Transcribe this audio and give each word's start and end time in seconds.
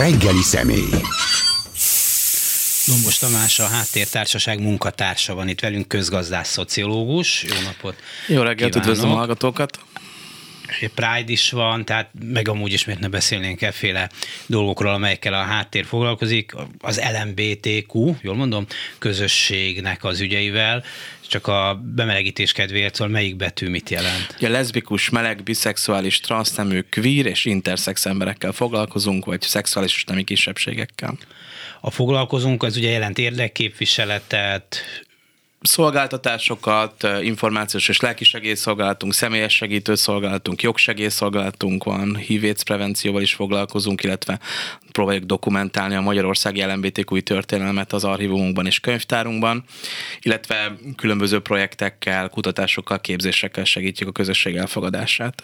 reggeli 0.00 0.42
személy. 0.42 0.90
Dombos 2.86 3.18
Tamás, 3.18 3.58
a 3.58 3.66
Háttértársaság 3.66 4.60
munkatársa 4.60 5.34
van 5.34 5.48
itt 5.48 5.60
velünk, 5.60 5.88
közgazdász 5.88 6.50
szociológus. 6.50 7.42
Jó 7.42 7.54
napot! 7.64 7.96
Jó 8.26 8.42
reggelt, 8.42 8.76
üdvözlöm 8.76 9.10
a 9.10 9.14
hallgatókat! 9.14 9.78
Pride 10.94 11.32
is 11.32 11.50
van, 11.50 11.84
tehát 11.84 12.10
meg 12.24 12.48
amúgy 12.48 12.72
is 12.72 12.84
miért 12.84 13.00
ne 13.00 13.08
beszélnénk 13.08 13.62
efféle 13.62 14.10
dolgokról, 14.46 14.92
amelyekkel 14.92 15.34
a 15.34 15.42
háttér 15.42 15.84
foglalkozik, 15.84 16.54
az 16.78 17.00
LMBTQ, 17.22 18.14
jól 18.22 18.34
mondom, 18.34 18.66
közösségnek 18.98 20.04
az 20.04 20.20
ügyeivel, 20.20 20.84
csak 21.30 21.46
a 21.46 21.80
bemelegítés 21.94 22.52
kedvéért, 22.52 22.94
szóval 22.94 23.12
melyik 23.12 23.36
betű 23.36 23.68
mit 23.68 23.90
jelent? 23.90 24.36
Ja, 24.38 24.48
leszbikus, 24.48 25.08
meleg, 25.10 25.42
biszexuális, 25.42 26.20
transznemű, 26.20 26.80
queer 26.90 27.26
és 27.26 27.44
interszex 27.44 28.06
emberekkel 28.06 28.52
foglalkozunk, 28.52 29.24
vagy 29.24 29.40
szexuális 29.40 29.94
és 29.94 30.04
nemi 30.04 30.24
kisebbségekkel. 30.24 31.18
A 31.80 31.90
foglalkozunk, 31.90 32.62
az 32.62 32.76
ugye 32.76 32.90
jelent 32.90 33.18
érdekképviseletet, 33.18 34.82
szolgáltatásokat, 35.60 37.08
információs 37.22 37.88
és 37.88 38.00
lelkisegélyszolgálatunk, 38.00 39.14
személyes 39.14 39.54
segítőszolgálatunk, 39.54 40.62
jogsegélyszolgálatunk 40.62 41.84
van, 41.84 42.16
hívét 42.16 42.64
prevencióval 42.64 43.22
is 43.22 43.34
foglalkozunk, 43.34 44.02
illetve 44.02 44.38
próbáljuk 44.92 45.24
dokumentálni 45.24 45.94
a 45.94 46.00
magyarországi 46.00 46.64
LMBTQ 46.64 47.20
történelmet 47.20 47.92
az 47.92 48.04
archívumunkban 48.04 48.66
és 48.66 48.80
könyvtárunkban, 48.80 49.64
illetve 50.20 50.76
különböző 50.96 51.40
projektekkel, 51.40 52.28
kutatásokkal, 52.28 53.00
képzésekkel 53.00 53.64
segítjük 53.64 54.08
a 54.08 54.12
közösség 54.12 54.56
elfogadását. 54.56 55.42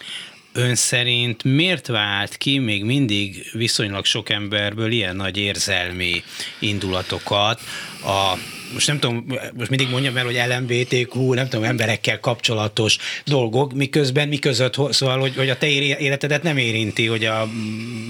Ön 0.53 0.75
szerint 0.75 1.45
miért 1.45 1.87
vált 1.87 2.37
ki 2.37 2.59
még 2.59 2.85
mindig 2.85 3.51
viszonylag 3.53 4.05
sok 4.05 4.29
emberből 4.29 4.91
ilyen 4.91 5.17
nagy 5.17 5.37
érzelmi 5.37 6.23
indulatokat 6.59 7.61
a 8.05 8.39
most 8.73 8.87
nem 8.87 8.99
tudom, 8.99 9.27
most 9.55 9.71
mindig 9.71 9.89
mondjam 9.89 10.17
el, 10.17 10.25
hogy 10.25 10.41
LMBTQ, 10.49 11.33
nem 11.33 11.49
tudom, 11.49 11.65
emberekkel 11.65 12.21
kapcsolatos 12.21 12.99
dolgok, 13.25 13.73
miközben, 13.73 14.29
miközött, 14.29 14.75
szóval, 14.93 15.19
hogy, 15.19 15.37
hogy 15.37 15.51
a 15.51 15.59
te 15.59 15.69
életedet 15.69 16.43
nem 16.43 16.57
érinti, 16.57 17.07
hogy 17.07 17.25
a 17.25 17.49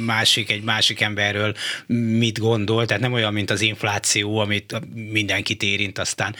másik, 0.05 0.51
egy 0.51 0.62
másik 0.62 1.01
emberről 1.01 1.55
mit 2.19 2.39
gondol, 2.39 2.87
tehát 2.87 3.03
nem 3.03 3.12
olyan, 3.12 3.33
mint 3.33 3.51
az 3.51 3.61
infláció, 3.61 4.39
amit 4.39 4.81
mindenkit 5.11 5.62
érint, 5.62 5.99
aztán, 5.99 6.34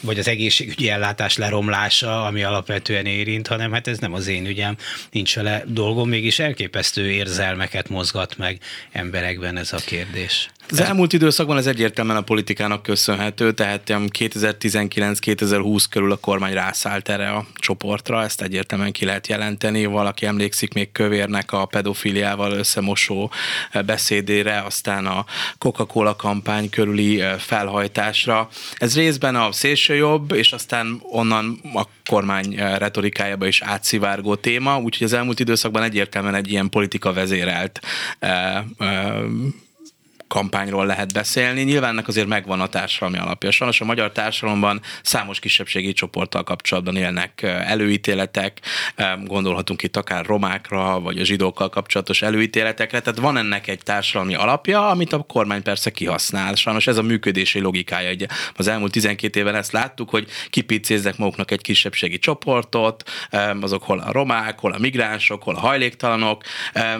vagy 0.00 0.18
az 0.18 0.28
egészségügyi 0.28 0.88
ellátás 0.88 1.36
leromlása, 1.36 2.24
ami 2.24 2.42
alapvetően 2.42 3.06
érint, 3.06 3.46
hanem 3.46 3.72
hát 3.72 3.86
ez 3.86 3.98
nem 3.98 4.12
az 4.12 4.26
én 4.26 4.46
ügyem, 4.46 4.76
nincs 5.10 5.34
vele 5.34 5.64
dolgom, 5.66 6.08
mégis 6.08 6.38
elképesztő 6.38 7.10
érzelmeket 7.10 7.88
mozgat 7.88 8.36
meg 8.38 8.58
emberekben 8.92 9.56
ez 9.56 9.72
a 9.72 9.78
kérdés. 9.86 10.50
Az 10.70 10.80
elmúlt 10.80 11.12
időszakban 11.12 11.56
ez 11.56 11.66
egyértelműen 11.66 12.16
a 12.16 12.20
politikának 12.20 12.82
köszönhető, 12.82 13.52
tehát 13.52 13.82
2019-2020 13.86 15.84
körül 15.90 16.12
a 16.12 16.16
kormány 16.16 16.52
rászállt 16.52 17.08
erre 17.08 17.28
a 17.30 17.46
csoportra, 17.54 18.22
ezt 18.22 18.42
egyértelműen 18.42 18.92
ki 18.92 19.04
lehet 19.04 19.26
jelenteni. 19.26 19.84
Valaki 19.84 20.26
emlékszik 20.26 20.74
még 20.74 20.92
Kövérnek 20.92 21.52
a 21.52 21.64
pedofiliával 21.64 22.52
összemosó 22.52 23.30
beszédére, 23.86 24.62
aztán 24.66 25.06
a 25.06 25.24
Coca-Cola 25.58 26.16
kampány 26.16 26.70
körüli 26.70 27.22
felhajtásra. 27.38 28.48
Ez 28.76 28.96
részben 28.96 29.36
a 29.36 29.52
szélsőjobb, 29.52 30.32
és 30.32 30.52
aztán 30.52 31.00
onnan 31.02 31.60
a 31.74 31.82
kormány 32.04 32.54
retorikájába 32.78 33.46
is 33.46 33.62
átszivárgó 33.62 34.34
téma, 34.34 34.78
úgyhogy 34.78 35.06
az 35.06 35.12
elmúlt 35.12 35.40
időszakban 35.40 35.82
egyértelműen 35.82 36.34
egy 36.34 36.50
ilyen 36.50 36.68
politika 36.68 37.12
vezérelt 37.12 37.80
kampányról 40.30 40.86
lehet 40.86 41.12
beszélni. 41.12 41.62
Nyilván 41.62 41.90
ennek 41.90 42.08
azért 42.08 42.26
megvan 42.26 42.60
a 42.60 42.66
társadalmi 42.66 43.18
alapja. 43.18 43.50
Sajnos 43.50 43.80
a 43.80 43.84
magyar 43.84 44.12
társadalomban 44.12 44.80
számos 45.02 45.38
kisebbségi 45.38 45.92
csoporttal 45.92 46.42
kapcsolatban 46.42 46.96
élnek 46.96 47.42
előítéletek, 47.42 48.60
gondolhatunk 49.24 49.82
itt 49.82 49.96
akár 49.96 50.26
romákra, 50.26 51.00
vagy 51.00 51.18
a 51.18 51.24
zsidókkal 51.24 51.68
kapcsolatos 51.68 52.22
előítéletekre, 52.22 53.00
tehát 53.00 53.18
van 53.18 53.36
ennek 53.36 53.68
egy 53.68 53.80
társadalmi 53.82 54.34
alapja, 54.34 54.88
amit 54.88 55.12
a 55.12 55.18
kormány 55.18 55.62
persze 55.62 55.90
kihasznál. 55.90 56.54
Sajnos 56.54 56.86
ez 56.86 56.96
a 56.96 57.02
működési 57.02 57.60
logikája. 57.60 58.10
Ugye 58.10 58.26
az 58.56 58.68
elmúlt 58.68 58.92
12 58.92 59.38
évben 59.38 59.54
ezt 59.54 59.72
láttuk, 59.72 60.10
hogy 60.10 60.28
kipicéznek 60.50 61.16
maguknak 61.16 61.50
egy 61.50 61.62
kisebbségi 61.62 62.18
csoportot, 62.18 63.10
azok 63.60 63.82
hol 63.82 63.98
a 63.98 64.12
romák, 64.12 64.58
hol 64.58 64.72
a 64.72 64.78
migránsok, 64.78 65.42
hol 65.42 65.54
a 65.54 65.60
hajléktalanok, 65.60 66.42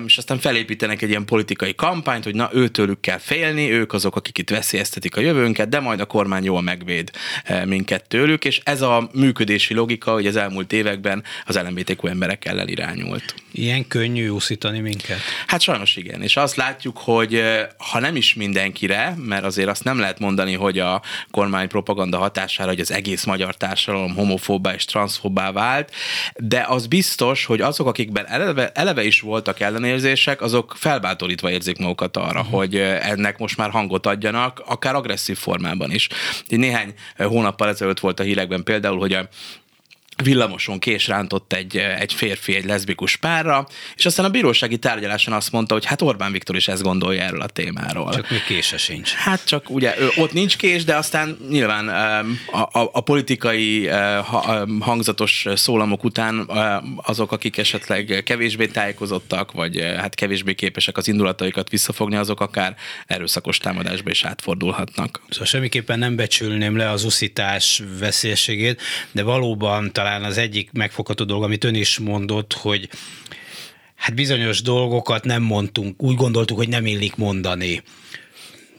és 0.06 0.18
aztán 0.18 0.38
felépítenek 0.38 1.02
egy 1.02 1.08
ilyen 1.08 1.24
politikai 1.24 1.74
kampányt, 1.74 2.24
hogy 2.24 2.34
na 2.34 2.48
őtőlük 2.52 3.00
kell 3.00 3.18
félni, 3.20 3.70
ők 3.70 3.92
azok, 3.92 4.16
akik 4.16 4.38
itt 4.38 4.50
veszélyeztetik 4.50 5.16
a 5.16 5.20
jövőnket, 5.20 5.68
de 5.68 5.80
majd 5.80 6.00
a 6.00 6.04
kormány 6.04 6.44
jól 6.44 6.62
megvéd 6.62 7.10
eh, 7.44 7.64
minket 7.64 8.08
tőlük, 8.08 8.44
és 8.44 8.60
ez 8.64 8.82
a 8.82 9.10
működési 9.12 9.74
logika, 9.74 10.12
hogy 10.12 10.26
az 10.26 10.36
elmúlt 10.36 10.72
években 10.72 11.24
az 11.46 11.56
LMBTQ 11.56 12.06
emberek 12.06 12.44
ellen 12.44 12.68
irányult. 12.68 13.34
Ilyen 13.52 13.88
könnyű 13.88 14.28
úszítani 14.28 14.80
minket? 14.80 15.18
Hát 15.46 15.60
sajnos 15.60 15.96
igen, 15.96 16.22
és 16.22 16.36
azt 16.36 16.56
látjuk, 16.56 16.98
hogy 16.98 17.34
eh, 17.34 17.66
ha 17.78 18.00
nem 18.00 18.16
is 18.16 18.34
mindenkire, 18.34 19.14
mert 19.16 19.44
azért 19.44 19.68
azt 19.68 19.84
nem 19.84 19.98
lehet 19.98 20.18
mondani, 20.18 20.54
hogy 20.54 20.78
a 20.78 21.02
kormány 21.30 21.68
propaganda 21.68 22.18
hatására, 22.18 22.68
hogy 22.68 22.80
az 22.80 22.92
egész 22.92 23.24
magyar 23.24 23.56
társadalom 23.56 24.14
homofóbbá 24.14 24.74
és 24.74 24.84
transzfóbbá 24.84 25.52
vált, 25.52 25.92
de 26.36 26.64
az 26.68 26.86
biztos, 26.86 27.44
hogy 27.44 27.60
azok, 27.60 27.86
akikben 27.86 28.26
eleve, 28.28 28.70
eleve 28.74 29.04
is 29.04 29.20
voltak 29.20 29.60
ellenérzések, 29.60 30.40
azok 30.40 30.74
felbátorítva 30.78 31.50
érzik 31.50 31.78
magukat 31.78 32.16
arra, 32.16 32.40
uh-huh. 32.40 32.54
hogy 32.54 32.76
eh, 32.76 33.09
ennek 33.10 33.38
most 33.38 33.56
már 33.56 33.70
hangot 33.70 34.06
adjanak, 34.06 34.62
akár 34.66 34.94
agresszív 34.94 35.36
formában 35.38 35.90
is. 35.90 36.08
Néhány 36.46 36.94
hónappal 37.16 37.68
ezelőtt 37.68 38.00
volt 38.00 38.20
a 38.20 38.22
hírekben 38.22 38.62
például, 38.62 38.98
hogy 38.98 39.12
a 39.12 39.28
villamoson 40.22 40.78
kés 40.78 41.06
rántott 41.06 41.52
egy, 41.52 41.76
egy 41.76 42.12
férfi 42.12 42.54
egy 42.54 42.64
leszbikus 42.64 43.16
párra, 43.16 43.66
és 43.96 44.06
aztán 44.06 44.26
a 44.26 44.28
bírósági 44.28 44.78
tárgyaláson 44.78 45.34
azt 45.34 45.52
mondta, 45.52 45.74
hogy 45.74 45.84
hát 45.84 46.02
Orbán 46.02 46.32
Viktor 46.32 46.56
is 46.56 46.68
ezt 46.68 46.82
gondolja 46.82 47.22
erről 47.22 47.40
a 47.40 47.46
témáról. 47.46 48.14
Csak 48.14 48.30
még 48.30 48.44
kése 48.44 48.76
sincs. 48.78 49.12
Hát 49.12 49.44
csak 49.44 49.70
ugye 49.70 49.94
ott 50.16 50.32
nincs 50.32 50.56
kés, 50.56 50.84
de 50.84 50.96
aztán 50.96 51.38
nyilván 51.48 51.88
a, 52.52 52.58
a, 52.58 52.90
a 52.92 53.00
politikai 53.00 53.88
hangzatos 54.80 55.46
szólamok 55.54 56.04
után 56.04 56.48
azok, 56.96 57.32
akik 57.32 57.58
esetleg 57.58 58.22
kevésbé 58.24 58.66
tájékozottak, 58.66 59.52
vagy 59.52 59.80
hát 59.96 60.14
kevésbé 60.14 60.54
képesek 60.54 60.96
az 60.96 61.08
indulataikat 61.08 61.68
visszafogni, 61.68 62.16
azok 62.16 62.40
akár 62.40 62.76
erőszakos 63.06 63.58
támadásba 63.58 64.10
is 64.10 64.24
átfordulhatnak. 64.24 65.20
Szóval 65.28 65.46
semmiképpen 65.46 65.98
nem 65.98 66.16
becsülném 66.16 66.76
le 66.76 66.90
az 66.90 67.04
uszítás 67.04 67.82
veszélyességét, 67.98 68.82
de 69.12 69.22
valóban 69.22 69.92
talán 69.92 70.09
talán 70.10 70.30
az 70.30 70.38
egyik 70.38 70.72
megfogható 70.72 71.24
dolog, 71.24 71.42
amit 71.42 71.64
ön 71.64 71.74
is 71.74 71.98
mondott, 71.98 72.52
hogy 72.52 72.88
hát 73.94 74.14
bizonyos 74.14 74.62
dolgokat 74.62 75.24
nem 75.24 75.42
mondtunk, 75.42 76.02
úgy 76.02 76.16
gondoltuk, 76.16 76.56
hogy 76.56 76.68
nem 76.68 76.86
illik 76.86 77.16
mondani. 77.16 77.82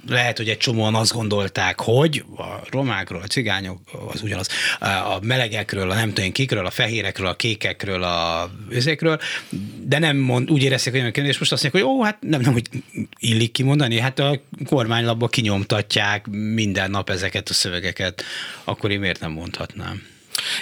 Lehet, 0.08 0.38
hogy 0.38 0.50
egy 0.50 0.58
csomóan 0.58 0.96
azt 0.96 1.14
gondolták, 1.14 1.80
hogy 1.80 2.24
a 2.38 2.44
romákról, 2.70 3.22
a 3.22 3.28
cigányok, 3.28 3.80
az 4.14 4.22
ugyanaz, 4.22 4.48
a 4.80 5.20
melegekről, 5.22 5.92
a 5.92 5.94
nem 5.94 6.14
tudom 6.14 6.32
kikről, 6.32 6.66
a 6.66 6.70
fehérekről, 6.70 7.28
a 7.28 7.36
kékekről, 7.36 8.04
a 8.04 8.50
őzékről, 8.70 9.20
de 9.86 10.00
nem 10.00 10.18
mond, 10.18 10.52
úgy 10.52 10.64
érezték, 10.64 11.02
hogy 11.02 11.18
és 11.18 11.38
most 11.38 11.52
azt 11.52 11.64
mondják, 11.64 11.84
hogy 11.84 11.94
ó, 11.94 12.04
hát 12.04 12.18
nem, 12.22 12.42
nem, 12.42 12.54
hogy 12.54 12.70
illik 13.20 13.52
kimondani, 13.52 14.00
hát 14.00 14.20
a 14.20 14.42
kormánylapba 14.66 15.28
kinyomtatják 15.28 16.28
minden 16.28 16.92
nap 16.92 17.10
ezeket 17.10 17.50
a 17.50 17.54
szövegeket, 17.54 18.24
akkor 18.64 18.92
én 18.92 19.00
miért 19.00 19.20
nem 19.20 19.32
mondhatnám? 19.32 20.11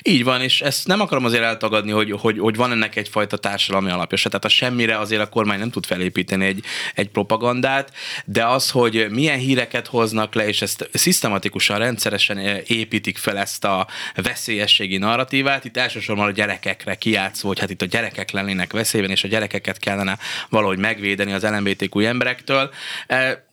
Így 0.01 0.23
van, 0.23 0.41
és 0.41 0.61
ezt 0.61 0.87
nem 0.87 1.01
akarom 1.01 1.25
azért 1.25 1.43
eltagadni, 1.43 1.91
hogy, 1.91 2.11
hogy, 2.11 2.39
hogy 2.39 2.55
van 2.55 2.71
ennek 2.71 2.95
egyfajta 2.95 3.37
társadalmi 3.37 3.89
alapja. 3.89 4.17
Tehát 4.17 4.45
a 4.45 4.49
semmire 4.49 4.97
azért 4.97 5.21
a 5.21 5.29
kormány 5.29 5.59
nem 5.59 5.69
tud 5.69 5.85
felépíteni 5.85 6.45
egy, 6.45 6.63
egy 6.95 7.09
propagandát, 7.09 7.93
de 8.25 8.45
az, 8.45 8.69
hogy 8.69 9.07
milyen 9.09 9.37
híreket 9.37 9.87
hoznak 9.87 10.33
le, 10.33 10.47
és 10.47 10.61
ezt 10.61 10.89
szisztematikusan, 10.93 11.77
rendszeresen 11.77 12.37
építik 12.67 13.17
fel 13.17 13.37
ezt 13.37 13.65
a 13.65 13.87
veszélyességi 14.15 14.97
narratívát, 14.97 15.65
itt 15.65 15.77
elsősorban 15.77 16.27
a 16.27 16.31
gyerekekre 16.31 16.95
kiátszó, 16.95 17.47
hogy 17.47 17.59
hát 17.59 17.69
itt 17.69 17.81
a 17.81 17.85
gyerekek 17.85 18.31
lennének 18.31 18.73
veszélyben, 18.73 19.09
és 19.09 19.23
a 19.23 19.27
gyerekeket 19.27 19.77
kellene 19.77 20.17
valahogy 20.49 20.77
megvédeni 20.77 21.31
az 21.31 21.43
LMBTQ 21.43 21.99
emberektől 21.99 22.69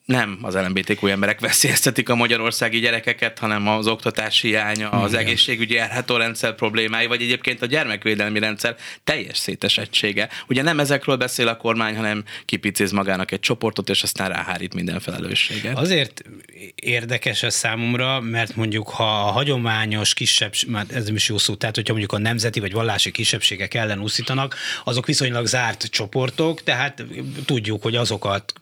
nem 0.07 0.39
az 0.43 0.55
LMBTQ 0.55 1.07
emberek 1.07 1.41
veszélyeztetik 1.41 2.09
a 2.09 2.15
magyarországi 2.15 2.79
gyerekeket, 2.79 3.39
hanem 3.39 3.69
az 3.69 3.87
oktatási 3.87 4.49
hiánya, 4.49 4.91
az 4.91 5.13
Igen. 5.13 5.25
egészségügyi 5.25 5.81
rendszer 6.07 6.55
problémái, 6.55 7.07
vagy 7.07 7.23
egyébként 7.23 7.63
a 7.63 7.67
gyermekvédelmi 7.67 8.39
rendszer 8.39 8.77
teljes 9.05 9.39
szétesettsége. 9.39 10.29
Ugye 10.49 10.63
nem 10.63 10.81
ezekről 10.81 11.17
beszél 11.17 11.49
a 11.49 11.57
kormány, 11.57 11.97
hanem 11.97 12.25
kipicéz 12.45 12.91
magának 12.91 13.33
egy 13.33 13.41
csoportot, 13.41 13.89
és 13.89 14.03
aztán 14.03 14.29
ráhárít 14.29 14.75
minden 14.75 15.01
felelősséget. 15.01 15.79
Azért 15.79 16.23
érdekes 16.75 17.43
ez 17.43 17.55
számomra, 17.55 18.21
mert 18.21 18.57
mondjuk 18.57 18.89
ha 18.89 19.27
a 19.27 19.31
hagyományos 19.31 20.15
kisebbség, 20.15 20.71
ez 20.89 21.09
is 21.09 21.29
jó 21.29 21.39
szó, 21.39 21.55
tehát 21.55 21.75
hogyha 21.75 21.93
mondjuk 21.93 22.13
a 22.13 22.19
nemzeti 22.19 22.61
vagy 22.61 22.73
vallási 22.73 23.11
kisebbségek 23.11 23.75
ellen 23.75 24.01
úszítanak, 24.01 24.57
azok 24.85 25.07
viszonylag 25.07 25.47
zárt 25.47 25.85
csoportok, 25.85 26.63
tehát 26.63 27.05
tudjuk, 27.45 27.83
hogy 27.83 27.97
azokat 27.97 28.53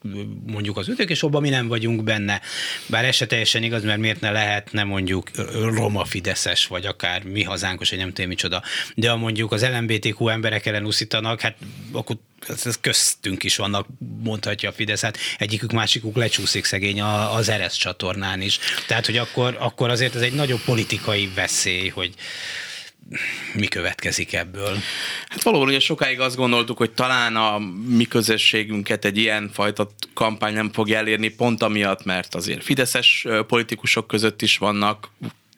mondjuk 0.46 0.76
az 0.76 0.88
ütők, 0.88 1.10
és 1.10 1.22
abban 1.34 1.48
mi 1.48 1.54
nem 1.54 1.68
vagyunk 1.68 2.02
benne. 2.02 2.40
Bár 2.86 3.04
ez 3.04 3.14
se 3.14 3.26
teljesen 3.26 3.62
igaz, 3.62 3.82
mert 3.84 3.98
miért 3.98 4.20
ne 4.20 4.30
lehetne 4.30 4.84
mondjuk 4.84 5.30
roma 5.52 6.04
fideszes, 6.04 6.66
vagy 6.66 6.86
akár 6.86 7.22
mi 7.22 7.42
hazánkos, 7.42 7.90
vagy 7.90 7.98
nem 7.98 8.12
tudom 8.12 8.28
micsoda. 8.28 8.62
De 8.94 9.10
ha 9.10 9.16
mondjuk 9.16 9.52
az 9.52 9.66
LMBTQ 9.66 10.28
emberek 10.28 10.66
ellen 10.66 10.86
úszítanak, 10.86 11.40
hát 11.40 11.56
akkor 11.92 12.16
ez 12.48 12.80
köztünk 12.80 13.42
is 13.42 13.56
vannak, 13.56 13.86
mondhatja 14.22 14.68
a 14.68 14.72
Fidesz, 14.72 15.00
hát 15.00 15.18
egyikük 15.38 15.72
másikuk 15.72 16.16
lecsúszik 16.16 16.64
szegény 16.64 17.00
az 17.02 17.48
Eresz 17.48 17.76
csatornán 17.76 18.40
is. 18.40 18.58
Tehát, 18.86 19.06
hogy 19.06 19.16
akkor, 19.16 19.56
akkor 19.58 19.90
azért 19.90 20.14
ez 20.14 20.22
egy 20.22 20.34
nagyobb 20.34 20.60
politikai 20.64 21.30
veszély, 21.34 21.88
hogy 21.88 22.14
mi 23.54 23.66
következik 23.66 24.32
ebből? 24.32 24.76
Hát 25.28 25.42
valóban 25.42 25.68
ugye 25.68 25.80
sokáig 25.80 26.20
azt 26.20 26.36
gondoltuk, 26.36 26.76
hogy 26.76 26.90
talán 26.90 27.36
a 27.36 27.58
mi 27.88 28.04
közösségünket 28.04 29.04
egy 29.04 29.18
ilyen 29.18 29.50
fajta 29.52 29.90
kampány 30.14 30.54
nem 30.54 30.72
fog 30.72 30.90
elérni, 30.90 31.28
pont 31.28 31.62
amiatt, 31.62 32.04
mert 32.04 32.34
azért 32.34 32.64
fideszes 32.64 33.26
politikusok 33.46 34.06
között 34.06 34.42
is 34.42 34.58
vannak 34.58 35.08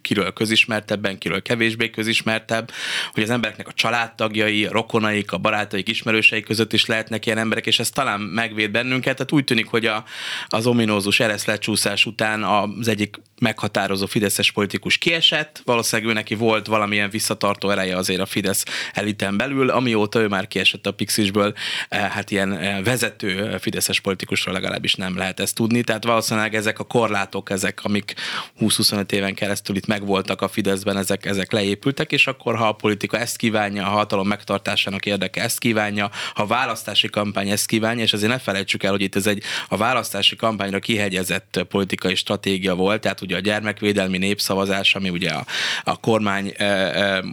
kiről 0.06 0.32
közismertebben, 0.32 1.18
kiről 1.18 1.42
kevésbé 1.42 1.90
közismertebb, 1.90 2.70
hogy 3.12 3.22
az 3.22 3.30
embereknek 3.30 3.68
a 3.68 3.72
családtagjai, 3.72 4.66
a 4.66 4.72
rokonaik, 4.72 5.32
a 5.32 5.38
barátaik, 5.38 5.88
ismerőseik 5.88 6.44
között 6.44 6.72
is 6.72 6.86
lehetnek 6.86 7.26
ilyen 7.26 7.38
emberek, 7.38 7.66
és 7.66 7.78
ez 7.78 7.90
talán 7.90 8.20
megvéd 8.20 8.70
bennünket. 8.70 9.16
Tehát 9.16 9.32
úgy 9.32 9.44
tűnik, 9.44 9.66
hogy 9.66 9.86
a, 9.86 10.04
az 10.48 10.66
ominózus 10.66 11.20
eresz 11.20 11.44
lecsúszás 11.44 12.06
után 12.06 12.44
az 12.44 12.88
egyik 12.88 13.16
meghatározó 13.40 14.06
fideszes 14.06 14.52
politikus 14.52 14.98
kiesett, 14.98 15.62
valószínűleg 15.64 16.10
ő 16.10 16.14
neki 16.14 16.34
volt 16.34 16.66
valamilyen 16.66 17.10
visszatartó 17.10 17.70
ereje 17.70 17.96
azért 17.96 18.20
a 18.20 18.26
Fidesz 18.26 18.64
eliten 18.92 19.36
belül, 19.36 19.70
amióta 19.70 20.20
ő 20.20 20.28
már 20.28 20.48
kiesett 20.48 20.86
a 20.86 20.92
Pixisből, 20.92 21.54
eh, 21.88 22.10
hát 22.10 22.30
ilyen 22.30 22.52
eh, 22.52 22.82
vezető 22.84 23.56
fideszes 23.60 24.00
politikusról 24.00 24.54
legalábbis 24.54 24.94
nem 24.94 25.16
lehet 25.16 25.40
ezt 25.40 25.54
tudni, 25.54 25.82
tehát 25.82 26.04
valószínűleg 26.04 26.54
ezek 26.54 26.78
a 26.78 26.84
korlátok, 26.84 27.50
ezek, 27.50 27.84
amik 27.84 28.14
20-25 28.60 29.12
éven 29.12 29.34
keresztül 29.34 29.76
itt 29.76 29.86
megvoltak 29.98 30.42
a 30.42 30.48
Fideszben, 30.48 30.96
ezek, 30.96 31.26
ezek 31.26 31.52
leépültek, 31.52 32.12
és 32.12 32.26
akkor 32.26 32.56
ha 32.56 32.68
a 32.68 32.72
politika 32.72 33.18
ezt 33.18 33.36
kívánja, 33.36 33.86
a 33.86 33.88
hatalom 33.88 34.28
megtartásának 34.28 35.06
érdeke 35.06 35.42
ezt 35.42 35.58
kívánja, 35.58 36.10
ha 36.34 36.42
a 36.42 36.46
választási 36.46 37.08
kampány 37.08 37.48
ezt 37.48 37.66
kívánja, 37.66 38.02
és 38.02 38.12
azért 38.12 38.32
ne 38.32 38.38
felejtsük 38.38 38.82
el, 38.82 38.90
hogy 38.90 39.00
itt 39.00 39.16
ez 39.16 39.26
egy 39.26 39.42
a 39.68 39.76
választási 39.76 40.36
kampányra 40.36 40.78
kihegyezett 40.78 41.64
politikai 41.68 42.14
stratégia 42.14 42.74
volt, 42.74 43.00
tehát 43.00 43.20
ugye 43.20 43.36
a 43.36 43.40
gyermekvédelmi 43.40 44.18
népszavazás, 44.18 44.94
ami 44.94 45.08
ugye 45.08 45.30
a, 45.30 45.44
a 45.84 45.96
kormány 45.96 46.52
e, 46.56 46.64
e, 46.64 47.24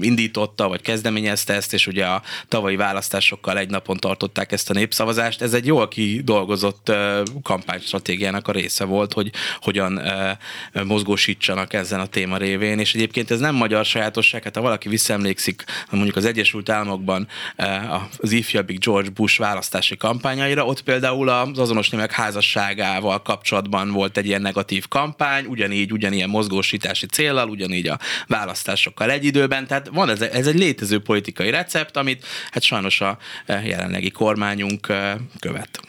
indította, 0.00 0.68
vagy 0.68 0.80
kezdeményezte 0.80 1.54
ezt, 1.54 1.72
és 1.72 1.86
ugye 1.86 2.04
a 2.04 2.22
tavalyi 2.48 2.76
választásokkal 2.76 3.58
egy 3.58 3.70
napon 3.70 3.96
tartották 3.96 4.52
ezt 4.52 4.70
a 4.70 4.74
népszavazást. 4.74 5.42
Ez 5.42 5.54
egy 5.54 5.66
jól 5.66 5.88
kidolgozott 5.88 6.88
e, 6.88 7.22
kampánystratégiának 7.42 8.48
a 8.48 8.52
része 8.52 8.84
volt, 8.84 9.12
hogy 9.12 9.30
hogyan 9.60 9.98
e, 9.98 10.38
mozgósítsanak 10.84 11.72
ezzel 11.72 11.97
ezen 11.98 12.10
a 12.10 12.12
téma 12.12 12.36
révén, 12.36 12.78
és 12.78 12.94
egyébként 12.94 13.30
ez 13.30 13.40
nem 13.40 13.54
magyar 13.54 13.84
sajátosság, 13.84 14.42
hát 14.42 14.54
ha 14.54 14.60
valaki 14.60 14.88
visszaemlékszik 14.88 15.64
mondjuk 15.90 16.16
az 16.16 16.24
Egyesült 16.24 16.68
Államokban 16.68 17.28
eh, 17.56 17.94
az 18.18 18.32
ifjabbik 18.32 18.84
George 18.84 19.10
Bush 19.10 19.38
választási 19.38 19.96
kampányaira, 19.96 20.64
ott 20.64 20.82
például 20.82 21.28
az 21.28 21.58
azonos 21.58 21.88
némek 21.88 22.12
házasságával 22.12 23.22
kapcsolatban 23.22 23.90
volt 23.90 24.16
egy 24.16 24.26
ilyen 24.26 24.42
negatív 24.42 24.88
kampány, 24.88 25.44
ugyanígy, 25.44 25.92
ugyanilyen 25.92 26.28
mozgósítási 26.28 27.06
célral, 27.06 27.48
ugyanígy 27.48 27.88
a 27.88 27.98
választásokkal 28.26 29.10
egy 29.10 29.24
időben, 29.24 29.66
tehát 29.66 29.88
van 29.92 30.08
ez, 30.08 30.20
ez 30.20 30.46
egy 30.46 30.58
létező 30.58 30.98
politikai 30.98 31.50
recept, 31.50 31.96
amit 31.96 32.26
hát 32.50 32.62
sajnos 32.62 33.00
a 33.00 33.18
eh, 33.46 33.66
jelenlegi 33.66 34.10
kormányunk 34.10 34.88
eh, 34.88 35.14
követ 35.40 35.80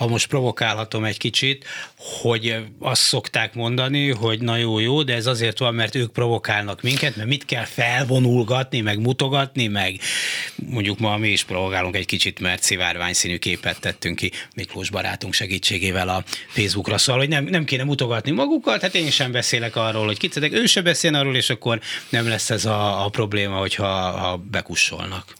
ha 0.00 0.06
most 0.06 0.26
provokálhatom 0.26 1.04
egy 1.04 1.16
kicsit, 1.16 1.64
hogy 1.96 2.56
azt 2.78 3.02
szokták 3.02 3.54
mondani, 3.54 4.10
hogy 4.10 4.40
na 4.40 4.56
jó, 4.56 4.78
jó, 4.78 5.02
de 5.02 5.14
ez 5.14 5.26
azért 5.26 5.58
van, 5.58 5.74
mert 5.74 5.94
ők 5.94 6.12
provokálnak 6.12 6.82
minket, 6.82 7.16
mert 7.16 7.28
mit 7.28 7.44
kell 7.44 7.64
felvonulgatni, 7.64 8.80
meg 8.80 8.98
mutogatni, 8.98 9.66
meg 9.66 10.00
mondjuk 10.54 10.98
ma 10.98 11.16
mi 11.16 11.28
is 11.28 11.44
provokálunk 11.44 11.96
egy 11.96 12.06
kicsit, 12.06 12.40
mert 12.40 12.62
szivárvány 12.62 13.12
színű 13.12 13.36
képet 13.36 13.80
tettünk 13.80 14.16
ki 14.16 14.32
Miklós 14.54 14.90
barátunk 14.90 15.32
segítségével 15.32 16.08
a 16.08 16.24
Facebookra, 16.48 16.98
szóval, 16.98 17.20
hogy 17.20 17.30
nem, 17.30 17.44
nem 17.44 17.64
kéne 17.64 17.84
mutogatni 17.84 18.30
magukat, 18.30 18.80
hát 18.80 18.94
én 18.94 19.10
sem 19.10 19.32
beszélek 19.32 19.76
arról, 19.76 20.06
hogy 20.06 20.18
kicedek, 20.18 20.52
ő 20.52 20.66
se 20.66 20.82
beszél 20.82 21.14
arról, 21.14 21.36
és 21.36 21.50
akkor 21.50 21.80
nem 22.08 22.28
lesz 22.28 22.50
ez 22.50 22.64
a, 22.64 23.04
a 23.04 23.08
probléma, 23.08 23.56
hogyha 23.56 23.86
ha 24.10 24.36
bekussolnak. 24.36 25.34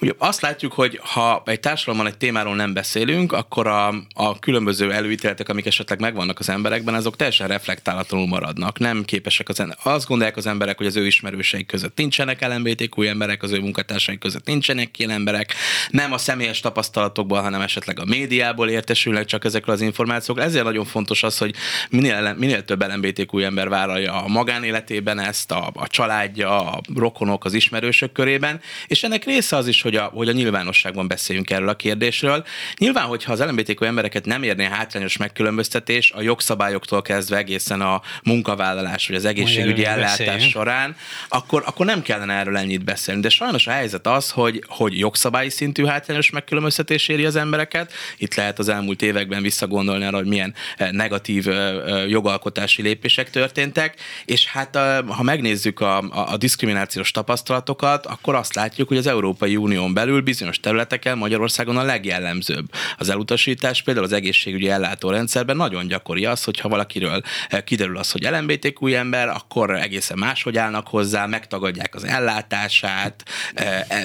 Ugye 0.00 0.12
azt 0.18 0.40
látjuk, 0.40 0.72
hogy 0.72 1.00
ha 1.02 1.42
egy 1.46 1.60
társadalomban 1.60 2.12
egy 2.12 2.18
témáról 2.18 2.54
nem 2.54 2.72
beszélünk, 2.72 3.32
akkor 3.32 3.66
a, 3.66 3.81
a 4.14 4.38
különböző 4.38 4.92
előítéletek, 4.92 5.48
amik 5.48 5.66
esetleg 5.66 6.00
megvannak 6.00 6.38
az 6.38 6.48
emberekben, 6.48 6.94
azok 6.94 7.16
teljesen 7.16 7.48
reflektálatlanul 7.48 8.26
maradnak. 8.26 8.78
Nem 8.78 9.04
képesek 9.04 9.48
az 9.48 9.60
emberek. 9.60 9.86
Azt 9.86 10.06
gondolják 10.06 10.36
az 10.36 10.46
emberek, 10.46 10.76
hogy 10.76 10.86
az 10.86 10.96
ő 10.96 11.06
ismerőseik 11.06 11.66
között 11.66 11.96
nincsenek 11.96 12.46
LMBTQ 12.48 13.02
emberek, 13.02 13.42
az 13.42 13.50
ő 13.50 13.60
munkatársaik 13.60 14.18
között 14.18 14.46
nincsenek 14.46 14.98
ilyen 14.98 15.10
emberek, 15.10 15.54
nem 15.90 16.12
a 16.12 16.18
személyes 16.18 16.60
tapasztalatokból, 16.60 17.40
hanem 17.40 17.60
esetleg 17.60 18.00
a 18.00 18.04
médiából 18.04 18.68
értesülnek 18.68 19.24
csak 19.24 19.44
ezekről 19.44 19.74
az 19.74 19.80
információkról. 19.80 20.46
Ezért 20.46 20.64
nagyon 20.64 20.84
fontos 20.84 21.22
az, 21.22 21.38
hogy 21.38 21.54
minél, 21.90 22.34
minél 22.38 22.64
több 22.64 22.82
LMBTQ 22.82 23.38
ember 23.38 23.68
vállalja 23.68 24.22
a 24.22 24.28
magánéletében 24.28 25.18
ezt, 25.18 25.50
a, 25.50 25.70
a 25.74 25.86
családja, 25.86 26.72
a 26.72 26.80
rokonok, 26.96 27.44
az 27.44 27.52
ismerősök 27.52 28.12
körében, 28.12 28.60
és 28.86 29.02
ennek 29.02 29.24
része 29.24 29.56
az 29.56 29.68
is, 29.68 29.82
hogy 29.82 29.96
a, 29.96 30.02
hogy 30.02 30.28
a 30.28 30.32
nyilvánosságban 30.32 31.08
beszéljünk 31.08 31.50
erről 31.50 31.68
a 31.68 31.74
kérdésről. 31.74 32.44
Nyilván, 32.76 33.04
hogyha 33.04 33.32
az 33.32 33.40
LMBTQ 33.40 33.71
embereket 33.80 34.24
nem 34.24 34.42
érné 34.42 34.64
hátrányos 34.64 35.16
megkülönböztetés 35.16 36.10
a 36.10 36.22
jogszabályoktól 36.22 37.02
kezdve 37.02 37.36
egészen 37.36 37.80
a 37.80 38.02
munkavállalás 38.22 39.06
vagy 39.06 39.16
az 39.16 39.24
egészségügyi 39.24 39.84
ellátás 39.84 40.18
beszéljünk. 40.18 40.50
során, 40.50 40.96
akkor, 41.28 41.62
akkor 41.66 41.86
nem 41.86 42.02
kellene 42.02 42.34
erről 42.34 42.56
ennyit 42.56 42.84
beszélni. 42.84 43.20
De 43.20 43.28
sajnos 43.28 43.66
a 43.66 43.70
helyzet 43.70 44.06
az, 44.06 44.30
hogy, 44.30 44.64
hogy 44.66 44.98
jogszabályi 44.98 45.50
szintű 45.50 45.84
hátrányos 45.84 46.30
megkülönböztetés 46.30 47.08
éri 47.08 47.24
az 47.24 47.36
embereket. 47.36 47.92
Itt 48.18 48.34
lehet 48.34 48.58
az 48.58 48.68
elmúlt 48.68 49.02
években 49.02 49.42
visszagondolni 49.42 50.04
arra, 50.04 50.16
hogy 50.16 50.26
milyen 50.26 50.54
eh, 50.76 50.90
negatív 50.90 51.48
eh, 51.48 51.68
eh, 51.68 52.08
jogalkotási 52.08 52.82
lépések 52.82 53.30
történtek, 53.30 54.00
és 54.24 54.46
hát 54.46 54.76
ha 55.06 55.22
megnézzük 55.22 55.80
a, 55.80 55.98
a, 55.98 56.32
a 56.32 56.36
diszkriminációs 56.36 57.10
tapasztalatokat, 57.10 58.06
akkor 58.06 58.34
azt 58.34 58.54
látjuk, 58.54 58.88
hogy 58.88 58.96
az 58.96 59.06
Európai 59.06 59.56
Unión 59.56 59.94
belül 59.94 60.20
bizonyos 60.20 60.60
területeken 60.60 61.18
Magyarországon 61.18 61.76
a 61.76 61.82
legjellemzőbb 61.82 62.70
az 62.98 63.08
elutasítás, 63.08 63.61
például 63.84 64.06
az 64.06 64.12
egészségügyi 64.12 64.68
ellátórendszerben 64.68 65.56
nagyon 65.56 65.86
gyakori 65.86 66.24
az, 66.24 66.44
hogyha 66.44 66.68
valakiről 66.68 67.22
kiderül 67.64 67.96
az, 67.96 68.10
hogy 68.10 68.22
LMBTQ 68.30 68.86
ember, 68.86 69.28
akkor 69.28 69.70
egészen 69.70 70.18
máshogy 70.18 70.56
állnak 70.56 70.88
hozzá, 70.88 71.26
megtagadják 71.26 71.94
az 71.94 72.04
ellátását, 72.04 73.24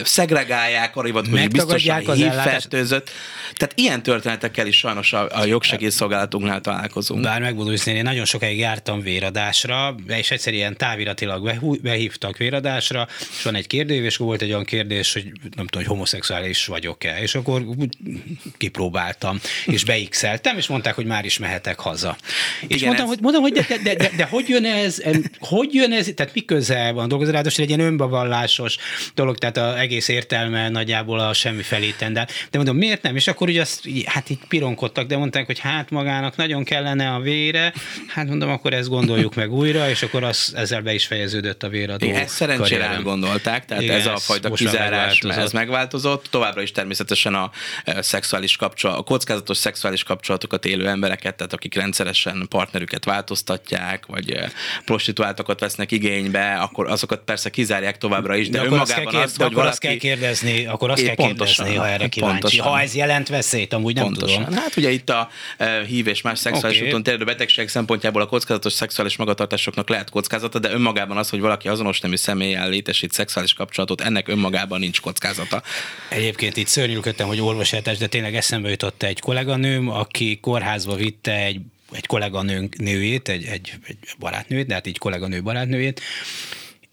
szegregálják, 0.03 0.95
arra 0.95 1.05
hivatkozik 1.05 1.49
biztosan 1.49 2.03
az 2.05 2.19
fertőzött. 2.19 3.09
Tehát 3.53 3.73
ilyen 3.75 4.03
történetekkel 4.03 4.67
is 4.67 4.77
sajnos 4.77 5.13
a, 5.13 5.27
a 5.31 5.45
jogsegélyszolgálatunknál 5.45 6.61
találkozunk. 6.61 7.21
Bár 7.21 7.41
megmondom 7.41 7.75
én 7.85 8.03
nagyon 8.03 8.25
sokáig 8.25 8.59
jártam 8.59 9.01
véradásra, 9.01 9.95
és 10.07 10.31
egyszerűen 10.31 10.77
táviratilag 10.77 11.51
behívtak 11.81 12.37
véradásra, 12.37 13.07
és 13.19 13.43
van 13.43 13.55
egy 13.55 13.67
kérdés, 13.67 14.05
és 14.05 14.17
volt 14.17 14.41
egy 14.41 14.49
olyan 14.49 14.65
kérdés, 14.65 15.13
hogy 15.13 15.23
nem 15.23 15.67
tudom, 15.67 15.81
hogy 15.83 15.85
homoszexuális 15.85 16.65
vagyok-e, 16.65 17.21
és 17.21 17.35
akkor 17.35 17.65
kipróbáltam, 18.57 19.36
és 19.65 19.85
beixeltem, 19.85 20.57
és 20.57 20.67
mondták, 20.67 20.95
hogy 20.95 21.05
már 21.05 21.25
is 21.25 21.37
mehetek 21.37 21.79
haza. 21.79 22.17
Igen, 22.61 22.77
és 22.77 22.83
mondtam, 22.83 23.05
ez... 23.05 23.11
hogy, 23.11 23.21
mondom, 23.21 23.41
hogy 23.41 23.51
de, 23.51 23.65
de, 23.67 23.77
de, 23.83 23.95
de, 23.95 24.11
de, 24.17 24.25
hogy 24.25 24.49
jön 24.49 24.65
ez, 24.65 25.01
hogy 25.39 25.73
jön 25.73 25.93
ez, 25.93 26.11
tehát 26.15 26.33
mi 26.33 26.45
közel 26.45 26.93
van 26.93 27.07
dolgozni, 27.07 27.33
ráadásul 27.33 27.63
egy 27.63 27.69
ilyen 27.69 27.81
önbevallásos 27.81 28.77
dolog, 29.15 29.37
tehát 29.37 29.57
az 29.57 29.75
egész 29.75 30.07
értelme 30.07 30.69
nagyjából 30.69 31.19
a 31.19 31.33
semmi 31.33 31.61
feléten, 31.61 32.13
de, 32.13 32.27
de 32.51 32.57
mondom, 32.57 32.77
miért 32.77 33.01
nem? 33.01 33.15
És 33.15 33.27
akkor 33.27 33.47
ugye 33.47 33.61
azt, 33.61 33.83
hát 34.05 34.29
így 34.29 34.39
pironkodtak, 34.47 35.07
de 35.07 35.17
mondták, 35.17 35.45
hogy 35.45 35.59
hát 35.59 35.89
magának 35.89 36.35
nagyon 36.35 36.63
kellene 36.63 37.13
a 37.13 37.19
vére, 37.19 37.73
hát 38.07 38.27
mondom, 38.27 38.49
akkor 38.49 38.73
ezt 38.73 38.89
gondoljuk 38.89 39.35
meg 39.35 39.53
újra, 39.53 39.89
és 39.89 40.03
akkor 40.03 40.23
az, 40.23 40.53
ezzel 40.55 40.81
be 40.81 40.93
is 40.93 41.05
fejeződött 41.05 41.63
a 41.63 41.69
véradó. 41.69 42.05
Igen, 42.05 42.21
ezt 42.21 42.35
szerencsére 42.35 42.99
gondolták, 43.03 43.65
tehát 43.65 43.83
Igen, 43.83 43.99
ez 43.99 44.05
a 44.05 44.17
fajta 44.17 44.51
kizárás, 44.51 45.19
ez 45.19 45.51
megváltozott. 45.51 46.27
Továbbra 46.29 46.61
is 46.61 46.71
természetesen 46.71 47.33
a 47.33 47.51
szexuális 47.99 48.55
kapcsolat, 48.55 48.97
a 48.97 49.03
kockázatos 49.27 49.57
szexuális 49.57 50.03
kapcsolatokat 50.03 50.65
élő 50.65 50.87
embereket, 50.87 51.35
tehát 51.35 51.53
akik 51.53 51.75
rendszeresen 51.75 52.45
partnerüket 52.49 53.05
változtatják, 53.05 54.05
vagy 54.05 54.39
prostituáltakat 54.85 55.59
vesznek 55.59 55.91
igénybe, 55.91 56.53
akkor 56.53 56.89
azokat 56.89 57.21
persze 57.25 57.49
kizárják 57.49 57.97
továbbra 57.97 58.35
is, 58.35 58.49
de, 58.49 58.57
de 58.57 58.65
önmagában 58.65 59.15
azt, 59.15 59.23
az, 59.23 59.35
hogy 59.35 59.53
valaki... 59.53 59.69
azt 59.69 59.79
kell 59.79 59.95
kérdezni, 59.95 60.65
akkor 60.65 60.89
azt 60.89 61.03
kell 61.03 61.15
pontosan, 61.15 61.65
kérdezni, 61.65 61.87
ha 61.87 61.93
erre 61.93 62.07
kíváncsi. 62.07 62.39
Pontosan. 62.39 62.65
Ha 62.65 62.79
ez 62.79 62.95
jelent 62.95 63.27
veszélyt, 63.27 63.73
amúgy 63.73 63.95
nem 63.95 64.03
pontosan. 64.03 64.43
tudom. 64.43 64.59
Hát 64.59 64.75
ugye 64.77 64.89
itt 64.89 65.09
a 65.09 65.29
hív 65.87 66.07
és 66.07 66.21
más 66.21 66.39
szexuális 66.39 66.77
okay. 66.77 66.89
úton 66.89 67.03
terjedő 67.03 67.25
betegségek 67.25 67.69
szempontjából 67.69 68.21
a 68.21 68.25
kockázatos 68.25 68.73
szexuális 68.73 69.17
magatartásoknak 69.17 69.89
lehet 69.89 70.09
kockázata, 70.09 70.59
de 70.59 70.71
önmagában 70.71 71.17
az, 71.17 71.29
hogy 71.29 71.39
valaki 71.39 71.67
azonos 71.67 71.99
nemű 71.99 72.15
személlyel 72.15 72.69
létesít 72.69 73.11
szexuális 73.11 73.53
kapcsolatot, 73.53 74.01
ennek 74.01 74.27
önmagában 74.27 74.79
nincs 74.79 75.01
kockázata. 75.01 75.61
Egyébként 76.09 76.57
itt 76.57 76.67
szörnyűködtem, 76.67 77.27
hogy 77.27 77.41
orvosátás, 77.41 77.97
de 77.97 78.07
tényleg 78.07 78.35
eszembe 78.35 78.69
jutott 78.69 79.03
egy 79.03 79.16
kolléganőm, 79.19 79.89
aki 79.89 80.39
kórházba 80.39 80.95
vitte 80.95 81.35
egy 81.35 81.61
egy 81.91 82.05
kolléganőnk 82.05 82.77
nőjét, 82.77 83.29
egy, 83.29 83.43
egy, 83.43 83.73
egy 83.87 83.97
barátnőjét, 84.19 84.67
de 84.67 84.73
hát 84.73 84.87
így 84.87 84.97
kolléganő 84.97 85.41
barátnőjét, 85.41 86.01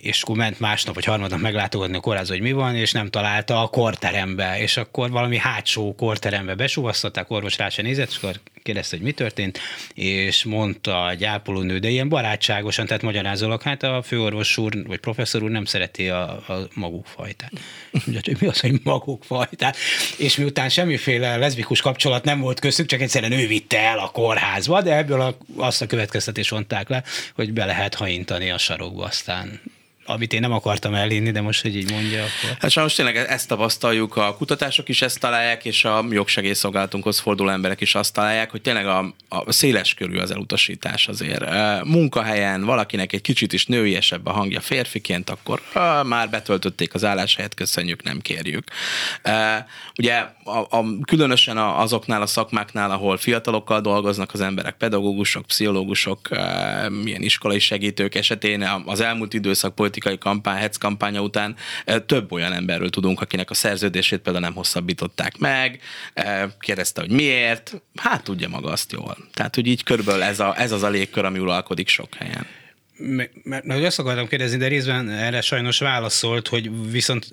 és 0.05 0.23
akkor 0.23 0.37
ment 0.37 0.61
másnap 0.61 0.95
vagy 0.95 1.05
harmadnap 1.05 1.41
meglátogatni 1.41 1.97
a 1.97 2.01
kórházba, 2.01 2.33
hogy 2.33 2.43
mi 2.43 2.53
van, 2.53 2.77
és 2.77 2.93
nem 2.93 3.11
találta 3.11 3.63
a 3.63 3.69
korterembe, 3.69 4.61
és 4.61 4.77
akkor 4.77 5.11
valami 5.11 5.39
hátsó 5.39 5.95
korterembe 5.95 6.55
besúvasztották, 6.55 7.31
orvos 7.31 7.59
rá 7.59 7.69
se 7.69 7.83
nézett, 7.83 8.09
és 8.09 8.17
akkor 8.17 8.41
kérdezte, 8.63 8.97
hogy 8.97 9.05
mi 9.05 9.13
történt, 9.13 9.59
és 9.95 10.45
mondta 10.45 11.05
a 11.05 11.15
gyápolónő, 11.15 11.79
de 11.79 11.89
ilyen 11.89 12.09
barátságosan, 12.09 12.87
tehát 12.87 13.03
magyarázolok, 13.03 13.63
hát 13.63 13.83
a 13.83 14.03
főorvos 14.03 14.57
úr, 14.57 14.87
vagy 14.87 14.99
professzor 14.99 15.43
úr 15.43 15.51
nem 15.51 15.65
szereti 15.65 16.09
a, 16.09 16.23
a 16.31 16.69
maguk 16.75 17.07
fajtát. 17.07 17.53
Ugye, 18.07 18.21
hogy 18.25 18.37
mi 18.41 18.47
az, 18.47 18.61
hogy 18.61 18.81
maguk 18.83 19.25
fajtát? 19.25 19.77
És 20.19 20.37
miután 20.37 20.69
semmiféle 20.69 21.37
leszbikus 21.37 21.81
kapcsolat 21.81 22.25
nem 22.25 22.41
volt 22.41 22.61
köztük, 22.61 22.87
csak 22.87 23.01
egyszerűen 23.01 23.33
ő 23.33 23.47
vitte 23.47 23.79
el 23.79 23.99
a 23.99 24.11
kórházba, 24.11 24.83
de 24.83 24.97
ebből 24.97 25.21
a, 25.21 25.37
azt 25.57 25.83
a 25.83 25.87
következtetés 25.87 26.49
vonták 26.49 26.89
le, 26.89 27.03
hogy 27.35 27.53
be 27.53 27.65
lehet 27.65 27.95
hajintani 27.95 28.51
a 28.51 28.59
sarokba, 28.59 29.05
aztán 29.05 29.61
amit 30.07 30.33
én 30.33 30.41
nem 30.41 30.53
akartam 30.53 30.95
elinni, 30.95 31.31
de 31.31 31.41
most, 31.41 31.63
hogy 31.63 31.77
így 31.77 31.91
mondja, 31.91 32.19
akkor... 32.19 32.57
Hát 32.61 32.71
sajnos 32.71 32.95
tényleg 32.95 33.17
ezt 33.17 33.49
tapasztaljuk, 33.49 34.17
a 34.17 34.37
kutatások 34.37 34.89
is 34.89 35.03
ezt 35.03 35.21
találják, 35.21 35.65
és 35.65 35.85
a 35.85 36.05
jogsegélyszolgálatunkhoz 36.11 37.19
forduló 37.19 37.49
emberek 37.49 37.81
is 37.81 37.95
azt 37.95 38.13
találják, 38.13 38.51
hogy 38.51 38.63
tényleg 38.63 38.87
a, 38.87 39.15
a 39.29 39.53
széles 39.53 39.95
körű 39.95 40.19
az 40.19 40.31
elutasítás 40.31 41.09
azért. 41.09 41.45
Munkahelyen 41.85 42.65
valakinek 42.65 43.13
egy 43.13 43.21
kicsit 43.21 43.53
is 43.53 43.67
nőiesebb 43.67 44.27
a 44.27 44.33
hangja 44.33 44.61
férfiként, 44.61 45.31
akkor 45.31 45.63
már 46.07 46.31
betöltötték 46.31 46.95
az 46.95 47.05
álláshelyet, 47.05 47.55
köszönjük, 47.55 48.03
nem 48.03 48.21
kérjük. 48.21 48.65
Ugye 49.99 50.27
a, 50.45 50.59
a, 50.59 50.85
különösen 51.07 51.57
azoknál 51.59 52.23
a 52.23 52.27
szakmáknál, 52.27 52.91
ahol 52.91 53.17
fiatalokkal 53.17 53.81
dolgoznak 53.81 54.33
az 54.33 54.41
emberek, 54.41 54.77
pedagógusok, 54.77 55.47
pszichológusok, 55.47 56.29
milyen 57.03 57.23
iskolai 57.23 57.59
segítők 57.59 58.15
esetén 58.15 58.83
az 58.85 59.01
elmúlt 59.01 59.35
időszak 59.35 59.75
kampány, 60.19 60.59
hetz 60.59 60.77
kampánya 60.77 61.21
után 61.21 61.57
több 62.07 62.33
olyan 62.33 62.53
emberről 62.53 62.91
tudunk, 62.91 63.21
akinek 63.21 63.51
a 63.51 63.55
szerződését 63.55 64.21
például 64.21 64.45
nem 64.45 64.55
hosszabbították 64.55 65.39
meg, 65.39 65.81
kérdezte, 66.59 67.01
hogy 67.01 67.11
miért, 67.11 67.83
hát 67.97 68.25
tudja 68.25 68.49
maga 68.49 68.71
azt 68.71 68.93
jól. 68.93 69.17
Tehát, 69.33 69.55
hogy 69.55 69.67
így 69.67 69.83
körülbelül 69.83 70.23
ez, 70.23 70.41
a, 70.41 70.61
ez 70.61 70.73
az 70.73 70.83
a 70.83 70.89
légkör, 70.89 71.25
ami 71.25 71.39
uralkodik 71.39 71.89
sok 71.89 72.15
helyen 72.15 72.47
mert, 72.97 73.65
mert 73.65 73.85
azt 73.85 73.99
akartam 73.99 74.29
kérdezni, 74.29 74.57
de 74.57 74.69
részben 74.69 75.11
erre 75.11 75.41
sajnos 75.41 75.79
válaszolt, 75.79 76.49
hogy 76.49 76.91
viszont 76.91 77.29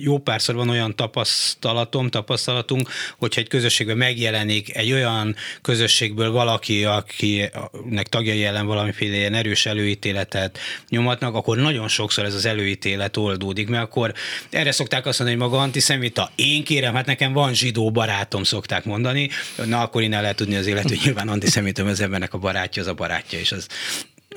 jó 0.00 0.18
párszor 0.18 0.54
van 0.54 0.68
olyan 0.68 0.96
tapasztalatom, 0.96 2.08
tapasztalatunk, 2.08 2.88
hogyha 3.18 3.40
egy 3.40 3.48
közösségben 3.48 3.96
megjelenik 3.96 4.76
egy 4.76 4.92
olyan 4.92 5.36
közösségből 5.62 6.30
valaki, 6.30 6.84
akinek 6.84 8.08
tagjai 8.08 8.44
ellen 8.44 8.66
valamiféle 8.66 9.16
ilyen 9.16 9.34
erős 9.34 9.66
előítéletet 9.66 10.58
nyomatnak, 10.88 11.34
akkor 11.34 11.56
nagyon 11.56 11.88
sokszor 11.88 12.24
ez 12.24 12.34
az 12.34 12.44
előítélet 12.44 13.16
oldódik, 13.16 13.68
mert 13.68 13.82
akkor 13.82 14.12
erre 14.50 14.72
szokták 14.72 15.06
azt 15.06 15.18
mondani, 15.18 15.40
hogy 15.40 15.50
maga 15.50 15.62
antiszemita. 15.62 16.30
Én 16.34 16.64
kérem, 16.64 16.94
hát 16.94 17.06
nekem 17.06 17.32
van 17.32 17.54
zsidó 17.54 17.90
barátom, 17.90 18.42
szokták 18.42 18.84
mondani, 18.84 19.28
na 19.64 19.80
akkor 19.80 20.02
innen 20.02 20.20
lehet 20.20 20.36
tudni 20.36 20.56
az 20.56 20.66
élet, 20.66 20.88
hogy 20.88 21.00
nyilván 21.04 21.28
antiszemita, 21.28 21.84
az 21.84 22.00
embernek 22.00 22.34
a 22.34 22.38
barátja, 22.38 22.82
az 22.82 22.88
a 22.88 22.94
barátja, 22.94 23.38
és 23.38 23.52
az 23.52 23.66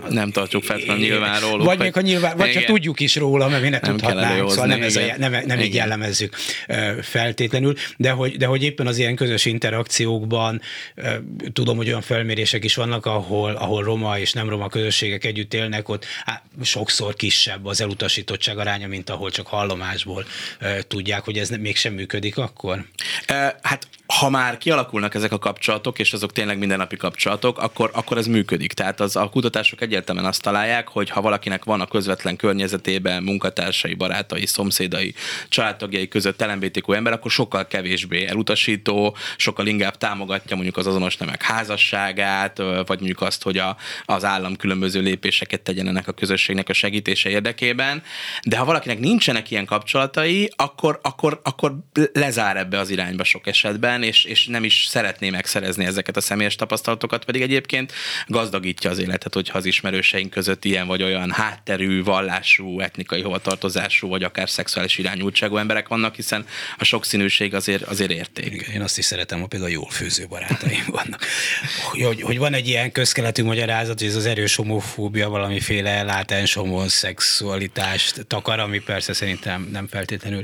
nem 0.10 0.32
tartjuk 0.32 0.64
feltétlenül 0.64 1.04
nyilván 1.04 1.40
róluk. 1.40 1.66
Vagy 1.66 1.80
még 1.80 1.94
ha 1.94 2.02
nyilván, 2.02 2.38
vagy 2.38 2.52
csak 2.52 2.64
tudjuk 2.64 3.00
is 3.00 3.16
róla, 3.16 3.48
mert 3.48 3.62
mi 3.62 3.70
ne 3.70 3.80
nem 3.82 3.92
tudhatnánk, 3.92 4.50
szóval 4.50 4.66
nem, 4.66 4.82
ez 4.82 4.96
a, 4.96 5.02
nem, 5.18 5.36
nem 5.46 5.60
így 5.60 5.74
jellemezzük 5.74 6.36
feltétlenül, 7.02 7.74
de 7.98 8.12
hogy, 8.12 8.38
de 8.38 8.46
hogy 8.46 8.64
éppen 8.64 8.88
az 8.88 8.98
ilyen 8.98 9.16
közös 9.16 9.46
interakciókban 9.46 10.62
tudom, 11.54 11.78
hogy 11.78 11.88
olyan 11.88 12.02
felmérések 12.02 12.64
is 12.64 12.76
vannak, 12.76 13.06
ahol, 13.06 13.56
ahol 13.56 13.84
roma 13.84 14.20
és 14.20 14.34
nem 14.34 14.50
roma 14.50 14.70
közösségek 14.70 15.26
együtt 15.26 15.54
élnek, 15.54 15.90
ott 15.90 16.06
hát, 16.26 16.44
sokszor 16.64 17.16
kisebb 17.16 17.66
az 17.66 17.82
elutasítottság 17.82 18.58
aránya, 18.58 18.88
mint 18.88 19.10
ahol 19.10 19.32
csak 19.32 19.48
hallomásból 19.48 20.26
tudják, 20.88 21.24
hogy 21.24 21.38
ez 21.38 21.50
mégsem 21.50 21.94
működik 21.94 22.38
akkor? 22.38 22.86
Hát 23.62 23.88
ha 24.20 24.30
már 24.30 24.58
kialakulnak 24.58 25.16
ezek 25.16 25.32
a 25.32 25.40
kapcsolatok, 25.40 26.00
és 26.00 26.14
azok 26.14 26.32
tényleg 26.32 26.58
mindennapi 26.58 26.98
kapcsolatok, 26.98 27.60
akkor, 27.60 27.90
akkor 27.94 28.18
ez 28.18 28.28
működik. 28.28 28.74
Tehát 28.74 29.00
az, 29.00 29.16
a 29.16 29.30
kutatások 29.30 29.82
egyértelműen 29.82 30.28
azt 30.28 30.42
találják, 30.42 30.88
hogy 30.88 31.10
ha 31.10 31.22
valakinek 31.22 31.64
van 31.64 31.82
a 31.82 31.86
közvetlen 31.86 32.36
környezetében 32.36 33.24
munkatársai, 33.24 33.94
barátai, 33.94 34.46
szomszédai, 34.46 35.14
családtagjai 35.50 36.08
között 36.08 36.46
LMBTQ 36.46 36.94
ember, 36.94 37.14
akkor 37.14 37.32
sokkal 37.32 37.68
kevésbé 37.68 38.26
elutasító, 38.26 39.16
sokkal 39.38 39.68
inkább 39.68 39.98
támogatja 39.98 40.56
mondjuk 40.56 40.78
az 40.78 40.88
azonos 40.88 41.18
nemek 41.18 41.42
házasságát, 41.42 42.58
vagy 42.58 43.00
mondjuk 43.00 43.22
azt, 43.22 43.44
hogy 43.44 43.58
a, 43.58 43.78
az 44.06 44.24
állam 44.24 44.56
különböző 44.56 45.02
lépéseket 45.02 45.62
tegyen 45.62 45.88
ennek 45.88 46.08
a 46.08 46.12
közösségnek 46.12 46.70
a 46.70 46.74
segítése 46.74 47.30
érdekében. 47.30 48.04
De 48.44 48.58
ha 48.58 48.66
valakinek 48.66 49.00
nincsenek 49.00 49.52
ilyen 49.52 49.66
kapcsolatai, 49.66 50.52
akkor, 50.56 51.00
akkor, 51.04 51.40
akkor 51.44 51.78
lezár 52.14 52.58
ebbe 52.58 52.80
az 52.80 52.90
irányba 52.90 53.24
sok 53.24 53.48
esetben, 53.48 54.04
és, 54.06 54.24
és 54.24 54.46
nem 54.46 54.64
is 54.64 54.86
szeretné 54.90 55.30
megszerezni 55.30 55.86
ezeket 55.86 56.18
a 56.18 56.22
személyes 56.22 56.56
tapasztalatokat, 56.56 57.26
pedig 57.26 57.42
egyébként 57.42 57.94
gazdagítja 58.28 58.90
az 58.90 59.00
életet, 59.00 59.34
hogyha 59.34 59.58
az 59.58 59.66
ismerőseink 59.66 60.30
között 60.30 60.66
ilyen 60.66 60.88
vagy 60.88 61.04
olyan 61.04 61.32
hátterű, 61.32 62.04
vallású, 62.04 62.80
etnikai 62.80 63.22
hovatartozású, 63.22 64.08
vagy 64.08 64.24
akár 64.24 64.50
szexuális 64.50 64.98
irányultságú 64.98 65.58
emberek 65.58 65.88
vannak, 65.88 66.16
hiszen 66.16 66.46
a 66.78 66.84
sokszínűség 66.84 67.54
azért, 67.54 67.84
azért 67.84 68.12
érték. 68.12 68.54
Igen, 68.54 68.72
én 68.72 68.82
azt 68.82 68.98
is 68.98 69.06
szeretem, 69.06 69.40
hogy 69.40 69.50
például 69.50 69.72
jól 69.72 69.90
főző 69.90 70.28
barátaim 70.28 70.86
vannak. 70.88 71.26
Hogy, 71.92 72.22
hogy 72.22 72.38
van 72.38 72.54
egy 72.54 72.68
ilyen 72.68 72.92
közkeletű 72.92 73.44
magyarázat, 73.44 74.00
hogy 74.00 74.08
ez 74.08 74.16
az 74.16 74.26
erős 74.26 74.56
homofóbia 74.56 75.30
valamiféle 75.30 75.90
ellátás 75.90 76.54
homoszexualitást 76.54 78.26
takar, 78.28 78.60
ami 78.60 78.80
persze 78.80 79.14
szerintem 79.14 79.70
nem 79.72 79.88
feltétlenül 79.88 80.44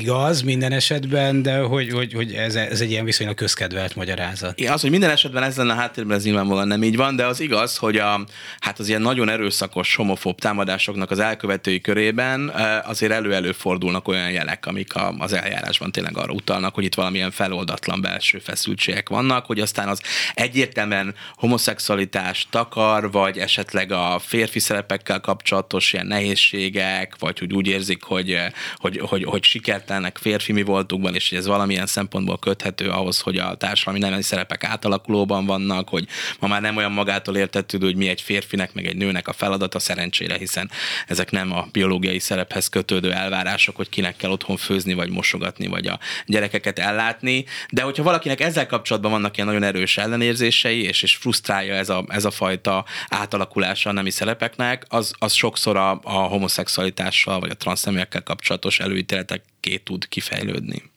igaz 0.00 0.42
minden 0.42 0.72
esetben, 0.72 1.42
de 1.42 1.58
hogy, 1.58 1.90
hogy, 1.90 2.12
hogy 2.12 2.34
ez, 2.38 2.54
ez 2.54 2.80
egy 2.80 2.90
ilyen 2.90 3.04
viszonylag 3.04 3.36
közkedvelt 3.36 3.96
magyarázat. 3.96 4.60
Igen, 4.60 4.72
az, 4.72 4.80
hogy 4.80 4.90
minden 4.90 5.10
esetben 5.10 5.42
ez 5.42 5.56
lenne 5.56 5.72
a 5.72 5.76
háttérben, 5.76 6.16
ez 6.16 6.24
nyilvánvalóan 6.24 6.66
nem 6.66 6.82
így 6.82 6.96
van, 6.96 7.16
de 7.16 7.26
az 7.26 7.40
igaz, 7.40 7.76
hogy 7.76 7.96
a, 7.96 8.24
hát 8.60 8.78
az 8.78 8.88
ilyen 8.88 9.02
nagyon 9.02 9.28
erőszakos 9.28 9.94
homofób 9.94 10.40
támadásoknak 10.40 11.10
az 11.10 11.18
elkövetői 11.18 11.80
körében 11.80 12.52
azért 12.84 13.12
elő-elő 13.12 13.52
fordulnak 13.52 14.08
olyan 14.08 14.30
jelek, 14.30 14.66
amik 14.66 14.94
a, 14.94 15.14
az 15.18 15.32
eljárásban 15.32 15.92
tényleg 15.92 16.16
arra 16.16 16.32
utalnak, 16.32 16.74
hogy 16.74 16.84
itt 16.84 16.94
valamilyen 16.94 17.30
feloldatlan 17.30 18.00
belső 18.00 18.38
feszültségek 18.38 19.08
vannak, 19.08 19.46
hogy 19.46 19.60
aztán 19.60 19.88
az 19.88 20.00
egyértelműen 20.34 21.14
homoszexualitás 21.34 22.46
takar, 22.50 23.10
vagy 23.10 23.38
esetleg 23.38 23.92
a 23.92 24.18
férfi 24.24 24.58
szerepekkel 24.58 25.20
kapcsolatos 25.20 25.92
ilyen 25.92 26.06
nehézségek, 26.06 27.14
vagy 27.18 27.38
hogy 27.38 27.52
úgy 27.52 27.66
érzik, 27.66 28.02
hogy, 28.02 28.38
hogy, 28.76 29.00
hogy, 29.02 29.24
hogy 29.24 29.44
sikertelnek 29.44 30.18
férfi 30.18 30.52
mi 30.52 30.62
voltukban, 30.62 31.14
és 31.14 31.28
hogy 31.28 31.38
ez 31.38 31.46
valamilyen 31.46 31.86
szempontból 31.86 32.27
köthető 32.36 32.88
ahhoz, 32.88 33.20
hogy 33.20 33.38
a 33.38 33.54
társadalmi 33.54 33.98
nemi 33.98 34.22
szerepek 34.22 34.64
átalakulóban 34.64 35.46
vannak, 35.46 35.88
hogy 35.88 36.06
ma 36.38 36.46
már 36.46 36.60
nem 36.60 36.76
olyan 36.76 36.92
magától 36.92 37.36
értetődő, 37.36 37.86
hogy 37.86 37.96
mi 37.96 38.08
egy 38.08 38.20
férfinek, 38.20 38.74
meg 38.74 38.86
egy 38.86 38.96
nőnek 38.96 39.28
a 39.28 39.32
feladata 39.32 39.78
szerencsére, 39.78 40.36
hiszen 40.36 40.70
ezek 41.06 41.30
nem 41.30 41.52
a 41.52 41.68
biológiai 41.72 42.18
szerephez 42.18 42.68
kötődő 42.68 43.12
elvárások, 43.12 43.76
hogy 43.76 43.88
kinek 43.88 44.16
kell 44.16 44.30
otthon 44.30 44.56
főzni, 44.56 44.94
vagy 44.94 45.10
mosogatni, 45.10 45.66
vagy 45.66 45.86
a 45.86 45.98
gyerekeket 46.26 46.78
ellátni. 46.78 47.44
De 47.70 47.82
hogyha 47.82 48.02
valakinek 48.02 48.40
ezzel 48.40 48.66
kapcsolatban 48.66 49.10
vannak 49.10 49.36
ilyen 49.36 49.48
nagyon 49.48 49.62
erős 49.62 49.98
ellenérzései, 49.98 50.82
és, 50.82 51.02
és 51.02 51.16
frusztrálja 51.16 51.74
ez 51.74 51.88
a, 51.88 52.04
ez 52.08 52.24
a 52.24 52.30
fajta 52.30 52.84
átalakulása 53.08 53.90
a 53.90 53.92
nemi 53.92 54.10
szerepeknek, 54.10 54.84
az, 54.88 55.12
az 55.18 55.32
sokszor 55.32 55.76
a, 55.76 56.00
a 56.02 56.12
homoszexualitással, 56.12 57.40
vagy 57.40 57.50
a 57.50 57.54
transzneműekkel 57.54 58.22
kapcsolatos 58.22 58.80
előítéletek 58.80 59.42
tud 59.84 60.08
kifejlődni. 60.08 60.87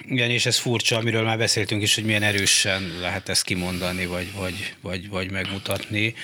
Igen, 0.00 0.30
és 0.30 0.46
ez 0.46 0.58
furcsa, 0.58 0.96
amiről 0.96 1.22
már 1.22 1.38
beszéltünk 1.38 1.82
is, 1.82 1.94
hogy 1.94 2.04
milyen 2.04 2.22
erősen 2.22 2.98
lehet 3.00 3.28
ezt 3.28 3.44
kimondani, 3.44 4.06
vagy, 4.06 4.32
vagy, 4.32 4.74
vagy, 4.80 5.08
vagy 5.08 5.30
megmutatni 5.30 6.14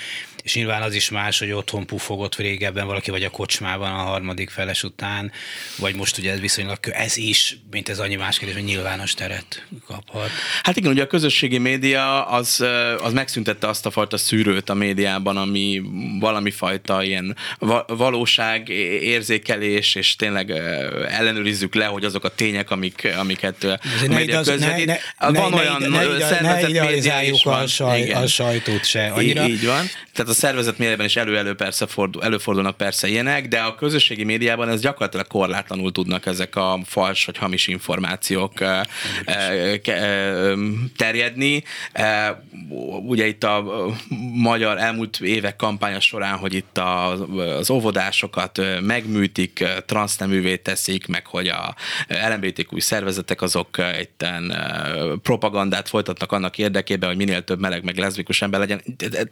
és 0.44 0.54
nyilván 0.54 0.82
az 0.82 0.94
is 0.94 1.10
más, 1.10 1.38
hogy 1.38 1.50
otthon 1.50 1.86
pufogott 1.86 2.36
régebben 2.36 2.86
valaki, 2.86 3.10
vagy 3.10 3.24
a 3.24 3.30
kocsmában 3.30 3.92
a 3.92 4.02
harmadik 4.02 4.50
feles 4.50 4.82
után, 4.82 5.32
vagy 5.78 5.94
most 5.94 6.18
ugye 6.18 6.32
ez 6.32 6.40
viszonylag, 6.40 6.78
ez 6.82 7.16
is, 7.16 7.56
mint 7.70 7.88
ez 7.88 7.98
annyi 7.98 8.14
más 8.14 8.38
kérdés, 8.38 8.56
hogy 8.56 8.64
nyilvános 8.64 9.14
teret 9.14 9.66
kaphat. 9.86 10.30
Hát 10.62 10.76
igen, 10.76 10.90
ugye 10.90 11.02
a 11.02 11.06
közösségi 11.06 11.58
média 11.58 12.26
az, 12.26 12.64
az 13.02 13.12
megszüntette 13.12 13.68
azt 13.68 13.86
a 13.86 13.90
fajta 13.90 14.16
szűrőt 14.16 14.70
a 14.70 14.74
médiában, 14.74 15.36
ami 15.36 15.82
valami 16.20 16.50
fajta 16.50 17.02
ilyen 17.02 17.36
valóság 17.86 18.68
érzékelés, 19.00 19.94
és 19.94 20.16
tényleg 20.16 20.50
ellenőrizzük 21.08 21.74
le, 21.74 21.84
hogy 21.84 22.04
azok 22.04 22.24
a 22.24 22.28
tények, 22.28 22.70
amik, 22.70 23.08
amiket 23.18 23.64
a 23.64 23.78
média 24.08 24.40
közvetít. 24.40 24.86
Ne, 24.86 24.96
ne, 25.18 25.40
van 25.40 25.50
ne, 25.50 25.56
olyan 25.56 25.82
ne, 25.90 26.26
szervezett 26.26 26.70
ne 26.70 26.84
média 26.84 27.22
is 27.22 27.42
van. 27.42 27.62
A, 27.62 27.66
saj, 27.66 28.10
a 28.10 28.26
sajtót 28.26 28.84
se 28.84 29.06
annyira. 29.06 29.44
Így, 29.44 29.50
így 29.50 29.66
van. 29.66 29.86
Tehát 30.12 30.30
a 30.34 30.36
szervezet 30.36 30.78
médiában 30.78 31.06
is 31.06 31.16
elő-elő 31.16 31.54
persze 31.54 31.86
fordul, 31.86 32.22
előfordulnak 32.22 32.76
persze 32.76 33.08
ilyenek, 33.08 33.48
de 33.48 33.58
a 33.60 33.74
közösségi 33.74 34.24
médiában 34.24 34.68
ez 34.68 34.80
gyakorlatilag 34.80 35.26
korlátlanul 35.26 35.92
tudnak 35.92 36.26
ezek 36.26 36.56
a 36.56 36.80
fals 36.84 37.24
vagy 37.24 37.36
hamis 37.36 37.66
információk 37.66 38.52
terjedni. 40.96 41.64
Ugye 43.06 43.26
itt 43.26 43.44
a 43.44 43.86
magyar 44.34 44.78
elmúlt 44.78 45.20
évek 45.20 45.56
kampánya 45.56 46.00
során, 46.00 46.36
hogy 46.36 46.54
itt 46.54 46.78
az 46.78 47.70
óvodásokat 47.70 48.60
megműtik, 48.80 49.64
transzneművé 49.86 50.56
teszik, 50.56 51.06
meg 51.06 51.26
hogy 51.26 51.48
a 51.48 51.74
LMBTQ 52.08 52.80
szervezetek 52.80 53.42
azok 53.42 53.68
itten 54.00 54.54
propagandát 55.22 55.88
folytatnak 55.88 56.32
annak 56.32 56.58
érdekében, 56.58 57.08
hogy 57.08 57.18
minél 57.18 57.44
több 57.44 57.60
meleg 57.60 57.84
meg 57.84 57.98
leszbikus 57.98 58.42
ember 58.42 58.60
legyen. 58.60 58.82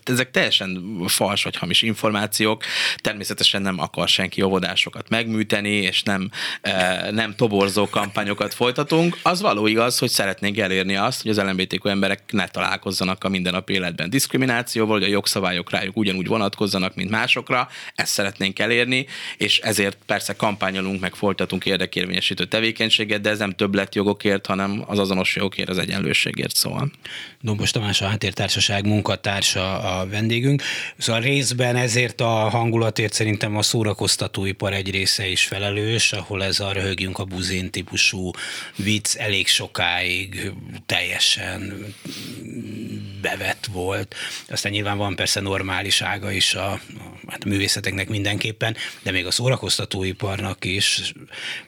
Ezek 0.05 0.31
teljesen 0.31 0.92
fals 1.07 1.43
vagy 1.43 1.57
hamis 1.57 1.83
információk. 1.83 2.65
Természetesen 2.97 3.63
nem 3.63 3.81
akar 3.81 4.09
senki 4.09 4.43
óvodásokat 4.43 5.09
megműteni, 5.09 5.71
és 5.71 6.03
nem, 6.03 6.31
e, 6.61 7.11
nem 7.11 7.35
toborzó 7.37 7.89
kampányokat 7.89 8.55
folytatunk. 8.55 9.19
Az 9.23 9.41
való 9.41 9.67
igaz, 9.67 9.99
hogy 9.99 10.11
szeretnénk 10.11 10.59
elérni 10.59 10.97
azt, 10.97 11.23
hogy 11.23 11.31
az 11.31 11.39
LMBTQ 11.39 11.89
emberek 11.89 12.23
ne 12.33 12.47
találkozzanak 12.47 13.25
a 13.25 13.29
mindennapi 13.29 13.73
életben 13.73 14.11
diszkriminációval, 14.11 14.99
hogy 14.99 15.09
a 15.09 15.11
jogszabályok 15.11 15.71
rájuk 15.71 15.97
ugyanúgy 15.97 16.27
vonatkozzanak, 16.27 16.95
mint 16.95 17.11
másokra. 17.11 17.69
Ezt 17.95 18.13
szeretnénk 18.13 18.59
elérni, 18.59 19.07
és 19.37 19.59
ezért 19.59 19.99
persze 20.07 20.33
kampányolunk, 20.33 21.01
meg 21.01 21.15
folytatunk 21.15 21.67
érdekérvényesítő 21.67 22.45
tevékenységet, 22.45 23.21
de 23.21 23.31
ez 23.31 23.39
nem 23.39 23.51
többletjogokért, 23.51 24.47
hanem 24.47 24.85
az 24.87 24.99
azonos 24.99 25.37
jogokért, 25.37 25.69
az 25.69 25.79
egyenlőségért 25.79 26.57
szól. 26.57 26.91
Dombos 27.41 27.71
Tamás 27.71 28.01
a 28.01 28.07
Háttértársaság 28.07 28.87
munkatársa 28.87 29.79
a 29.79 30.07
vendégünk. 30.07 30.63
Szóval 30.99 31.21
részben 31.21 31.77
ezért 31.77 32.21
a 32.21 32.49
hangulatért 32.49 33.13
szerintem 33.13 33.57
a 33.57 33.63
szórakoztatóipar 33.63 34.73
egy 34.73 34.91
része 34.91 35.27
is 35.27 35.45
felelős, 35.45 36.13
ahol 36.13 36.45
ez 36.45 36.61
a 36.61 36.73
röhögjünk 36.73 37.19
a 37.19 37.25
buzén 37.25 37.71
típusú 37.71 38.31
vicc 38.77 39.15
elég 39.17 39.49
sokáig 39.49 40.53
teljesen 40.87 41.95
bevett 43.23 43.67
volt. 43.73 44.15
Aztán 44.49 44.73
nyilván 44.73 44.97
van 44.97 45.17
persze 45.17 45.41
normálisága 45.41 46.31
is 46.31 46.55
a, 46.55 46.71
a, 46.73 46.81
hát 47.27 47.45
a 47.45 47.49
művészeteknek 47.49 48.09
mindenképpen, 48.09 48.77
de 49.03 49.11
még 49.11 49.27
a 49.27 49.31
szórakoztatóiparnak 49.31 50.65
is. 50.65 51.13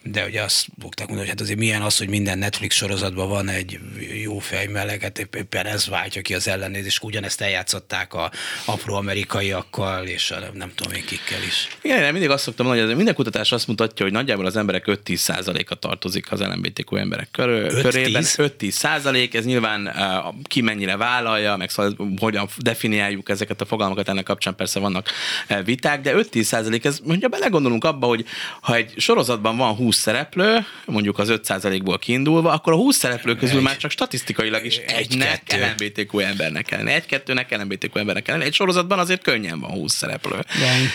De 0.02 0.24
ugye 0.24 0.42
azt 0.42 0.66
fogták 0.80 1.06
mondani, 1.06 1.28
hogy 1.28 1.38
hát 1.38 1.46
azért 1.46 1.58
milyen 1.58 1.82
az, 1.82 1.98
hogy 1.98 2.08
minden 2.08 2.38
Netflix 2.38 2.76
sorozatban 2.76 3.28
van 3.28 3.48
egy 3.48 3.78
jó 4.22 4.38
fejmeleg, 4.38 5.00
hát 5.00 5.18
éppen 5.18 5.66
ez 5.66 5.88
váltja 5.88 6.22
ki 6.22 6.34
az 6.34 6.48
ellenézést. 6.48 7.02
Ugyanezt 7.02 7.40
eljátszották 7.40 8.14
a 8.14 8.30
apró 8.64 8.94
amerikaiakkal, 9.04 10.06
és 10.06 10.30
a 10.30 10.38
nem 10.54 10.72
tudom 10.74 10.92
én 10.92 11.04
kikkel 11.04 11.42
is. 11.42 11.68
Igen, 11.82 12.02
én 12.02 12.12
mindig 12.12 12.30
azt 12.30 12.42
szoktam 12.42 12.66
mondani, 12.66 12.86
hogy 12.86 12.96
minden 12.96 13.14
kutatás 13.14 13.52
azt 13.52 13.66
mutatja, 13.66 14.04
hogy 14.04 14.14
nagyjából 14.14 14.46
az 14.46 14.56
emberek 14.56 14.84
5-10 14.86 15.66
a 15.68 15.74
tartozik 15.74 16.32
az 16.32 16.40
LMBTQ 16.40 16.96
emberek 16.96 17.28
körül, 17.30 17.82
körében. 17.82 18.22
5-10 18.26 18.70
százalék, 18.70 19.34
ez 19.34 19.44
nyilván 19.44 19.86
uh, 19.86 20.34
ki 20.42 20.60
mennyire 20.60 20.96
vállalja, 20.96 21.56
meg 21.56 21.70
szóval 21.70 21.96
hogyan 22.18 22.48
definiáljuk 22.58 23.28
ezeket 23.28 23.60
a 23.60 23.64
fogalmakat, 23.64 24.08
ennek 24.08 24.24
kapcsán 24.24 24.54
persze 24.54 24.80
vannak 24.80 25.08
uh, 25.50 25.64
viták, 25.64 26.00
de 26.00 26.12
5-10 26.14 26.42
százalék, 26.42 26.84
ez 26.84 26.98
mondja, 27.04 27.28
belegondolunk 27.28 27.84
abba, 27.84 28.06
hogy 28.06 28.24
ha 28.60 28.74
egy 28.74 28.92
sorozatban 28.96 29.56
van 29.56 29.74
20 29.74 29.96
szereplő, 29.96 30.66
mondjuk 30.86 31.18
az 31.18 31.28
5 31.28 31.44
százalékból 31.44 31.98
kiindulva, 31.98 32.52
akkor 32.52 32.72
a 32.72 32.76
20 32.76 32.96
szereplő 32.96 33.34
közül 33.34 33.56
egy, 33.56 33.62
már 33.62 33.76
csak 33.76 33.90
statisztikailag 33.90 34.64
is 34.64 34.76
egynek 34.76 35.42
LMBTQ 35.48 36.18
embernek 36.18 36.64
kellene, 36.64 36.94
egy-kettőnek 36.94 37.56
LMBTQ 37.56 37.98
embernek 37.98 38.22
kellene. 38.22 38.44
Egy 38.44 38.54
sorozatban 38.54 38.93
azért 38.98 39.22
könnyen 39.22 39.60
van 39.60 39.70
20 39.70 39.94
szereplő. 39.94 40.44
Igen. 40.56 40.88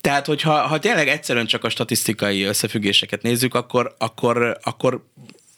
Tehát, 0.00 0.26
hogyha 0.26 0.66
ha 0.66 0.78
tényleg 0.78 1.08
egyszerűen 1.08 1.46
csak 1.46 1.64
a 1.64 1.68
statisztikai 1.68 2.42
összefüggéseket 2.42 3.22
nézzük, 3.22 3.54
akkor, 3.54 3.94
akkor, 3.98 4.58
akkor 4.62 5.04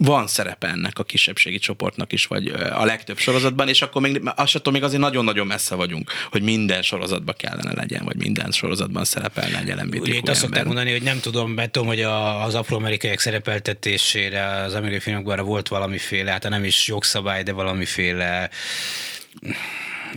van 0.00 0.26
szerepe 0.26 0.68
ennek 0.68 0.98
a 0.98 1.02
kisebbségi 1.02 1.58
csoportnak 1.58 2.12
is, 2.12 2.26
vagy 2.26 2.46
a 2.72 2.84
legtöbb 2.84 3.18
sorozatban, 3.18 3.68
és 3.68 3.82
akkor 3.82 4.02
még, 4.02 4.22
azt 4.36 4.70
még 4.70 4.82
azért 4.82 5.00
nagyon-nagyon 5.00 5.46
messze 5.46 5.74
vagyunk, 5.74 6.10
hogy 6.30 6.42
minden 6.42 6.82
sorozatban 6.82 7.34
kellene 7.38 7.72
legyen, 7.74 8.04
vagy 8.04 8.16
minden 8.16 8.50
sorozatban 8.50 9.04
szerepelne 9.04 9.58
egy 9.58 9.68
LMBTQ 9.68 10.00
Ugye 10.00 10.14
itt 10.14 10.28
azt 10.28 10.40
szokták 10.40 10.64
mondani, 10.64 10.90
hogy 10.90 11.02
nem 11.02 11.20
tudom, 11.20 11.50
mert 11.50 11.70
tudom, 11.70 11.88
hogy 11.88 12.00
a, 12.00 12.44
az 12.44 12.54
afroamerikaiak 12.54 13.20
szerepeltetésére 13.20 14.44
az 14.44 14.74
amerikai 14.74 15.00
filmekben 15.00 15.44
volt 15.44 15.68
valamiféle, 15.68 16.30
hát 16.30 16.48
nem 16.48 16.64
is 16.64 16.86
jogszabály, 16.86 17.42
de 17.42 17.52
valamiféle 17.52 18.50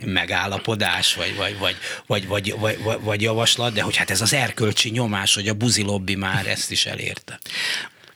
megállapodás, 0.06 1.16
vagy, 1.16 1.36
vagy, 1.36 1.58
vagy, 1.58 1.76
vagy, 2.08 2.28
vagy, 2.28 2.56
vagy, 2.60 3.00
vagy, 3.02 3.22
javaslat, 3.22 3.74
de 3.74 3.82
hogy 3.82 3.96
hát 3.96 4.10
ez 4.10 4.22
az 4.22 4.34
erkölcsi 4.34 4.90
nyomás, 4.90 5.34
hogy 5.34 5.48
a 5.48 5.54
buzi 5.54 5.82
lobby 5.82 6.16
már 6.16 6.48
ezt 6.48 6.72
is 6.72 6.86
elérte. 6.86 7.40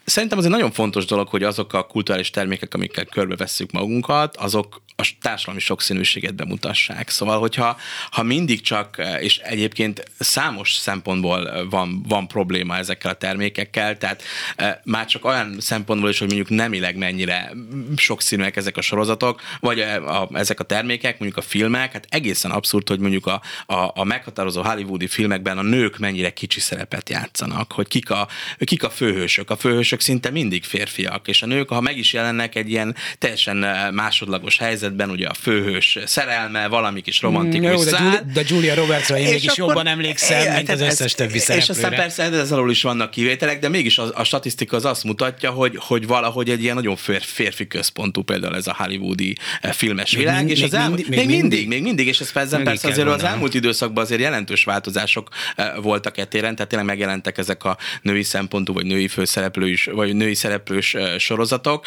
Szerintem 0.06 0.38
az 0.38 0.46
egy 0.46 0.52
nagyon 0.52 0.72
fontos 0.72 1.06
dolog, 1.06 1.28
hogy 1.28 1.44
azok 1.44 1.74
a 1.74 1.84
kulturális 1.84 2.30
termékek, 2.30 2.74
amikkel 2.74 3.06
körbevesszük 3.06 3.72
magunkat, 3.72 4.38
azok 4.38 4.84
a 4.96 5.12
társadalmi 5.22 5.60
sokszínűséget 5.60 6.36
bemutassák. 6.36 7.10
Szóval, 7.10 7.40
hogyha 7.40 7.78
ha 8.12 8.24
mindig 8.24 8.62
csak, 8.62 9.02
és 9.20 9.38
egyébként 9.38 10.12
számos 10.20 10.74
szempontból 10.74 11.68
van, 11.70 12.04
van 12.08 12.28
probléma 12.28 12.78
ezekkel 12.78 13.12
a 13.12 13.14
termékekkel, 13.14 13.98
tehát 13.98 14.24
e, 14.56 14.82
már 14.84 15.06
csak 15.06 15.26
olyan 15.26 15.56
szempontból 15.60 16.10
is, 16.10 16.20
hogy 16.20 16.28
mondjuk 16.28 16.50
nemileg 16.50 16.96
mennyire 16.96 17.52
sokszínűek 17.96 18.56
ezek 18.56 18.78
a 18.78 18.82
sorozatok, 18.82 19.42
vagy 19.60 19.80
a, 19.80 20.22
a, 20.22 20.30
ezek 20.34 20.60
a 20.60 20.64
termékek, 20.64 21.20
mondjuk 21.20 21.46
a 21.46 21.48
filmek, 21.48 21.92
hát 21.92 22.08
egészen 22.10 22.52
abszurd, 22.52 22.88
hogy 22.88 23.00
mondjuk 23.00 23.26
a, 23.26 23.42
a, 23.66 23.92
a 23.94 24.04
meghatározó 24.04 24.62
hollywoodi 24.62 25.08
filmekben 25.08 25.58
a 25.58 25.62
nők 25.62 25.98
mennyire 25.98 26.34
kicsi 26.34 26.60
szerepet 26.60 27.10
játszanak, 27.10 27.72
hogy 27.72 27.88
kik 27.88 28.10
a, 28.10 28.28
kik 28.64 28.84
a 28.84 28.90
főhősök. 28.90 29.50
A 29.50 29.56
főhősök 29.56 29.95
szinte 30.02 30.30
mindig 30.30 30.64
férfiak, 30.64 31.28
és 31.28 31.42
a 31.42 31.46
nők, 31.46 31.70
ha 31.70 31.82
meg 31.82 31.98
is 31.98 32.14
jelennek 32.14 32.56
egy 32.56 32.70
ilyen 32.70 32.96
teljesen 33.18 33.64
e, 33.64 33.92
másodlagos 33.92 34.58
helyzet, 34.58 34.74
helyzetben 34.76 35.10
ugye 35.10 35.28
a 35.28 35.34
főhős 35.34 35.98
szerelme, 36.06 36.68
valami 36.68 37.02
kis 37.02 37.22
romantikus 37.22 37.68
mm, 37.68 37.72
jó, 37.72 37.84
de, 37.84 37.98
Julia, 38.00 38.22
de 38.34 38.42
Julia 38.48 38.76
Robertsra 38.76 39.18
én 39.18 39.30
mégis 39.30 39.58
jobban 39.58 39.88
emlékszem, 39.88 40.52
é, 40.52 40.56
mint 40.56 40.70
az 40.70 40.82
összes 40.82 41.14
többi 41.14 41.40
szereplőre. 41.40 41.62
És 41.62 41.70
aztán 41.70 41.96
persze 41.96 42.24
ez 42.24 42.52
alól 42.52 42.72
is 42.72 42.82
vannak 42.82 43.12
kivételek, 43.12 43.60
de 43.60 43.70
mégis 43.70 43.98
a, 43.98 44.12
a 44.14 44.24
statisztika 44.24 44.76
az 44.76 44.86
azt 44.86 45.04
mutatja, 45.04 45.52
hogy, 45.52 45.78
hogy 45.80 46.08
valahogy 46.08 46.50
egy 46.50 46.62
ilyen 46.64 46.76
nagyon 46.76 46.96
fér, 46.96 47.22
férfi 47.22 47.68
központú 47.68 48.22
például 48.22 48.56
ez 48.56 48.68
a 48.68 48.76
hollywoodi 48.78 49.36
eh, 49.62 49.72
filmes 49.72 50.12
még 50.12 50.20
világ, 50.20 50.38
mind, 50.38 50.50
és 50.50 50.62
az 50.62 50.72
még, 50.72 50.82
elmúlt, 50.82 51.08
mindig, 51.08 51.28
még, 51.28 51.40
mindig, 51.40 51.68
még 51.68 51.82
mindig, 51.82 52.08
és 52.08 52.20
ez 52.20 52.32
persze, 52.32 52.58
persze 52.58 52.88
azért 52.88 53.08
az 53.08 53.24
elmúlt 53.24 53.54
időszakban 53.54 54.04
azért 54.04 54.22
jelentős 54.22 54.64
változások 54.64 55.30
eh, 55.56 55.72
voltak 55.82 56.18
etéren, 56.18 56.56
tehát 56.56 56.70
tényleg 56.70 56.88
megjelentek 56.88 57.38
ezek 57.38 57.64
a 57.64 57.78
női 58.02 58.24
szempontú, 58.24 58.74
vagy 58.74 58.86
női 58.86 59.08
főszereplő 59.08 59.68
vagy 59.86 60.16
női 60.16 60.36
szereplős 60.36 60.96
sorozatok, 61.18 61.86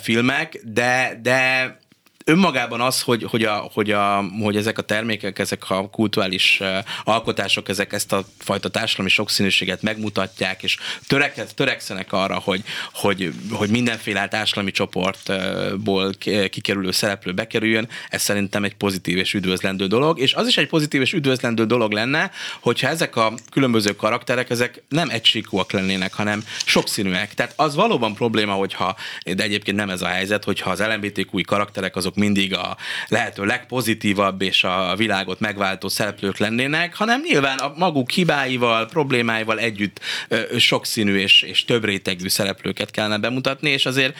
filmek, 0.00 0.60
de, 0.64 1.18
de 1.22 1.78
önmagában 2.28 2.80
az, 2.80 3.02
hogy, 3.02 3.22
hogy, 3.22 3.42
a, 3.44 3.70
hogy, 3.72 3.90
a, 3.90 4.24
hogy 4.42 4.56
ezek 4.56 4.78
a 4.78 4.82
termékek, 4.82 5.38
ezek 5.38 5.70
a 5.70 5.88
kulturális 5.90 6.60
alkotások, 7.04 7.68
ezek 7.68 7.92
ezt 7.92 8.12
a 8.12 8.24
fajta 8.38 8.68
társadalmi 8.68 9.10
sokszínűséget 9.10 9.82
megmutatják, 9.82 10.62
és 10.62 10.76
törek, 11.06 11.54
törekszenek 11.54 12.12
arra, 12.12 12.38
hogy, 12.38 12.62
hogy, 12.92 13.32
hogy 13.50 13.70
mindenféle 13.70 14.28
társadalmi 14.28 14.70
csoportból 14.70 16.12
kikerülő 16.50 16.90
szereplő 16.90 17.32
bekerüljön, 17.32 17.88
ez 18.08 18.22
szerintem 18.22 18.64
egy 18.64 18.74
pozitív 18.74 19.16
és 19.16 19.34
üdvözlendő 19.34 19.86
dolog, 19.86 20.18
és 20.18 20.34
az 20.34 20.46
is 20.46 20.56
egy 20.56 20.68
pozitív 20.68 21.00
és 21.00 21.12
üdvözlendő 21.12 21.66
dolog 21.66 21.92
lenne, 21.92 22.30
hogyha 22.60 22.88
ezek 22.88 23.16
a 23.16 23.32
különböző 23.50 23.96
karakterek, 23.96 24.50
ezek 24.50 24.82
nem 24.88 25.08
egysíkúak 25.10 25.72
lennének, 25.72 26.14
hanem 26.14 26.44
sokszínűek. 26.64 27.34
Tehát 27.34 27.52
az 27.56 27.74
valóban 27.74 28.14
probléma, 28.14 28.52
hogyha, 28.52 28.96
de 29.34 29.42
egyébként 29.42 29.76
nem 29.76 29.90
ez 29.90 30.02
a 30.02 30.06
helyzet, 30.06 30.44
hogyha 30.44 30.70
az 30.70 30.80
LMBTQ 30.80 31.40
karakterek 31.44 31.96
azok 31.96 32.14
mindig 32.16 32.54
a 32.54 32.76
lehető 33.08 33.44
legpozitívabb 33.44 34.42
és 34.42 34.64
a 34.64 34.94
világot 34.96 35.40
megváltó 35.40 35.88
szereplők 35.88 36.38
lennének, 36.38 36.94
hanem 36.94 37.20
nyilván 37.24 37.58
a 37.58 37.72
maguk 37.76 38.10
hibáival, 38.10 38.86
problémáival 38.86 39.58
együtt 39.58 40.00
sokszínű 40.58 41.16
és, 41.16 41.42
és 41.42 41.64
több 41.64 41.84
rétegű 41.84 42.28
szereplőket 42.28 42.90
kellene 42.90 43.18
bemutatni, 43.18 43.70
és 43.70 43.86
azért 43.86 44.16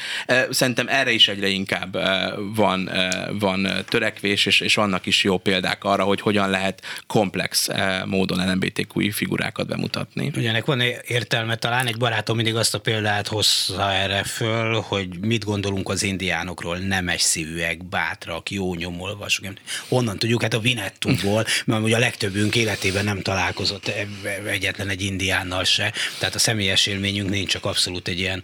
szerintem 0.50 0.88
erre 0.88 1.10
is 1.10 1.28
egyre 1.28 1.48
inkább 1.48 1.98
van, 2.54 2.90
van 3.38 3.68
törekvés, 3.88 4.46
és, 4.46 4.60
és 4.60 4.74
vannak 4.74 5.06
is 5.06 5.24
jó 5.24 5.38
példák 5.38 5.84
arra, 5.84 6.04
hogy 6.04 6.20
hogyan 6.20 6.50
lehet 6.50 6.82
komplex 7.06 7.68
módon 8.04 8.50
LMBTQ 8.50 9.10
figurákat 9.10 9.66
bemutatni. 9.66 10.32
Ugyanek 10.36 10.64
van 10.64 10.80
értelme, 11.06 11.56
talán 11.56 11.86
egy 11.86 11.96
barátom 11.96 12.36
mindig 12.36 12.54
azt 12.56 12.74
a 12.74 12.80
példát 12.80 13.28
hozza 13.28 13.92
erre 13.92 14.22
föl, 14.22 14.80
hogy 14.80 15.18
mit 15.20 15.44
gondolunk 15.44 15.88
az 15.88 16.02
indiánokról, 16.02 16.76
nemes 16.76 17.20
szívűek, 17.20 17.85
bátrak, 17.88 18.50
jó 18.50 18.74
nyomolvasok. 18.74 19.46
Honnan 19.88 20.18
tudjuk? 20.18 20.42
Hát 20.42 20.54
a 20.54 20.58
Vinettúból, 20.58 21.44
mert 21.64 21.82
ugye 21.82 21.96
a 21.96 21.98
legtöbbünk 21.98 22.56
életében 22.56 23.04
nem 23.04 23.22
találkozott 23.22 23.92
egyetlen 24.46 24.88
egy 24.88 25.02
indiánnal 25.02 25.64
se, 25.64 25.92
tehát 26.18 26.34
a 26.34 26.38
személyes 26.38 26.86
élményünk 26.86 27.30
nincs, 27.30 27.50
csak 27.50 27.64
abszolút 27.64 28.08
egy 28.08 28.18
ilyen, 28.18 28.42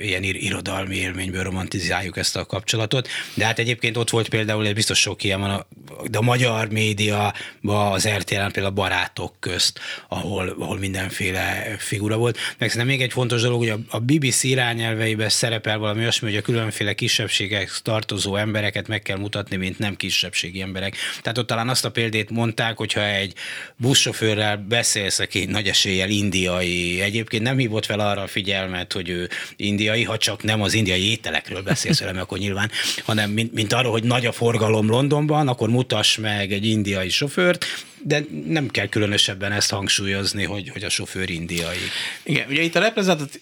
ilyen 0.00 0.22
irodalmi 0.22 0.96
élményből 0.96 1.42
romantizáljuk 1.42 2.16
ezt 2.16 2.36
a 2.36 2.46
kapcsolatot. 2.46 3.08
De 3.34 3.44
hát 3.44 3.58
egyébként 3.58 3.96
ott 3.96 4.10
volt 4.10 4.28
például, 4.28 4.66
egy 4.66 4.74
biztos 4.74 4.98
sok 4.98 5.24
ilyen 5.24 5.40
van, 5.40 5.66
de 6.10 6.18
a 6.18 6.22
magyar 6.22 6.68
média, 6.68 7.34
az 7.62 8.08
RTL 8.08 8.34
például 8.34 8.66
a 8.66 8.70
barátok 8.70 9.36
közt, 9.40 9.80
ahol, 10.08 10.56
ahol 10.58 10.78
mindenféle 10.78 11.76
figura 11.78 12.16
volt. 12.16 12.38
Meg 12.58 12.70
szerintem 12.70 12.96
még 12.96 13.02
egy 13.02 13.12
fontos 13.12 13.42
dolog, 13.42 13.58
hogy 13.58 13.84
a 13.88 13.98
BBC 14.00 14.42
irányelveiben 14.42 15.28
szerepel 15.28 15.78
valami 15.78 16.00
olyasmi, 16.00 16.28
hogy 16.28 16.36
a 16.36 16.42
különféle 16.42 16.92
kisebbségek 16.92 17.70
tartozó 17.82 18.36
embereket 18.68 18.88
meg 18.88 19.02
kell 19.02 19.18
mutatni, 19.18 19.56
mint 19.56 19.78
nem 19.78 19.96
kisebbségi 19.96 20.60
emberek. 20.60 20.96
Tehát 21.22 21.38
ott 21.38 21.46
talán 21.46 21.68
azt 21.68 21.84
a 21.84 21.90
példét 21.90 22.30
mondták, 22.30 22.76
hogyha 22.76 23.04
egy 23.04 23.34
buszsofőrrel 23.76 24.56
beszélsz, 24.56 25.18
aki 25.18 25.44
nagy 25.44 25.68
eséllyel 25.68 26.08
indiai, 26.08 27.00
egyébként 27.00 27.42
nem 27.42 27.58
hívott 27.58 27.86
fel 27.86 28.00
arra 28.00 28.22
a 28.22 28.26
figyelmet, 28.26 28.92
hogy 28.92 29.08
ő 29.08 29.28
indiai, 29.56 30.04
ha 30.04 30.16
csak 30.16 30.42
nem 30.42 30.62
az 30.62 30.74
indiai 30.74 31.10
ételekről 31.10 31.62
beszélsz 31.62 32.00
velem, 32.00 32.18
akkor 32.18 32.38
nyilván, 32.38 32.70
hanem 33.04 33.30
mint, 33.30 33.52
mint 33.52 33.72
arról, 33.72 33.92
hogy 33.92 34.04
nagy 34.04 34.26
a 34.26 34.32
forgalom 34.32 34.88
Londonban, 34.88 35.48
akkor 35.48 35.68
mutass 35.68 36.16
meg 36.16 36.52
egy 36.52 36.66
indiai 36.66 37.08
sofőrt, 37.08 37.66
de 38.02 38.20
nem 38.46 38.68
kell 38.68 38.86
különösebben 38.86 39.52
ezt 39.52 39.70
hangsúlyozni, 39.70 40.44
hogy, 40.44 40.68
hogy 40.68 40.84
a 40.84 40.88
sofőr 40.88 41.30
indiai. 41.30 41.76
Igen, 42.22 42.48
ugye 42.48 42.62
itt 42.62 42.76
a 42.76 42.92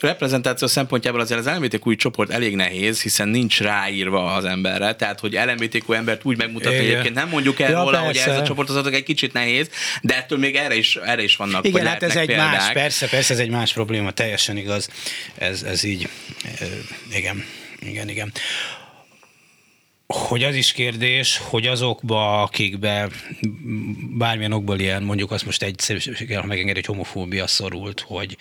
reprezentáció 0.00 0.68
szempontjából 0.68 1.20
azért 1.20 1.40
az 1.40 1.46
LMBTQ 1.46 1.96
csoport 1.96 2.30
elég 2.30 2.54
nehéz, 2.54 3.02
hiszen 3.02 3.28
nincs 3.28 3.60
ráírva 3.60 4.34
az 4.34 4.44
emberre, 4.44 4.94
tehát 4.94 5.20
hogy 5.20 5.38
LMBTQ 5.46 5.92
embert 5.92 6.24
úgy 6.24 6.36
megmutatni, 6.36 6.78
hogy 6.78 6.86
egyébként 6.86 7.14
nem 7.14 7.28
mondjuk 7.28 7.60
el 7.60 7.70
ja, 7.70 7.78
róla, 7.78 8.02
persze. 8.02 8.22
hogy 8.22 8.32
ez 8.32 8.40
a 8.40 8.44
csoport 8.44 8.68
az 8.68 8.86
egy 8.86 9.02
kicsit 9.02 9.32
nehéz, 9.32 9.70
de 10.02 10.16
ettől 10.16 10.38
még 10.38 10.56
erre 10.56 10.76
is, 10.76 10.96
erre 10.96 11.22
is 11.22 11.36
vannak 11.36 11.66
Igen, 11.66 11.86
hát 11.86 12.02
ez 12.02 12.16
egy 12.16 12.26
példák. 12.26 12.50
más, 12.50 12.72
persze, 12.72 13.08
persze, 13.08 13.32
ez 13.34 13.40
egy 13.40 13.50
más 13.50 13.72
probléma, 13.72 14.10
teljesen 14.10 14.56
igaz, 14.56 14.88
ez, 15.38 15.62
ez 15.62 15.84
így, 15.84 16.08
igen, 17.12 17.44
igen, 17.80 18.08
igen 18.08 18.32
hogy 20.06 20.42
az 20.42 20.54
is 20.54 20.72
kérdés, 20.72 21.40
hogy 21.44 21.66
azokba, 21.66 22.42
akikbe 22.42 23.08
bármilyen 24.16 24.52
okból 24.52 24.78
ilyen, 24.78 25.02
mondjuk 25.02 25.30
azt 25.30 25.44
most 25.44 25.62
egyszerűséggel, 25.62 26.40
ha 26.40 26.46
megengedi, 26.46 26.78
hogy 26.78 26.86
homofóbia 26.86 27.46
szorult, 27.46 28.00
hogy, 28.00 28.36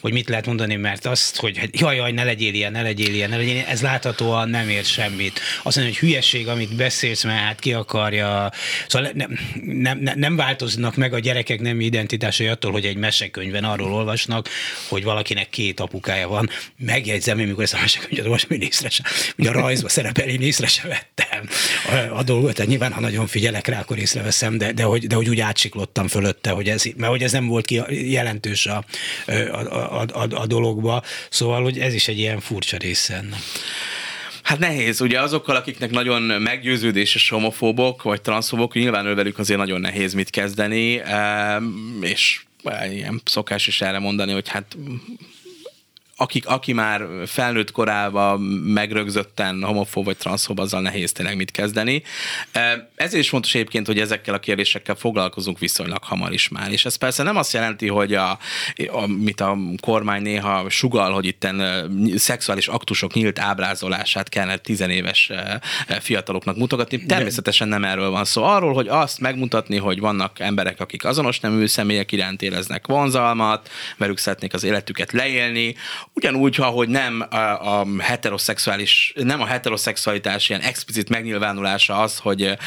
hogy 0.00 0.12
mit 0.12 0.28
lehet 0.28 0.46
mondani, 0.46 0.76
mert 0.76 1.06
azt, 1.06 1.36
hogy 1.36 1.58
hát 1.58 1.80
jaj, 1.80 1.96
jaj, 1.96 2.12
ne 2.12 2.24
legyél 2.24 2.54
ilyen, 2.54 2.72
ne 2.72 2.82
legyél 2.82 3.14
ilyen, 3.14 3.30
ne 3.30 3.36
legyél 3.36 3.54
ilyen, 3.54 3.66
ez 3.66 3.82
láthatóan 3.82 4.48
nem 4.48 4.68
ér 4.68 4.84
semmit. 4.84 5.40
Azt 5.62 5.76
mondja, 5.76 5.94
hogy 5.94 6.08
hülyeség, 6.08 6.48
amit 6.48 6.76
beszélsz, 6.76 7.24
mert 7.24 7.40
hát 7.40 7.58
ki 7.58 7.72
akarja, 7.72 8.52
szóval 8.88 9.10
nem, 9.14 9.38
nem, 9.62 9.98
nem, 9.98 10.18
nem 10.18 10.36
változnak 10.36 10.96
meg 10.96 11.12
a 11.12 11.18
gyerekek 11.18 11.60
nem 11.60 11.80
identitásai 11.80 12.46
attól, 12.46 12.72
hogy 12.72 12.84
egy 12.84 12.96
mesekönyvben 12.96 13.64
arról 13.64 13.92
olvasnak, 13.92 14.48
hogy 14.88 15.04
valakinek 15.04 15.48
két 15.48 15.80
apukája 15.80 16.28
van. 16.28 16.48
Megjegyzem, 16.78 17.38
amikor 17.38 17.62
ezt 17.62 17.74
a 17.74 17.78
mesekönyvet 17.80 18.24
olvasom, 18.24 18.48
hogy 18.48 18.62
észre 18.62 18.88
sem, 18.88 19.06
hogy 19.36 19.46
a 19.46 19.52
rajzba 19.52 19.88
szerepel, 19.88 20.28
én 20.28 20.42
észre 20.42 20.66
sem 20.66 20.90
vettem 21.18 21.48
a, 21.86 22.18
a 22.18 22.22
dolgot. 22.22 22.54
Tehát 22.54 22.70
nyilván, 22.70 22.92
ha 22.92 23.00
nagyon 23.00 23.26
figyelek 23.26 23.66
rá, 23.66 23.80
akkor 23.80 23.98
észreveszem, 23.98 24.58
de, 24.58 24.72
de, 24.72 24.82
hogy, 24.82 25.06
de 25.06 25.14
hogy 25.14 25.28
úgy 25.28 25.40
átsiklottam 25.40 26.08
fölötte, 26.08 26.50
hogy 26.50 26.68
ez, 26.68 26.84
mert 26.96 27.10
hogy 27.10 27.22
ez 27.22 27.32
nem 27.32 27.46
volt 27.46 27.64
ki 27.64 27.80
jelentős 28.10 28.66
a, 28.66 28.84
a, 29.26 29.32
a, 29.32 30.02
a, 30.12 30.26
a 30.30 30.46
dologba. 30.46 31.02
Szóval, 31.30 31.62
hogy 31.62 31.78
ez 31.78 31.94
is 31.94 32.08
egy 32.08 32.18
ilyen 32.18 32.40
furcsa 32.40 32.76
része 32.76 33.14
ennek. 33.14 33.40
Hát 34.42 34.58
nehéz, 34.58 35.00
ugye 35.00 35.20
azokkal, 35.20 35.56
akiknek 35.56 35.90
nagyon 35.90 36.22
meggyőződéses 36.22 37.28
homofóbok 37.28 38.02
vagy 38.02 38.20
transzfóbok, 38.20 38.74
nyilván 38.74 39.14
velük 39.14 39.38
azért 39.38 39.58
nagyon 39.58 39.80
nehéz 39.80 40.14
mit 40.14 40.30
kezdeni, 40.30 41.02
és 42.00 42.40
ilyen 42.90 43.20
szokás 43.24 43.66
is 43.66 43.80
erre 43.80 43.98
mondani, 43.98 44.32
hogy 44.32 44.48
hát 44.48 44.76
akik, 46.20 46.46
aki 46.46 46.72
már 46.72 47.06
felnőtt 47.26 47.72
korában 47.72 48.40
megrögzötten 48.40 49.62
homofób 49.62 50.04
vagy 50.04 50.16
transzfób, 50.16 50.58
azzal 50.58 50.80
nehéz 50.80 51.12
tényleg 51.12 51.36
mit 51.36 51.50
kezdeni. 51.50 52.02
Ezért 52.94 53.22
is 53.22 53.28
fontos 53.28 53.54
egyébként, 53.54 53.86
hogy 53.86 53.98
ezekkel 53.98 54.34
a 54.34 54.38
kérdésekkel 54.38 54.94
foglalkozunk 54.94 55.58
viszonylag 55.58 56.04
hamar 56.04 56.32
is 56.32 56.48
már. 56.48 56.72
És 56.72 56.84
ez 56.84 56.96
persze 56.96 57.22
nem 57.22 57.36
azt 57.36 57.52
jelenti, 57.52 57.88
hogy 57.88 58.14
a, 58.14 58.38
a, 58.92 59.06
mit 59.06 59.40
a 59.40 59.56
kormány 59.80 60.22
néha 60.22 60.70
sugal, 60.70 61.12
hogy 61.12 61.26
itten 61.26 61.88
szexuális 62.16 62.68
aktusok 62.68 63.12
nyílt 63.12 63.38
ábrázolását 63.38 64.28
kellene 64.28 64.56
tizenéves 64.56 65.30
fiataloknak 66.00 66.56
mutogatni. 66.56 67.06
Természetesen 67.06 67.68
nem 67.68 67.84
erről 67.84 68.10
van 68.10 68.24
szó. 68.24 68.42
Arról, 68.42 68.72
hogy 68.72 68.88
azt 68.88 69.20
megmutatni, 69.20 69.76
hogy 69.76 70.00
vannak 70.00 70.40
emberek, 70.40 70.80
akik 70.80 71.04
azonos 71.04 71.40
nemű 71.40 71.66
személyek 71.66 72.12
iránt 72.12 72.42
éreznek 72.42 72.86
vonzalmat, 72.86 73.70
velük 73.96 74.18
szeretnék 74.18 74.54
az 74.54 74.64
életüket 74.64 75.12
leélni, 75.12 75.74
Ugyanúgy, 76.18 76.56
ahogy 76.58 76.88
nem 76.88 77.26
a, 77.30 77.36
a 77.36 77.86
heteroszexuális, 77.98 79.12
nem 79.14 79.40
a 79.40 79.46
heteroszexualitás 79.46 80.48
ilyen 80.48 80.60
explicit 80.60 81.08
megnyilvánulása 81.08 81.96
az, 81.96 82.18
hogy 82.18 82.58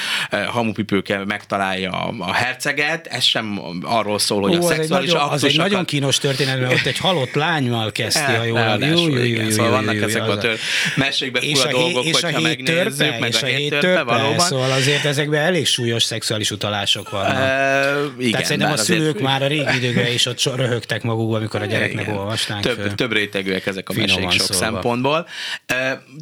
hamupipőke 0.48 1.26
megtalálja 1.26 1.92
a, 2.20 2.34
herceget, 2.34 3.08
ez 3.08 3.24
sem 3.24 3.62
arról 3.82 4.20
szól, 4.20 4.42
hogy 4.42 4.56
Ó, 4.56 4.58
a 4.58 4.62
szexuális 4.62 5.12
az 5.12 5.16
egy, 5.16 5.30
az 5.32 5.44
egy 5.44 5.58
nagyon 5.58 5.86
kínos 5.86 6.18
történet, 6.18 6.60
mert 6.60 6.74
ott 6.74 6.86
egy 6.86 6.98
halott 6.98 7.34
lánymal 7.34 7.92
kezdte, 7.92 8.40
a 8.40 8.44
jól 8.44 8.78
jó, 8.80 9.08
jó, 9.08 9.24
jó, 9.24 9.50
Szóval 9.50 9.72
vannak 9.72 10.02
ezek 10.02 10.30
a 10.30 10.38
tör, 10.38 10.58
mesékbe 10.96 11.40
a 11.64 11.72
dolgok, 11.72 12.04
hogyha 12.04 12.40
megnézzük, 12.40 13.20
meg 13.20 13.34
a 13.42 13.46
hét 13.46 13.70
törpe, 13.70 14.04
valóban. 14.04 14.40
Szóval 14.40 14.72
azért 14.72 15.06
ezekben 15.06 15.42
elég 15.42 15.66
súlyos 15.66 16.04
szexuális 16.04 16.52
utalások 16.52 17.10
vannak. 17.10 17.36
Tehát 18.32 18.46
szerintem 18.46 18.72
a 18.72 18.78
szülők 18.78 19.20
már 19.20 19.44
a 19.44 19.48
régi 19.48 19.76
időkben 19.76 20.14
is 20.14 20.26
ott 20.26 20.44
röhögtek 20.56 21.04
magukba, 21.04 21.38
amikor 21.38 21.62
a 21.62 21.66
gyereknek 21.66 22.08
olvasnánk. 22.08 22.96
Több 22.96 23.12
rétegűek 23.42 23.66
ezek 23.66 23.90
a 23.90 23.94
mesék 23.94 24.32
sok 24.32 24.40
szólva. 24.40 24.54
szempontból. 24.54 25.28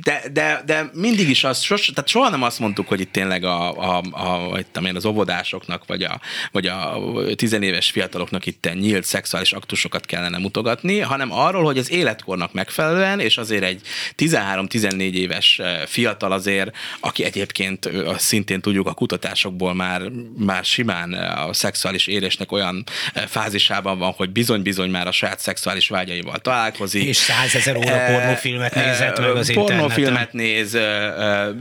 De, 0.03 0.23
de, 0.32 0.62
de 0.65 0.89
mindig 0.93 1.29
is 1.29 1.43
az, 1.43 1.62
sos, 1.62 1.86
tehát 1.86 2.10
soha 2.10 2.29
nem 2.29 2.43
azt 2.43 2.60
mondtuk, 2.60 2.88
hogy 2.88 2.99
itt 2.99 3.12
tényleg 3.12 3.43
a, 3.43 3.79
a, 3.79 4.01
a, 4.12 4.53
a 4.53 4.88
az 4.93 5.05
óvodásoknak, 5.05 5.86
vagy 5.86 6.03
a, 6.03 6.21
vagy 6.51 6.67
a 6.67 6.97
tizenéves 7.36 7.91
fiataloknak 7.91 8.45
itt 8.45 8.69
nyílt 8.73 9.03
szexuális 9.03 9.51
aktusokat 9.51 10.05
kellene 10.05 10.38
mutogatni, 10.38 10.99
hanem 10.99 11.32
arról, 11.32 11.63
hogy 11.63 11.77
az 11.77 11.91
életkornak 11.91 12.53
megfelelően, 12.53 13.19
és 13.19 13.38
azért 13.38 13.63
egy 13.63 13.82
13-14 14.17 14.97
éves 14.99 15.62
fiatal 15.86 16.32
azért, 16.32 16.75
aki 16.99 17.23
egyébként 17.23 17.89
szintén 18.17 18.62
tudjuk 18.62 18.88
a 18.88 18.93
kutatásokból 18.93 19.73
már, 19.73 20.01
már 20.38 20.65
simán 20.65 21.13
a 21.13 21.53
szexuális 21.53 22.08
érésnek 22.08 22.51
olyan 22.51 22.84
fázisában 23.27 23.97
van, 23.97 24.12
hogy 24.12 24.29
bizony-bizony 24.29 24.89
már 24.89 25.08
a 25.08 25.12
saját 25.12 25.39
szexuális 25.39 25.88
vágyaival 25.88 26.38
találkozik, 26.38 27.09
és 27.10 27.15
százezer 27.15 27.78
óra 27.78 28.06
pornófilmet 28.06 28.76
nézett 28.76 29.19
meg 29.19 29.30
az 29.30 29.54
Pornófilmet 29.54 30.34
néz, 30.34 30.78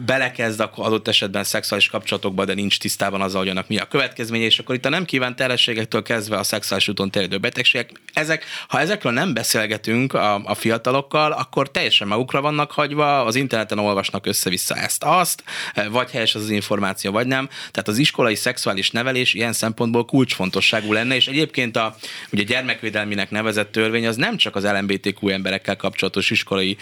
belekezd 0.07 0.61
akkor 0.61 0.87
adott 0.87 1.09
esetben 1.09 1.45
szexuális 1.45 1.89
kapcsolatokba, 1.89 2.45
de 2.45 2.55
nincs 2.55 2.79
tisztában 2.79 3.21
azzal, 3.21 3.41
hogy 3.41 3.49
annak 3.49 3.69
mi 3.69 3.79
a 3.79 3.85
következménye, 3.85 4.45
és 4.45 4.59
akkor 4.59 4.75
itt 4.75 4.85
a 4.85 4.89
nem 4.89 5.05
kívánt 5.05 5.37
terhességektől 5.37 6.03
kezdve 6.03 6.39
a 6.39 6.43
szexuális 6.43 6.89
úton 6.89 7.11
terjedő 7.11 7.39
betegségek, 7.39 7.91
ezek, 8.13 8.45
ha 8.69 8.81
ezekről 8.81 9.13
nem 9.13 9.35
beszélgetünk 9.35 10.13
a, 10.13 10.35
a 10.45 10.55
fiatalokkal, 10.55 11.33
akkor 11.33 11.71
teljesen 11.71 12.09
magukra 12.09 12.41
vannak 12.41 12.73
hagyva, 12.73 13.25
az 13.25 13.35
interneten 13.35 13.79
olvasnak 13.79 14.27
össze-vissza 14.27 14.75
ezt-azt, 14.75 15.43
vagy 15.91 16.11
helyes 16.11 16.35
az, 16.35 16.43
az 16.43 16.51
információ, 16.51 17.13
vagy 17.13 17.27
nem. 17.27 17.49
Tehát 17.71 17.89
az 17.89 17.99
iskolai 17.99 18.35
szexuális 18.35 18.91
nevelés 18.91 19.35
ilyen 19.35 19.53
szempontból 19.53 20.05
kulcsfontosságú 20.05 20.93
lenne, 20.93 21.15
és 21.15 21.27
egyébként 21.27 21.77
a 21.77 21.97
ugye 22.33 22.43
gyermekvédelminek 22.43 23.31
nevezett 23.31 23.73
törvény 23.73 24.07
az 24.07 24.17
nem 24.17 24.37
csak 24.37 24.57
az 24.57 24.65
LMBTQ 24.65 25.28
emberekkel 25.31 25.77
kapcsolatos 25.77 26.31
iskolai 26.31 26.77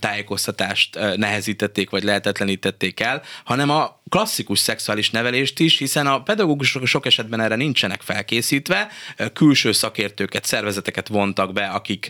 tájékoztatást 0.00 0.98
nehezítették, 1.16 1.90
vagy 1.90 2.02
lehetetlenítették 2.02 3.00
el, 3.00 3.22
hanem 3.44 3.70
a 3.70 4.02
klasszikus 4.08 4.58
szexuális 4.58 5.10
nevelést 5.10 5.60
is, 5.60 5.78
hiszen 5.78 6.06
a 6.06 6.22
pedagógusok 6.22 6.86
sok 6.86 7.06
esetben 7.06 7.40
erre 7.40 7.56
nincsenek 7.56 8.00
felkészítve, 8.02 8.88
külső 9.32 9.72
szakértőket, 9.72 10.44
szervezeteket 10.44 11.08
vontak 11.08 11.52
be, 11.52 11.66
akik 11.66 12.08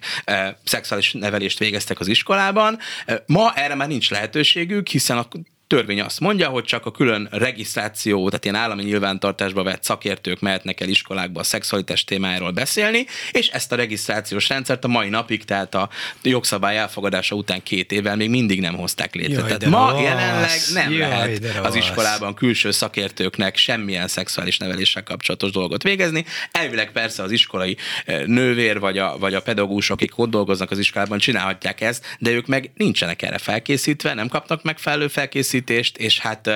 szexuális 0.64 1.12
nevelést 1.12 1.58
végeztek 1.58 2.00
az 2.00 2.08
iskolában. 2.08 2.78
Ma 3.26 3.52
erre 3.54 3.74
már 3.74 3.88
nincs 3.88 4.10
lehetőségük, 4.10 4.88
hiszen 4.88 5.18
a 5.18 5.28
törvény 5.74 6.00
azt 6.00 6.20
mondja, 6.20 6.48
hogy 6.48 6.64
csak 6.64 6.86
a 6.86 6.90
külön 6.90 7.28
regisztráció, 7.30 8.28
tehát 8.28 8.44
ilyen 8.44 8.56
állami 8.56 8.82
nyilvántartásba 8.82 9.62
vett 9.62 9.84
szakértők 9.84 10.40
mehetnek 10.40 10.80
el 10.80 10.88
iskolákba 10.88 11.40
a 11.40 11.42
szexualitás 11.42 12.04
témájáról 12.04 12.50
beszélni, 12.50 13.06
és 13.32 13.48
ezt 13.48 13.72
a 13.72 13.76
regisztrációs 13.76 14.48
rendszert 14.48 14.84
a 14.84 14.88
mai 14.88 15.08
napig, 15.08 15.44
tehát 15.44 15.74
a 15.74 15.88
jogszabály 16.22 16.78
elfogadása 16.78 17.34
után 17.34 17.62
két 17.62 17.92
évvel 17.92 18.16
még 18.16 18.30
mindig 18.30 18.60
nem 18.60 18.74
hozták 18.74 19.14
létre. 19.14 19.38
Jaj, 19.38 19.46
tehát 19.46 19.66
ma 19.66 19.90
rossz. 19.90 20.02
jelenleg 20.02 20.60
nem 20.74 20.92
Jaj, 20.92 20.98
lehet 20.98 21.58
az 21.62 21.74
iskolában 21.74 22.34
külső 22.34 22.70
szakértőknek 22.70 23.56
semmilyen 23.56 24.08
szexuális 24.08 24.58
neveléssel 24.58 25.02
kapcsolatos 25.02 25.50
dolgot 25.50 25.82
végezni. 25.82 26.24
Elvileg 26.50 26.92
persze 26.92 27.22
az 27.22 27.30
iskolai 27.30 27.76
eh, 28.04 28.24
nővér 28.26 28.78
vagy 28.78 28.98
a, 28.98 29.18
vagy 29.18 29.34
a 29.34 29.42
pedagógusok, 29.42 29.96
akik 29.96 30.18
ott 30.18 30.30
dolgoznak 30.30 30.70
az 30.70 30.78
iskolában, 30.78 31.18
csinálhatják 31.18 31.80
ezt, 31.80 32.16
de 32.18 32.30
ők 32.30 32.46
meg 32.46 32.70
nincsenek 32.76 33.22
erre 33.22 33.38
felkészítve, 33.38 34.14
nem 34.14 34.28
kapnak 34.28 34.62
megfelelő 34.62 35.08
felkészítést, 35.08 35.62
és 35.70 36.18
hát 36.18 36.50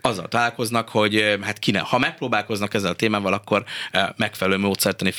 azzal 0.00 0.28
találkoznak, 0.28 0.88
hogy 0.88 1.38
hát 1.42 1.58
kine, 1.58 1.78
ha 1.78 1.98
megpróbálkoznak 1.98 2.74
ezzel 2.74 2.90
a 2.90 2.94
témával, 2.94 3.32
akkor 3.32 3.64
megfelelő 4.16 4.58
módszertani 4.58 5.12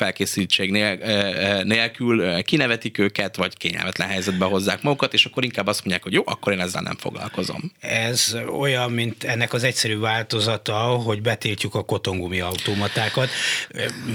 eh, 1.02 1.64
nélkül 1.64 2.42
kinevetik 2.44 2.98
őket, 2.98 3.36
vagy 3.36 3.58
kényelmetlen 3.58 4.08
helyzetbe 4.08 4.46
hozzák 4.46 4.82
magukat, 4.82 5.14
és 5.14 5.26
akkor 5.26 5.44
inkább 5.44 5.68
azt 5.68 5.80
mondják, 5.80 6.04
hogy 6.04 6.14
jó, 6.14 6.22
akkor 6.26 6.54
én 6.54 6.60
ezzel 6.60 6.82
nem 6.82 6.98
foglalkozom. 6.98 7.72
Ez 7.80 8.36
olyan, 8.60 8.92
mint 8.92 9.24
ennek 9.24 9.54
az 9.54 9.64
egyszerű 9.64 9.98
változata, 9.98 10.74
hogy 10.76 11.22
betiltjuk 11.22 11.76
a 11.76 11.84
kotongumi 11.84 12.40
automatákat, 12.40 13.30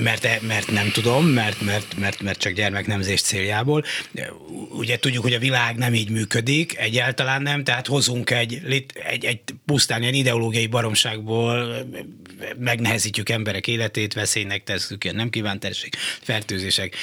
mert, 0.02 0.42
mert 0.42 0.70
nem 0.70 0.90
tudom, 0.90 1.26
mert, 1.26 1.60
mert, 1.60 1.96
mert, 1.98 2.22
mert 2.22 2.38
csak 2.38 2.52
gyermeknemzés 2.52 3.22
céljából. 3.22 3.84
Ugye 4.70 4.98
tudjuk, 4.98 5.22
hogy 5.22 5.34
a 5.34 5.38
világ 5.38 5.76
nem 5.76 5.94
így 5.94 6.10
működik, 6.10 6.78
egyáltalán 6.78 7.42
nem, 7.42 7.64
tehát 7.64 7.86
hozunk 7.86 8.30
egy, 8.30 8.60
lit- 8.64 8.98
egy, 9.24 9.34
egy 9.34 9.54
pusztán 9.66 10.02
ilyen 10.02 10.14
ideológiai 10.14 10.66
baromságból, 10.66 11.86
megnehezítjük 12.58 13.28
emberek 13.28 13.66
életét, 13.66 14.14
veszélynek 14.14 14.64
tesszük, 14.64 15.04
ilyen 15.04 15.16
nem 15.16 15.30
kívánt 15.30 15.60
terség, 15.60 15.94
fertőzések, 16.20 16.94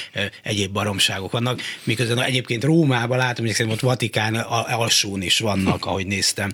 egyéb 0.42 0.72
baromságok 0.72 1.32
vannak, 1.32 1.60
miközben 1.84 2.22
egyébként 2.22 2.64
Rómában 2.64 3.18
látom, 3.18 3.44
hogy 3.44 3.54
szerintem 3.54 3.80
ott 3.82 3.90
Vatikán 3.90 4.34
alsón 4.34 5.22
is 5.22 5.38
vannak, 5.38 5.86
ahogy 5.86 6.06
néztem, 6.06 6.52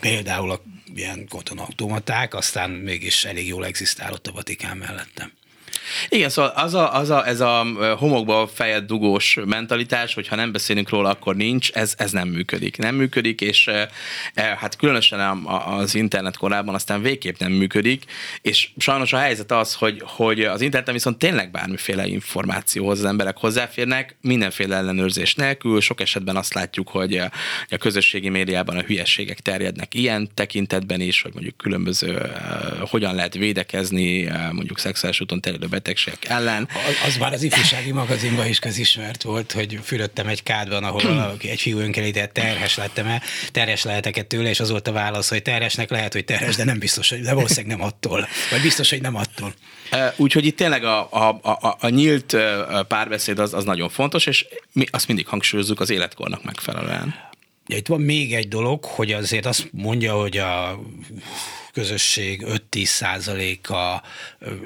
például 0.00 0.50
a 0.50 0.62
ilyen 0.94 1.26
kotonautomaták, 1.28 2.34
aztán 2.34 2.70
mégis 2.70 3.24
elég 3.24 3.46
jól 3.46 3.66
egzisztál 3.66 4.12
ott 4.12 4.26
a 4.26 4.32
Vatikán 4.32 4.76
mellettem. 4.76 5.32
Igen, 6.08 6.28
szóval 6.28 6.52
az 6.54 6.74
a, 6.74 6.94
az 6.94 7.10
a, 7.10 7.26
ez 7.26 7.40
a 7.40 7.66
homokba 7.98 8.50
fejed 8.54 8.84
dugós 8.84 9.38
mentalitás, 9.44 10.14
hogy 10.14 10.28
ha 10.28 10.36
nem 10.36 10.52
beszélünk 10.52 10.88
róla, 10.88 11.08
akkor 11.08 11.36
nincs, 11.36 11.70
ez, 11.70 11.94
ez 11.96 12.10
nem 12.10 12.28
működik. 12.28 12.78
Nem 12.78 12.94
működik, 12.94 13.40
és 13.40 13.66
e, 13.66 13.88
hát 14.34 14.76
különösen 14.76 15.20
az 15.66 15.94
internet 15.94 16.36
korában 16.36 16.74
aztán 16.74 17.02
végképp 17.02 17.38
nem 17.38 17.52
működik, 17.52 18.04
és 18.42 18.68
sajnos 18.76 19.12
a 19.12 19.18
helyzet 19.18 19.52
az, 19.52 19.74
hogy, 19.74 20.02
hogy 20.04 20.40
az 20.40 20.60
interneten 20.60 20.94
viszont 20.94 21.18
tényleg 21.18 21.50
bármiféle 21.50 22.06
információhoz 22.06 22.98
az 22.98 23.04
emberek 23.04 23.36
hozzáférnek, 23.36 24.16
mindenféle 24.20 24.76
ellenőrzés 24.76 25.34
nélkül, 25.34 25.80
sok 25.80 26.00
esetben 26.00 26.36
azt 26.36 26.54
látjuk, 26.54 26.88
hogy 26.88 27.16
a, 27.16 27.30
a 27.70 27.76
közösségi 27.76 28.28
médiában 28.28 28.76
a 28.76 28.82
hülyességek 28.82 29.40
terjednek 29.40 29.94
ilyen 29.94 30.28
tekintetben 30.34 31.00
is, 31.00 31.22
hogy 31.22 31.32
mondjuk 31.32 31.56
különböző, 31.56 32.32
hogyan 32.80 33.14
lehet 33.14 33.34
védekezni, 33.34 34.28
mondjuk 34.52 34.78
szexuális 34.78 35.20
úton 35.20 35.40
terjedő 35.40 35.66
betegségek 35.76 36.28
ellen. 36.28 36.68
Az, 36.88 37.08
az 37.08 37.16
már 37.16 37.32
az 37.32 37.42
ifjúsági 37.42 37.92
magazinban 37.92 38.46
is 38.46 38.58
közismert 38.58 39.22
volt, 39.22 39.52
hogy 39.52 39.78
fürödtem 39.82 40.26
egy 40.26 40.42
kádban, 40.42 40.84
ahol 40.84 41.36
egy 41.42 41.60
fiú 41.60 41.78
önkelített, 41.78 42.32
terhes 42.32 42.76
lettem 42.76 43.06
el, 43.06 43.22
terhes 43.52 43.82
lehetek 43.82 44.26
tőle, 44.26 44.48
és 44.48 44.60
az 44.60 44.70
volt 44.70 44.88
a 44.88 44.92
válasz, 44.92 45.28
hogy 45.28 45.42
terhesnek 45.42 45.90
lehet, 45.90 46.12
hogy 46.12 46.24
terhes, 46.24 46.56
de 46.56 46.64
nem 46.64 46.78
biztos, 46.78 47.10
hogy, 47.10 47.20
de 47.20 47.34
valószínűleg 47.34 47.76
nem 47.76 47.86
attól. 47.86 48.28
Vagy 48.50 48.60
biztos, 48.60 48.90
hogy 48.90 49.00
nem 49.00 49.16
attól. 49.16 49.54
Úgyhogy 50.16 50.44
itt 50.44 50.56
tényleg 50.56 50.84
a, 50.84 51.08
a, 51.10 51.38
a, 51.42 51.76
a 51.80 51.88
nyílt 51.88 52.36
párbeszéd 52.88 53.38
az, 53.38 53.54
az 53.54 53.64
nagyon 53.64 53.88
fontos, 53.88 54.26
és 54.26 54.46
mi 54.72 54.84
azt 54.90 55.06
mindig 55.06 55.26
hangsúlyozzuk 55.26 55.80
az 55.80 55.90
életkornak 55.90 56.44
megfelelően. 56.44 57.14
Ja, 57.68 57.76
itt 57.76 57.86
van 57.86 58.00
még 58.00 58.34
egy 58.34 58.48
dolog, 58.48 58.84
hogy 58.84 59.12
azért 59.12 59.46
azt 59.46 59.68
mondja, 59.72 60.14
hogy 60.14 60.36
a 60.36 60.80
közösség 61.76 62.46
5-10 62.70 62.84
százaléka 62.84 64.02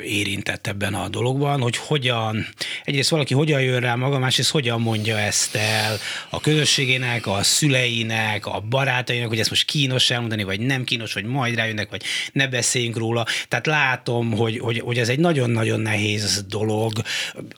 érintett 0.05 0.67
ebben 0.67 0.95
a 0.95 1.09
dologban, 1.09 1.61
hogy 1.61 1.77
hogyan, 1.77 2.47
egyrészt 2.85 3.11
valaki 3.11 3.35
hogyan 3.35 3.61
jön 3.61 3.81
rá 3.81 3.95
maga, 3.95 4.19
másrészt 4.19 4.51
hogyan 4.51 4.81
mondja 4.81 5.19
ezt 5.19 5.55
el 5.55 5.99
a 6.29 6.41
közösségének, 6.41 7.27
a 7.27 7.43
szüleinek, 7.43 8.47
a 8.47 8.61
barátainak, 8.69 9.29
hogy 9.29 9.39
ezt 9.39 9.51
most 9.51 9.65
kínos 9.65 10.11
elmondani, 10.11 10.45
vagy 10.45 10.61
nem 10.61 10.85
kínos, 10.85 11.13
vagy 11.13 11.25
majd 11.25 11.55
rájönnek, 11.55 11.91
vagy 11.91 12.03
ne 12.33 12.49
beszéljünk 12.49 12.97
róla. 12.97 13.27
Tehát 13.49 13.67
látom, 13.67 14.33
hogy, 14.33 14.59
hogy, 14.59 14.81
hogy 14.81 14.99
ez 14.99 15.09
egy 15.09 15.19
nagyon-nagyon 15.19 15.81
nehéz 15.81 16.45
dolog. 16.49 16.93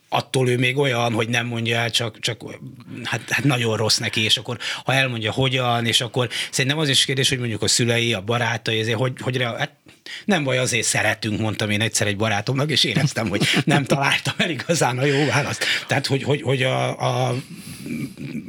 Attól 0.09 0.49
ő 0.49 0.59
még 0.59 0.79
olyan, 0.79 1.13
hogy 1.13 1.29
nem 1.29 1.47
mondja 1.47 1.77
el, 1.77 1.91
csak, 1.91 2.19
csak 2.19 2.43
hát, 3.05 3.31
hát 3.31 3.45
nagyon 3.45 3.77
rossz 3.77 3.99
neki, 3.99 4.25
és 4.25 4.37
akkor 4.37 4.59
ha 4.85 4.95
elmondja 4.95 5.33
hogyan, 5.33 5.87
és 5.87 6.01
akkor 6.01 6.29
szerintem 6.51 6.81
az 6.81 6.89
is 6.89 7.05
kérdés, 7.05 7.29
hogy 7.29 7.39
mondjuk 7.39 7.63
a 7.63 7.69
szülei, 7.69 8.13
a 8.13 8.21
barátai, 8.21 8.79
ezért 8.79 8.99
hogy, 8.99 9.13
hogy 9.21 9.41
rea- 9.43 9.59
hát 9.59 9.71
nem 10.25 10.45
baj, 10.45 10.59
azért 10.59 10.87
szeretünk, 10.87 11.41
mondtam 11.41 11.71
én 11.71 11.81
egyszer 11.81 12.07
egy 12.07 12.17
barátomnak, 12.17 12.71
és 12.71 12.85
éreztem, 12.85 13.29
hogy 13.29 13.47
nem 13.65 13.85
találtam 13.85 14.35
el 14.37 14.51
igazán 14.51 14.99
a 14.99 15.05
jó 15.05 15.27
választ. 15.27 15.65
Tehát, 15.87 16.07
hogy, 16.07 16.23
hogy, 16.23 16.43
hogy 16.43 16.63
a, 16.63 17.01
a, 17.29 17.35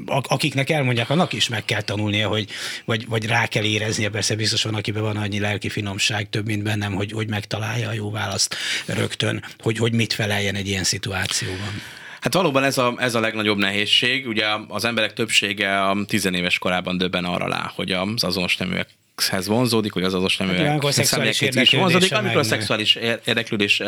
akiknek 0.06 0.70
elmondják, 0.70 1.10
annak 1.10 1.34
is 1.34 1.48
meg 1.48 1.66
kell 1.66 1.82
tanulnia, 1.82 2.28
hogy, 2.28 2.50
vagy, 2.86 3.08
vagy 3.08 3.26
rá 3.26 3.46
kell 3.46 3.64
éreznie, 3.64 4.10
persze 4.10 4.36
biztos 4.36 4.64
van, 4.64 4.76
akiben 4.76 5.02
van 5.04 5.18
annyi 5.18 5.40
lelki 5.40 5.70
finomság, 5.70 6.30
több, 6.30 6.46
mint 6.46 6.64
bennem, 6.64 6.94
hogy, 6.94 7.12
hogy 7.12 7.30
megtalálja 7.30 7.90
a 7.90 7.94
jó 7.94 8.12
választ 8.12 8.56
rögtön, 8.86 9.44
hogy, 9.60 9.78
hogy 9.78 9.94
mit 9.94 10.14
feleljen 10.14 10.56
egy 10.56 10.68
ilyen 10.68 10.84
szituációban. 10.84 11.82
Hát 12.22 12.34
valóban 12.34 12.64
ez 12.64 12.78
a, 12.78 12.96
ez 12.98 13.16
a 13.16 13.20
legnagyobb 13.20 13.58
nehézség. 13.58 14.28
Ugye 14.28 14.46
az 14.68 14.86
emberek 14.86 15.14
többsége 15.14 15.82
a 15.82 15.98
tizenéves 16.06 16.58
korában 16.58 16.98
döbben 16.98 17.26
arra 17.26 17.48
lá, 17.48 17.72
hogy 17.76 17.92
az 17.92 18.24
azonos 18.24 18.58
neműek 18.58 18.88
hez 19.16 19.48
vonzódik, 19.48 19.92
hogy 19.94 20.04
az 20.04 20.14
azonos 20.14 20.38
neműek 20.38 20.70
amikor 20.70 20.94
Hát, 20.94 21.06
személyekhez 21.06 21.56
is 21.56 21.72
vonzódik, 21.72 22.14
amikor 22.14 22.38
a 22.38 22.44
szexuális 22.44 22.96
ér- 22.96 23.22
érdeklődés 23.26 23.82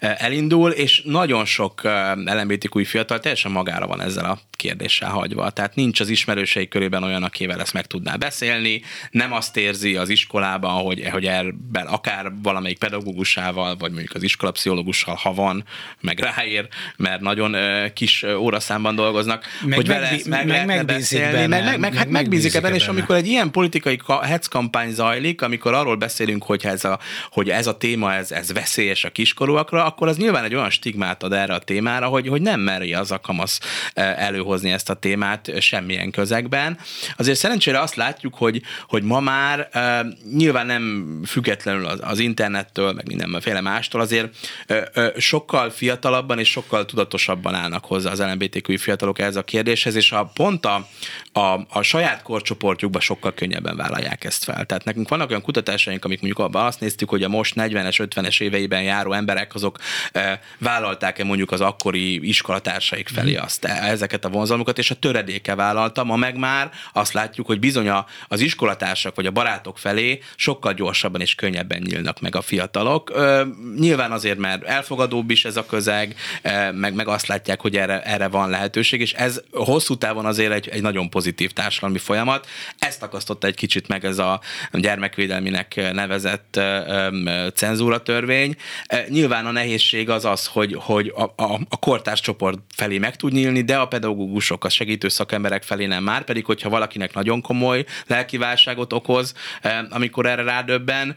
elindul, 0.00 0.70
és 0.70 1.02
nagyon 1.04 1.44
sok 1.44 1.80
LMBTQ 2.24 2.84
fiatal 2.84 3.20
teljesen 3.20 3.50
magára 3.50 3.86
van 3.86 4.00
ezzel 4.02 4.24
a 4.24 4.38
kérdéssel 4.56 5.10
hagyva. 5.10 5.50
Tehát 5.50 5.74
nincs 5.74 6.00
az 6.00 6.08
ismerősei 6.08 6.68
körében 6.68 7.02
olyan, 7.02 7.22
akivel 7.22 7.60
ezt 7.60 7.72
meg 7.72 7.86
tudná 7.86 8.16
beszélni, 8.16 8.82
nem 9.10 9.32
azt 9.32 9.56
érzi 9.56 9.96
az 9.96 10.08
iskolában, 10.08 10.82
hogy, 10.82 11.08
hogy 11.10 11.26
ebben 11.26 11.86
akár 11.86 12.32
valamelyik 12.42 12.78
pedagógusával, 12.78 13.76
vagy 13.76 13.90
mondjuk 13.90 14.14
az 14.14 14.22
iskolapszichológussal, 14.22 15.14
ha 15.14 15.34
van, 15.34 15.64
meg 16.00 16.18
ráér, 16.18 16.68
mert 16.96 17.20
nagyon 17.20 17.56
kis 17.94 18.22
óraszámban 18.38 18.94
dolgoznak, 18.94 19.44
Meg 19.64 19.74
hogy 19.76 19.86
vele 19.86 20.00
megbi- 20.00 20.16
ezt 20.18 20.28
meg, 20.28 20.46
meg 20.46 20.66
megbízik 20.66 20.86
beszélni, 21.18 21.32
benne, 21.32 21.46
meg, 21.46 21.64
meg, 21.64 21.70
meg, 21.70 21.80
meg 21.80 21.94
hát 21.94 22.08
megbízik 22.08 22.54
ebben, 22.54 22.74
és 22.74 22.86
amikor 22.86 23.14
egy 23.16 23.26
ilyen 23.26 23.50
politikai 23.50 23.96
ka- 23.96 24.24
hetz 24.24 24.46
kampány 24.60 24.92
zajlik, 24.92 25.42
amikor 25.42 25.74
arról 25.74 25.96
beszélünk, 25.96 26.44
hogy 26.44 26.64
ez 26.64 26.84
a, 26.84 26.98
hogy 27.30 27.50
ez 27.50 27.66
a 27.66 27.76
téma 27.76 28.14
ez, 28.14 28.32
ez 28.32 28.52
veszélyes 28.52 29.04
a 29.04 29.10
kiskorúakra, 29.10 29.84
akkor 29.84 30.08
az 30.08 30.16
nyilván 30.16 30.44
egy 30.44 30.54
olyan 30.54 30.70
stigmát 30.70 31.22
ad 31.22 31.32
erre 31.32 31.54
a 31.54 31.58
témára, 31.58 32.06
hogy, 32.06 32.28
hogy 32.28 32.42
nem 32.42 32.60
meri 32.60 32.94
az 32.94 33.10
a 33.10 33.18
kamasz 33.18 33.60
eh, 33.94 34.26
előhozni 34.26 34.70
ezt 34.70 34.90
a 34.90 34.94
témát 34.94 35.48
eh, 35.48 35.60
semmilyen 35.60 36.10
közegben. 36.10 36.78
Azért 37.16 37.38
szerencsére 37.38 37.80
azt 37.80 37.94
látjuk, 37.94 38.34
hogy, 38.34 38.62
hogy 38.88 39.02
ma 39.02 39.20
már 39.20 39.68
eh, 39.72 40.00
nyilván 40.32 40.66
nem 40.66 41.14
függetlenül 41.26 41.86
az, 41.86 41.98
az 42.02 42.18
internettől, 42.18 42.92
meg 42.92 43.06
mindenféle 43.06 43.60
mástól, 43.60 44.00
azért 44.00 44.28
sokkal 45.16 45.70
fiatalabban 45.70 46.38
és 46.38 46.50
sokkal 46.50 46.84
tudatosabban 46.84 47.54
állnak 47.54 47.84
hozzá 47.84 48.10
az 48.10 48.20
LMBTQ 48.20 48.78
fiatalok 48.78 49.18
ehhez 49.18 49.36
a 49.36 49.42
kérdéshez, 49.42 49.94
és 49.94 50.12
a 50.12 50.30
pont 50.34 50.66
a, 50.66 50.88
a, 51.32 51.66
a 51.68 51.82
saját 51.82 52.22
korcsoportjukban 52.22 53.00
sokkal 53.00 53.34
könnyebben 53.34 53.76
vállalják 53.76 54.24
ezt 54.24 54.44
fel. 54.54 54.64
Tehát 54.64 54.84
nekünk 54.84 55.08
vannak 55.08 55.30
olyan 55.30 55.42
kutatásaink, 55.42 56.04
amik 56.04 56.20
mondjuk 56.20 56.46
abban 56.46 56.66
azt 56.66 56.80
néztük, 56.80 57.08
hogy 57.08 57.22
a 57.22 57.28
most 57.28 57.54
40-es, 57.56 58.08
50-es 58.14 58.40
éveiben 58.40 58.82
járó 58.82 59.12
emberek 59.12 59.54
azok 59.54 59.78
e, 60.12 60.40
vállalták-e 60.58 61.24
mondjuk 61.24 61.52
az 61.52 61.60
akkori 61.60 62.28
iskolatársaik 62.28 63.08
felé 63.08 63.36
azt, 63.36 63.64
e, 63.64 63.88
ezeket 63.90 64.24
a 64.24 64.28
vonzalmukat, 64.28 64.78
és 64.78 64.90
a 64.90 64.94
töredéke 64.94 65.54
vállalta, 65.54 66.04
ma 66.04 66.16
meg 66.16 66.36
már 66.36 66.70
azt 66.92 67.12
látjuk, 67.12 67.46
hogy 67.46 67.58
bizony 67.58 67.88
a- 67.88 68.06
az 68.28 68.40
iskolatársak 68.40 69.14
vagy 69.14 69.26
a 69.26 69.30
barátok 69.30 69.78
felé 69.78 70.22
sokkal 70.36 70.72
gyorsabban 70.72 71.20
és 71.20 71.34
könnyebben 71.34 71.82
nyílnak 71.86 72.20
meg 72.20 72.36
a 72.36 72.40
fiatalok. 72.40 73.10
Ö, 73.14 73.44
nyilván 73.78 74.12
azért, 74.12 74.38
mert 74.38 74.64
elfogadóbb 74.64 75.30
is 75.30 75.44
ez 75.44 75.56
a 75.56 75.66
közeg, 75.66 76.14
e, 76.42 76.72
meg, 76.72 76.94
meg 76.94 77.08
azt 77.08 77.26
látják, 77.26 77.60
hogy 77.60 77.76
erre, 77.76 78.02
erre 78.02 78.28
van 78.28 78.50
lehetőség, 78.50 79.00
és 79.00 79.12
ez 79.12 79.40
hosszú 79.52 79.96
távon 79.96 80.26
azért 80.26 80.52
egy, 80.52 80.68
egy 80.68 80.82
nagyon 80.82 81.10
pozitív 81.10 81.50
társadalmi 81.50 81.98
folyamat. 81.98 82.46
Ezt 82.78 83.02
akasztotta 83.02 83.46
egy 83.46 83.54
kicsit 83.54 83.88
meg 83.88 84.04
ez 84.04 84.18
a, 84.18 84.39
gyermekvédelminek 84.72 85.92
nevezett 85.92 86.60
cenzúra 87.54 88.02
törvény. 88.02 88.56
Nyilván 89.08 89.46
a 89.46 89.50
nehézség 89.50 90.10
az 90.10 90.24
az, 90.24 90.46
hogy, 90.46 90.76
hogy 90.78 91.12
a, 91.16 91.22
a, 91.22 91.60
a 91.68 91.78
kortárs 91.78 92.20
csoport 92.20 92.58
felé 92.74 92.98
meg 92.98 93.16
tud 93.16 93.32
nyílni, 93.32 93.62
de 93.62 93.76
a 93.76 93.86
pedagógusok, 93.86 94.64
a 94.64 94.68
segítő 94.68 95.08
szakemberek 95.08 95.62
felé 95.62 95.86
nem 95.86 96.02
már, 96.02 96.24
pedig 96.24 96.44
hogyha 96.44 96.68
valakinek 96.68 97.14
nagyon 97.14 97.40
komoly 97.40 97.84
lelki 98.06 98.36
válságot 98.36 98.92
okoz, 98.92 99.34
amikor 99.90 100.26
erre 100.26 100.42
rádöbben, 100.42 101.16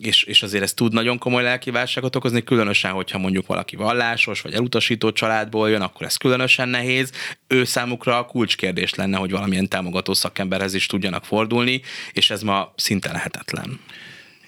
és, 0.00 0.22
és 0.22 0.42
azért 0.42 0.62
ez 0.62 0.74
tud 0.74 0.92
nagyon 0.92 1.18
komoly 1.18 1.42
lelki 1.42 1.70
válságot 1.70 2.16
okozni, 2.16 2.44
különösen, 2.44 2.90
hogyha 2.90 3.18
mondjuk 3.18 3.46
valaki 3.46 3.76
vallásos 3.76 4.40
vagy 4.40 4.54
elutasító 4.54 5.12
családból 5.12 5.70
jön, 5.70 5.82
akkor 5.82 6.06
ez 6.06 6.16
különösen 6.16 6.68
nehéz. 6.68 7.12
Ő 7.48 7.64
számukra 7.64 8.18
a 8.18 8.24
kulcskérdés 8.24 8.94
lenne, 8.94 9.16
hogy 9.16 9.30
valamilyen 9.30 9.68
támogató 9.68 10.14
szakemberhez 10.14 10.74
is 10.74 10.86
tudjanak 10.86 11.24
fordulni, 11.24 11.82
és 12.12 12.30
ez 12.30 12.42
ma 12.42 12.72
szinte 12.76 13.12
lehetetlen. 13.12 13.80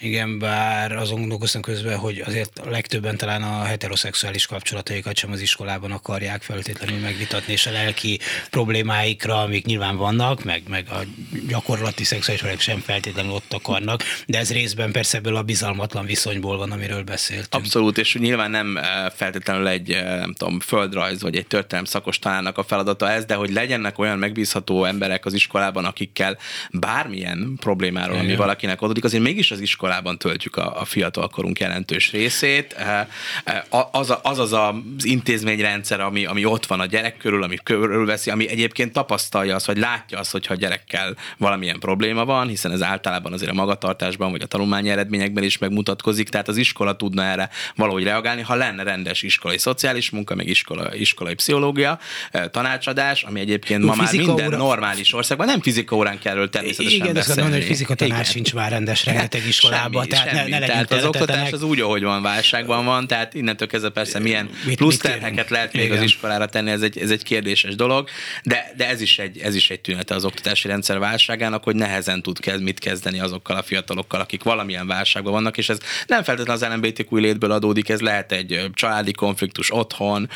Igen, 0.03 0.39
bár 0.39 0.93
azon 0.93 1.19
gondolkoztam 1.19 1.63
közben, 1.63 1.99
hogy 1.99 2.23
azért 2.27 2.59
a 2.59 2.71
legtöbben 2.71 3.17
talán 3.17 3.43
a 3.43 3.63
heteroszexuális 3.65 4.47
kapcsolataikat 4.47 5.17
sem 5.17 5.33
az 5.33 5.41
iskolában 5.41 5.93
akarják 5.93 6.43
feltétlenül 6.43 6.99
megvitatni, 6.99 7.53
és 7.53 7.67
a 7.67 7.71
lelki 7.71 8.19
problémáikra, 8.51 9.43
amik 9.43 9.65
nyilván 9.65 9.97
vannak, 9.97 10.45
meg, 10.45 10.63
meg 10.69 10.87
a 10.91 11.01
gyakorlati 11.49 12.05
szexuális 12.05 12.63
sem 12.63 12.79
feltétlenül 12.79 13.33
ott 13.33 13.53
akarnak, 13.53 14.03
de 14.27 14.39
ez 14.39 14.53
részben 14.53 14.93
persze 14.93 15.17
ebből 15.17 15.37
a 15.37 15.43
bizalmatlan 15.43 16.07
viszonyból 16.07 16.57
van, 16.57 16.73
amiről 16.73 17.03
beszéltünk. 17.03 17.55
Abszolút, 17.65 17.99
és 17.99 18.15
nyilván 18.15 18.51
nem 18.51 18.77
eh, 18.77 18.85
feltétlenül 19.15 19.69
egy, 19.69 19.91
eh, 19.91 20.19
nem 20.19 20.35
tudom, 20.35 20.61
földrajz 20.61 21.23
vagy 21.23 21.37
egy 21.37 21.47
történelem 21.47 21.85
szakos 21.85 22.19
tanának 22.19 22.59
a 22.59 22.63
feladata 22.63 23.11
ez, 23.11 23.25
de 23.25 23.35
hogy 23.35 23.53
legyenek 23.53 23.99
olyan 23.99 24.19
megbízható 24.19 24.85
emberek 24.85 25.27
az 25.27 25.35
iskolában, 25.35 25.85
akikkel 25.85 26.39
bármilyen 26.71 27.57
problémáról, 27.61 28.19
ami 28.19 28.37
valakinek 28.37 28.81
adódik, 28.83 29.05
azért 29.05 29.23
mégis 29.23 29.51
az 29.51 29.61
iskola 29.61 29.89
iskolában 29.91 30.19
töltjük 30.19 30.57
a, 30.57 30.81
a 30.81 30.85
fiatalkorunk 30.85 31.59
jelentős 31.59 32.11
részét. 32.11 32.73
Eh, 32.73 33.07
eh, 33.45 33.63
az, 33.91 34.15
az 34.23 34.39
az 34.39 34.53
az 34.53 35.05
intézményrendszer, 35.05 36.01
ami, 36.01 36.25
ami 36.25 36.45
ott 36.45 36.67
van 36.67 36.81
a 36.81 36.87
gyerek 36.87 37.17
körül, 37.17 37.43
ami 37.43 37.57
körülveszi, 37.63 38.31
ami 38.31 38.49
egyébként 38.49 38.93
tapasztalja 38.93 39.55
azt, 39.55 39.67
vagy 39.67 39.79
látja 39.79 40.19
azt, 40.19 40.33
hogyha 40.33 40.55
a 40.55 40.57
gyerekkel 40.57 41.17
valamilyen 41.39 41.79
probléma 41.79 42.25
van, 42.25 42.49
hiszen 42.49 42.73
ez 42.73 42.83
általában 42.83 43.33
azért 43.33 43.51
a 43.51 43.55
magatartásban, 43.55 44.31
vagy 44.31 44.43
a 44.43 44.47
tanulmányi 44.47 44.91
eredményekben 44.91 45.45
is 45.45 45.59
megmutatkozik, 45.59 46.29
tehát 46.29 46.49
az 46.49 46.57
iskola 46.57 46.97
tudna 46.97 47.25
erre 47.25 47.51
valahogy 47.77 48.03
reagálni, 48.03 48.43
ha 48.43 48.55
lenne 48.55 48.83
rendes 48.83 49.23
iskolai 49.23 49.59
szociális 49.59 50.11
munka, 50.11 50.35
meg 50.35 50.49
iskola, 50.49 50.95
iskolai 50.95 51.35
pszichológia, 51.35 51.99
eh, 52.31 52.45
tanácsadás, 52.51 53.23
ami 53.23 53.41
egyébként 53.41 53.85
ma 53.85 53.95
már 53.95 54.13
minden 54.13 54.47
óra... 54.47 54.57
normális 54.57 55.13
országban, 55.15 55.47
nem 55.47 55.61
fizika 55.61 55.97
órán 55.97 56.19
kell 56.19 56.49
természetesen 56.49 57.01
Igen, 57.01 57.15
beszélni. 57.15 57.41
Igen, 57.41 57.53
hogy 57.53 57.65
fizika 57.65 57.95
tanár 57.95 58.25
sincs 58.25 58.55
már 58.55 58.71
rendes 58.71 59.05
rengeteg 59.05 59.47
iskola 59.47 59.80
semmi, 59.83 60.07
tehát, 60.07 60.29
semmi. 60.29 60.51
Ne, 60.51 60.59
ne 60.59 60.67
tehát 60.67 60.93
az 60.93 61.05
oktatás 61.05 61.53
az 61.53 61.63
úgy, 61.63 61.81
ahogy 61.81 62.03
van, 62.03 62.23
válságban 62.23 62.85
van, 62.85 63.07
tehát 63.07 63.35
innentől 63.35 63.69
kezdve 63.69 63.91
persze 63.91 64.19
milyen 64.19 64.51
mit, 64.65 64.77
plusz 64.77 65.03
mit 65.03 65.03
terheket 65.03 65.51
lehet 65.51 65.73
még 65.73 65.85
Igen. 65.85 65.97
az 65.97 66.03
iskolára 66.03 66.47
tenni, 66.47 66.71
ez 66.71 66.83
egy, 66.83 66.99
ez 66.99 67.11
egy 67.11 67.23
kérdéses 67.23 67.75
dolog, 67.75 68.09
de, 68.43 68.73
de 68.77 68.89
ez, 68.89 69.01
is 69.01 69.19
egy, 69.19 69.39
ez 69.39 69.55
is 69.55 69.71
egy 69.71 69.81
tünete 69.81 70.15
az 70.15 70.25
oktatási 70.25 70.69
rendszer 70.69 70.99
válságának, 70.99 71.65
hogy 71.65 71.75
nehezen 71.75 72.23
tud 72.23 72.41
kezd, 72.41 72.63
mit 72.63 72.79
kezdeni 72.79 73.21
azokkal 73.21 73.57
a 73.57 73.63
fiatalokkal, 73.63 74.21
akik 74.21 74.43
valamilyen 74.43 74.87
válságban 74.87 75.33
vannak, 75.33 75.59
és 75.59 75.69
ez 75.69 75.79
nem 76.07 76.23
feltétlenül 76.23 76.63
az 76.63 76.73
LMBTQ 76.73 77.17
létből 77.17 77.51
adódik, 77.51 77.89
ez 77.89 78.01
lehet 78.01 78.33
egy 78.33 78.71
családi 78.75 79.13
konfliktus 79.13 79.73
otthon, 79.73 80.29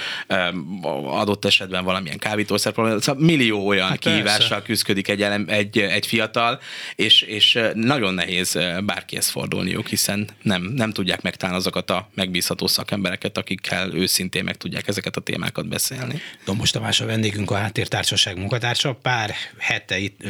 adott 1.04 1.44
esetben 1.44 1.84
valamilyen 1.84 2.18
kábítószer 2.18 2.72
probléma, 2.72 3.00
szóval 3.00 3.24
millió 3.24 3.66
olyan 3.66 3.88
hát 3.88 3.98
kihívással 3.98 4.62
küzdik 4.62 5.08
egy, 5.08 5.22
egy, 5.46 5.78
egy 5.78 6.06
fiatal, 6.06 6.60
és, 6.94 7.22
és 7.22 7.58
nagyon 7.74 8.14
nehéz 8.14 8.58
bárkihez 8.84 9.28
fordulniuk, 9.34 9.86
hiszen 9.86 10.28
nem, 10.42 10.62
nem 10.62 10.92
tudják 10.92 11.22
megtalálni 11.22 11.60
azokat 11.60 11.90
a 11.90 12.08
megbízható 12.14 12.66
szakembereket, 12.66 13.38
akikkel 13.38 13.94
őszintén 13.94 14.44
meg 14.44 14.56
tudják 14.56 14.88
ezeket 14.88 15.16
a 15.16 15.20
témákat 15.20 15.68
beszélni. 15.68 16.20
Dombos 16.44 16.70
Tamás 16.70 17.00
a 17.00 17.06
vendégünk 17.06 17.50
a 17.50 17.54
Háttértársaság 17.54 18.38
munkatársa. 18.38 18.92
Pár 18.92 19.34
hete 19.58 19.98
itt 19.98 20.20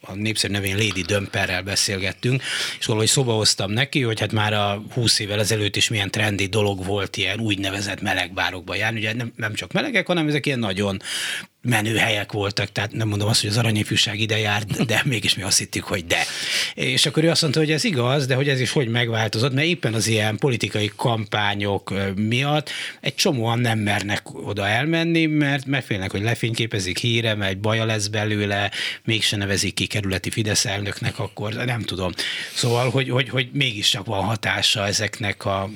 a 0.00 0.14
népszerű 0.14 0.52
nevén 0.52 0.76
Lady 0.76 1.02
Dömperrel 1.02 1.62
beszélgettünk, 1.62 2.42
és 2.78 2.86
valahogy 2.86 3.08
szóba 3.08 3.32
hoztam 3.32 3.70
neki, 3.70 4.02
hogy 4.02 4.20
hát 4.20 4.32
már 4.32 4.52
a 4.52 4.82
20 4.92 5.18
évvel 5.18 5.40
ezelőtt 5.40 5.76
is 5.76 5.88
milyen 5.88 6.10
trendi 6.10 6.46
dolog 6.46 6.84
volt 6.84 7.16
ilyen 7.16 7.40
úgynevezett 7.40 8.00
melegbárokba 8.00 8.74
járni. 8.74 8.98
Ugye 8.98 9.14
nem, 9.14 9.32
nem 9.36 9.54
csak 9.54 9.72
melegek, 9.72 10.06
hanem 10.06 10.28
ezek 10.28 10.46
ilyen 10.46 10.58
nagyon 10.58 11.02
menő 11.62 11.96
helyek 11.96 12.32
voltak, 12.32 12.72
tehát 12.72 12.92
nem 12.92 13.08
mondom 13.08 13.28
azt, 13.28 13.40
hogy 13.40 13.50
az 13.50 13.56
aranyifűság 13.56 14.20
ide 14.20 14.38
járt, 14.38 14.86
de 14.86 15.02
mégis 15.04 15.34
mi 15.34 15.42
azt 15.42 15.58
hittük, 15.58 15.84
hogy 15.84 16.06
de. 16.06 16.24
És 16.74 17.06
akkor 17.06 17.24
ő 17.24 17.30
azt 17.30 17.42
mondta, 17.42 17.60
hogy 17.60 17.70
ez 17.70 17.84
igaz, 17.84 18.26
de 18.26 18.34
hogy 18.34 18.48
ez 18.48 18.60
is 18.60 18.70
hogy 18.72 18.88
megváltozott, 18.88 19.52
mert 19.52 19.66
éppen 19.66 19.94
az 19.94 20.06
ilyen 20.06 20.36
politikai 20.36 20.90
kampányok 20.96 21.94
miatt 22.16 22.70
egy 23.00 23.14
csomóan 23.14 23.58
nem 23.58 23.78
mernek 23.78 24.46
oda 24.46 24.66
elmenni, 24.66 25.26
mert, 25.26 25.66
mert 25.66 25.84
félnek, 25.84 26.10
hogy 26.10 26.22
lefényképezik 26.22 26.98
híre, 26.98 27.34
mert 27.34 27.58
baja 27.58 27.84
lesz 27.84 28.06
belőle, 28.06 28.70
mégse 29.04 29.36
nevezik 29.36 29.74
ki 29.74 29.86
kerületi 29.86 30.30
Fidesz 30.30 30.64
elnöknek, 30.64 31.18
akkor 31.18 31.52
nem 31.52 31.82
tudom. 31.82 32.12
Szóval, 32.54 32.90
hogy, 32.90 33.08
hogy, 33.08 33.28
hogy 33.28 33.48
mégiscsak 33.52 34.06
van 34.06 34.24
hatása 34.24 34.86
ezeknek 34.86 35.44
a, 35.44 35.70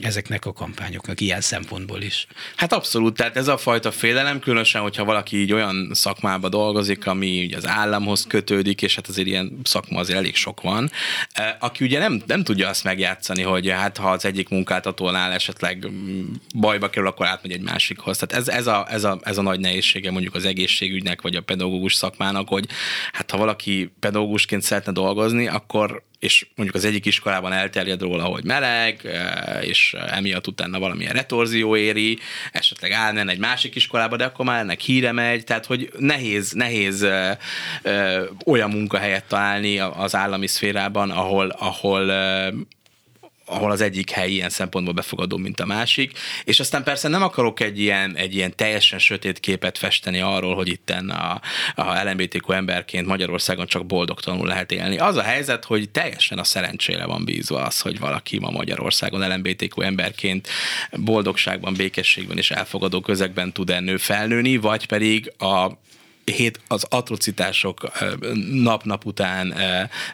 ezeknek 0.00 0.44
a 0.44 0.52
kampányoknak 0.52 1.20
ilyen 1.20 1.40
szempontból 1.40 2.02
is. 2.02 2.26
Hát 2.56 2.72
abszolút, 2.72 3.16
tehát 3.16 3.36
ez 3.36 3.48
a 3.48 3.56
fajta 3.56 3.90
félelem, 3.90 4.38
különösen, 4.38 4.80
hogyha 4.80 5.04
valaki 5.14 5.40
így 5.40 5.52
olyan 5.52 5.90
szakmába 5.92 6.48
dolgozik, 6.48 7.06
ami 7.06 7.44
ugye 7.44 7.56
az 7.56 7.66
államhoz 7.66 8.26
kötődik, 8.28 8.82
és 8.82 8.94
hát 8.94 9.08
azért 9.08 9.26
ilyen 9.26 9.58
szakma 9.62 9.98
azért 9.98 10.18
elég 10.18 10.34
sok 10.34 10.60
van, 10.60 10.90
e, 11.32 11.56
aki 11.60 11.84
ugye 11.84 11.98
nem, 11.98 12.22
nem 12.26 12.44
tudja 12.44 12.68
azt 12.68 12.84
megjátszani, 12.84 13.42
hogy 13.42 13.70
hát 13.70 13.96
ha 13.96 14.10
az 14.10 14.24
egyik 14.24 14.48
munkáltatónál 14.48 15.32
esetleg 15.32 15.88
bajba 16.54 16.90
kerül, 16.90 17.08
akkor 17.08 17.26
átmegy 17.26 17.52
egy 17.52 17.60
másikhoz. 17.60 18.18
Tehát 18.18 18.48
ez, 18.48 18.54
ez, 18.54 18.66
a, 18.66 18.86
ez, 18.90 19.04
a, 19.04 19.18
ez 19.22 19.38
a 19.38 19.42
nagy 19.42 19.60
nehézsége 19.60 20.10
mondjuk 20.10 20.34
az 20.34 20.44
egészségügynek, 20.44 21.22
vagy 21.22 21.36
a 21.36 21.40
pedagógus 21.40 21.94
szakmának, 21.94 22.48
hogy 22.48 22.66
hát 23.12 23.30
ha 23.30 23.36
valaki 23.36 23.92
pedagógusként 24.00 24.62
szeretne 24.62 24.92
dolgozni, 24.92 25.46
akkor 25.46 26.02
és 26.24 26.46
mondjuk 26.54 26.76
az 26.78 26.84
egyik 26.84 27.06
iskolában 27.06 27.52
elterjed 27.52 28.00
róla, 28.00 28.24
hogy 28.24 28.44
meleg, 28.44 29.08
és 29.60 29.96
emiatt 30.08 30.46
utána 30.46 30.78
valamilyen 30.78 31.12
retorzió 31.12 31.76
éri, 31.76 32.18
esetleg 32.52 32.90
állnen 32.90 33.28
egy 33.28 33.38
másik 33.38 33.74
iskolába, 33.74 34.16
de 34.16 34.24
akkor 34.24 34.44
már 34.44 34.60
ennek 34.60 34.80
híre 34.80 35.12
megy, 35.12 35.44
tehát 35.44 35.66
hogy 35.66 35.90
nehéz, 35.98 36.52
nehéz 36.52 37.06
olyan 38.46 38.70
munkahelyet 38.70 39.24
találni 39.24 39.78
az 39.78 40.14
állami 40.14 40.46
szférában, 40.46 41.10
ahol, 41.10 41.48
ahol 41.48 42.12
ahol 43.46 43.70
az 43.70 43.80
egyik 43.80 44.10
hely 44.10 44.30
ilyen 44.30 44.50
szempontból 44.50 44.94
befogadó, 44.94 45.36
mint 45.36 45.60
a 45.60 45.66
másik. 45.66 46.18
És 46.44 46.60
aztán 46.60 46.82
persze 46.82 47.08
nem 47.08 47.22
akarok 47.22 47.60
egy 47.60 47.80
ilyen, 47.80 48.16
egy 48.16 48.34
ilyen 48.34 48.56
teljesen 48.56 48.98
sötét 48.98 49.40
képet 49.40 49.78
festeni 49.78 50.20
arról, 50.20 50.54
hogy 50.54 50.68
itt 50.68 50.90
a, 50.90 51.40
a 51.74 52.02
LMBTQ 52.04 52.52
emberként 52.52 53.06
Magyarországon 53.06 53.66
csak 53.66 53.86
boldogtalanul 53.86 54.46
lehet 54.46 54.72
élni. 54.72 54.98
Az 54.98 55.16
a 55.16 55.22
helyzet, 55.22 55.64
hogy 55.64 55.90
teljesen 55.90 56.38
a 56.38 56.44
szerencsére 56.44 57.06
van 57.06 57.24
bízva 57.24 57.62
az, 57.62 57.80
hogy 57.80 57.98
valaki 57.98 58.38
ma 58.38 58.50
Magyarországon 58.50 59.28
LMBTQ 59.28 59.80
emberként 59.80 60.48
boldogságban, 60.92 61.74
békességben 61.74 62.36
és 62.36 62.50
elfogadó 62.50 63.00
közegben 63.00 63.52
tud 63.52 63.70
ennő 63.70 63.96
felnőni, 63.96 64.56
vagy 64.56 64.86
pedig 64.86 65.32
a 65.38 65.70
hét 66.24 66.60
az 66.68 66.86
atrocitások 66.88 67.90
nap-nap 68.50 69.04
után 69.04 69.54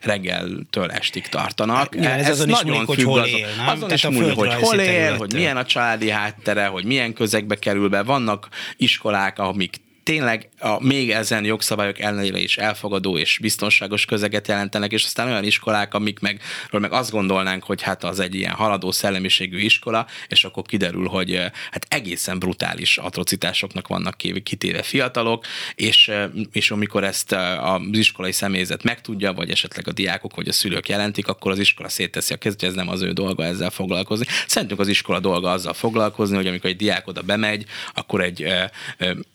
reggeltől 0.03 0.91
estig 0.91 1.29
tartanak. 1.29 1.95
Ja, 1.95 2.11
ez, 2.11 2.25
ez 2.25 2.31
azon 2.31 2.49
nagyon 2.49 2.73
is 2.73 2.73
múlik, 2.73 2.87
hogy 2.87 3.03
hol 3.03 3.25
él, 3.25 3.49
nem? 3.57 3.69
Azon 3.69 3.93
is 3.93 4.07
múlik, 4.07 4.35
hogy 4.35 4.55
hol 4.55 4.79
él, 4.79 5.17
hogy 5.17 5.33
milyen 5.33 5.57
a 5.57 5.65
családi 5.65 6.11
háttere, 6.11 6.67
hogy 6.67 6.85
milyen 6.85 7.13
közegbe 7.13 7.55
kerül 7.55 7.89
be. 7.89 8.03
Vannak 8.03 8.49
iskolák, 8.77 9.39
amik 9.39 9.77
tényleg 10.11 10.49
a, 10.59 10.85
még 10.85 11.11
ezen 11.11 11.45
jogszabályok 11.45 11.99
ellenére 11.99 12.39
is 12.39 12.57
elfogadó 12.57 13.19
és 13.19 13.39
biztonságos 13.43 14.05
közeget 14.05 14.49
jelentenek, 14.49 14.93
és 14.93 15.05
aztán 15.05 15.27
olyan 15.27 15.45
iskolák, 15.45 15.95
amik 15.95 16.19
meg, 16.19 16.41
meg 16.71 16.93
azt 16.93 17.11
gondolnánk, 17.11 17.65
hogy 17.65 17.83
hát 17.83 18.05
az 18.05 18.21
egy 18.21 18.35
ilyen 18.35 18.53
haladó 18.53 18.91
szellemiségű 18.91 19.59
iskola, 19.59 20.07
és 20.29 20.45
akkor 20.45 20.63
kiderül, 20.63 21.07
hogy 21.07 21.35
hát 21.71 21.87
egészen 21.89 22.39
brutális 22.39 22.99
atrocitásoknak 22.99 23.89
vannak 23.89 24.17
kitéve 24.43 24.83
fiatalok, 24.83 25.45
és, 25.75 26.11
és 26.53 26.71
amikor 26.71 27.05
ezt 27.05 27.33
az 27.33 27.81
iskolai 27.91 28.33
személyzet 28.33 28.83
megtudja, 28.83 29.33
vagy 29.33 29.51
esetleg 29.51 29.89
a 29.89 29.93
diákok 29.93 30.37
vagy 30.37 30.49
a 30.49 30.53
szülők 30.53 30.89
jelentik, 30.89 31.29
akkor 31.29 31.51
az 31.51 31.59
iskola 31.59 31.89
szétteszi 31.89 32.35
a 32.35 32.37
kezét, 32.37 32.63
ez 32.63 32.75
nem 32.75 32.89
az 32.89 33.03
ő 33.03 33.13
dolga 33.13 33.45
ezzel 33.45 33.71
foglalkozni. 33.71 34.27
Szerintünk 34.47 34.81
az 34.81 34.89
iskola 34.89 35.21
dolga 35.21 35.51
azzal 35.51 35.75
foglalkozni, 35.75 36.37
hogy 36.37 36.47
amikor 36.47 36.71
egy 36.71 36.77
diák 36.77 37.07
oda 37.07 37.23
bemegy, 37.23 37.65
akkor 37.95 38.21
egy 38.21 38.47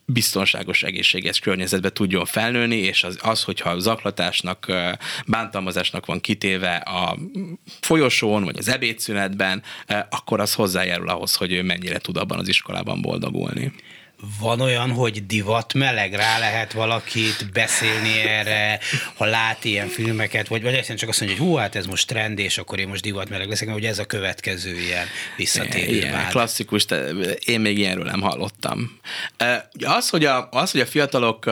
biztonságos, 0.06 0.84
egészséges 0.84 1.40
környezetbe 1.40 1.90
tudjon 1.90 2.26
felnőni, 2.26 2.76
és 2.76 3.04
az, 3.04 3.18
az 3.22 3.44
hogyha 3.44 3.80
zaklatásnak, 3.80 4.72
bántalmazásnak 5.28 6.06
van 6.06 6.22
kitéve 6.22 6.76
a 6.76 7.18
folyosón, 7.80 8.44
vagy 8.44 8.58
az 8.58 8.68
ebédszünetben, 8.68 9.64
akkor 10.10 10.40
az 10.40 10.54
hozzájárul 10.54 11.10
ahhoz, 11.10 11.36
hogy 11.36 11.52
ő 11.52 11.64
mennyire 11.64 11.98
tud 11.98 12.18
abban 12.18 12.40
az 12.40 12.48
iskolában 12.48 13.02
boldogulni. 13.02 13.74
Van 14.40 14.62
olyan, 14.62 14.92
hogy 14.92 15.26
divat 15.26 15.74
meleg, 15.74 16.14
rá 16.14 16.40
lehet 16.40 16.74
valakit 16.74 17.52
beszélni 17.54 18.20
erre, 18.20 18.80
ha 19.16 19.26
lát 19.26 19.66
ilyen 19.66 19.88
filmeket, 19.88 20.48
vagy, 20.48 20.62
vagy 20.62 20.74
egyszerűen 20.74 20.98
csak 20.98 21.10
azt 21.10 21.20
mondja, 21.20 21.38
hogy 21.38 21.48
hú, 21.48 21.56
hát 21.56 21.76
ez 21.76 21.86
most 21.86 22.08
trend, 22.08 22.40
és 22.40 22.58
akkor 22.58 22.80
én 22.80 22.88
most 22.88 23.02
divat 23.02 23.30
meleg 23.30 23.50
leszek, 23.50 23.68
mert 23.68 23.80
ugye 23.80 23.90
ez 23.90 24.00
a 24.00 24.06
következő 24.06 24.80
ilyen 24.80 25.06
visszatérő 25.38 25.94
ilyen, 25.94 26.28
klasszikus, 26.30 26.86
de 26.86 27.10
én 27.46 27.60
még 27.60 27.78
ilyenről 27.78 28.06
nem 28.06 28.22
hallottam. 28.22 29.00
Az, 29.86 30.10
hogy 30.10 30.26
a, 30.26 30.50
az, 30.52 30.72
hogy 30.72 30.82
a 30.82 30.86
fiatalok 30.86 31.52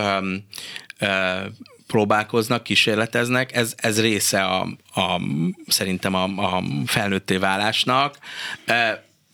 próbálkoznak, 1.88 2.64
kísérleteznek, 2.64 3.56
ez, 3.56 3.74
ez 3.78 4.02
része 4.02 4.44
a, 4.44 4.62
a, 4.94 5.22
szerintem 5.68 6.14
a, 6.14 6.24
a 6.24 6.64
felnőtté 6.86 7.38
válásnak 7.38 8.18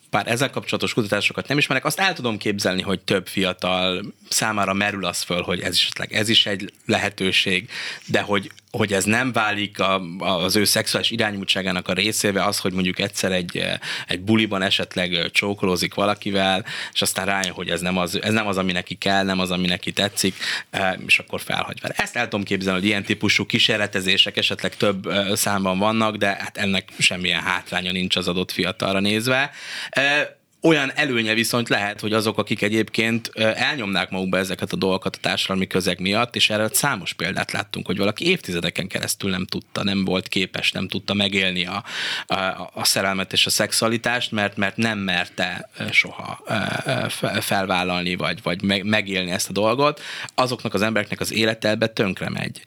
bár 0.09 0.27
ezzel 0.27 0.49
kapcsolatos 0.49 0.93
kutatásokat 0.93 1.47
nem 1.47 1.57
ismerek, 1.57 1.85
azt 1.85 1.99
el 1.99 2.13
tudom 2.13 2.37
képzelni, 2.37 2.81
hogy 2.81 2.99
több 2.99 3.27
fiatal 3.27 4.13
számára 4.29 4.73
merül 4.73 5.05
az 5.05 5.21
föl, 5.21 5.41
hogy 5.41 5.59
ez 5.59 5.75
is, 5.75 5.89
ez 6.09 6.29
is 6.29 6.45
egy 6.45 6.73
lehetőség, 6.85 7.69
de 8.05 8.21
hogy 8.21 8.51
hogy 8.71 8.93
ez 8.93 9.03
nem 9.03 9.31
válik 9.31 9.79
a, 9.79 10.01
az 10.17 10.55
ő 10.55 10.63
szexuális 10.63 11.11
irányultságának 11.11 11.87
a 11.87 11.93
részével 11.93 12.47
az, 12.47 12.59
hogy 12.59 12.73
mondjuk 12.73 12.99
egyszer 12.99 13.31
egy, 13.31 13.63
egy 14.07 14.19
buliban 14.19 14.61
esetleg 14.61 15.31
csókolózik 15.31 15.93
valakivel, 15.93 16.65
és 16.93 17.01
aztán 17.01 17.25
rájön, 17.25 17.53
hogy 17.53 17.69
ez 17.69 17.81
nem, 17.81 17.97
az, 17.97 18.21
ez 18.21 18.33
nem 18.33 18.47
az, 18.47 18.57
ami 18.57 18.71
neki 18.71 18.95
kell, 18.95 19.23
nem 19.23 19.39
az, 19.39 19.51
ami 19.51 19.67
neki 19.67 19.91
tetszik, 19.91 20.35
és 21.05 21.19
akkor 21.19 21.41
felhagy 21.41 21.81
vele. 21.81 21.93
Ezt 21.97 22.15
el 22.15 22.23
tudom 22.23 22.43
képzelni, 22.43 22.79
hogy 22.79 22.87
ilyen 22.87 23.03
típusú 23.03 23.45
kísérletezések 23.45 24.37
esetleg 24.37 24.75
több 24.75 25.09
számban 25.33 25.77
vannak, 25.77 26.15
de 26.15 26.27
hát 26.27 26.57
ennek 26.57 26.89
semmilyen 26.97 27.41
hátránya 27.41 27.91
nincs 27.91 28.15
az 28.15 28.27
adott 28.27 28.51
fiatalra 28.51 28.99
nézve 28.99 29.51
olyan 30.61 30.91
előnye 30.95 31.33
viszont 31.33 31.69
lehet, 31.69 31.99
hogy 31.99 32.13
azok, 32.13 32.37
akik 32.37 32.61
egyébként 32.61 33.31
elnyomnák 33.35 34.09
magukba 34.09 34.37
ezeket 34.37 34.71
a 34.71 34.75
dolgokat 34.75 35.15
a 35.15 35.19
társadalmi 35.21 35.67
közeg 35.67 35.99
miatt, 35.99 36.35
és 36.35 36.49
erre 36.49 36.69
számos 36.71 37.13
példát 37.13 37.51
láttunk, 37.51 37.85
hogy 37.85 37.97
valaki 37.97 38.27
évtizedeken 38.27 38.87
keresztül 38.87 39.29
nem 39.29 39.45
tudta, 39.45 39.83
nem 39.83 40.05
volt 40.05 40.27
képes, 40.27 40.71
nem 40.71 40.87
tudta 40.87 41.13
megélni 41.13 41.65
a, 41.65 41.83
a, 42.27 42.35
a 42.73 42.83
szerelmet 42.83 43.33
és 43.33 43.45
a 43.45 43.49
szexualitást, 43.49 44.31
mert, 44.31 44.57
mert 44.57 44.77
nem 44.77 44.97
merte 44.97 45.69
soha 45.91 46.43
felvállalni, 47.39 48.15
vagy, 48.15 48.41
vagy 48.43 48.83
megélni 48.83 49.31
ezt 49.31 49.49
a 49.49 49.53
dolgot, 49.53 50.01
azoknak 50.35 50.73
az 50.73 50.81
embereknek 50.81 51.19
az 51.19 51.33
élete 51.33 51.69
ebbe 51.69 51.87
tönkre 51.87 52.29
megy. 52.29 52.61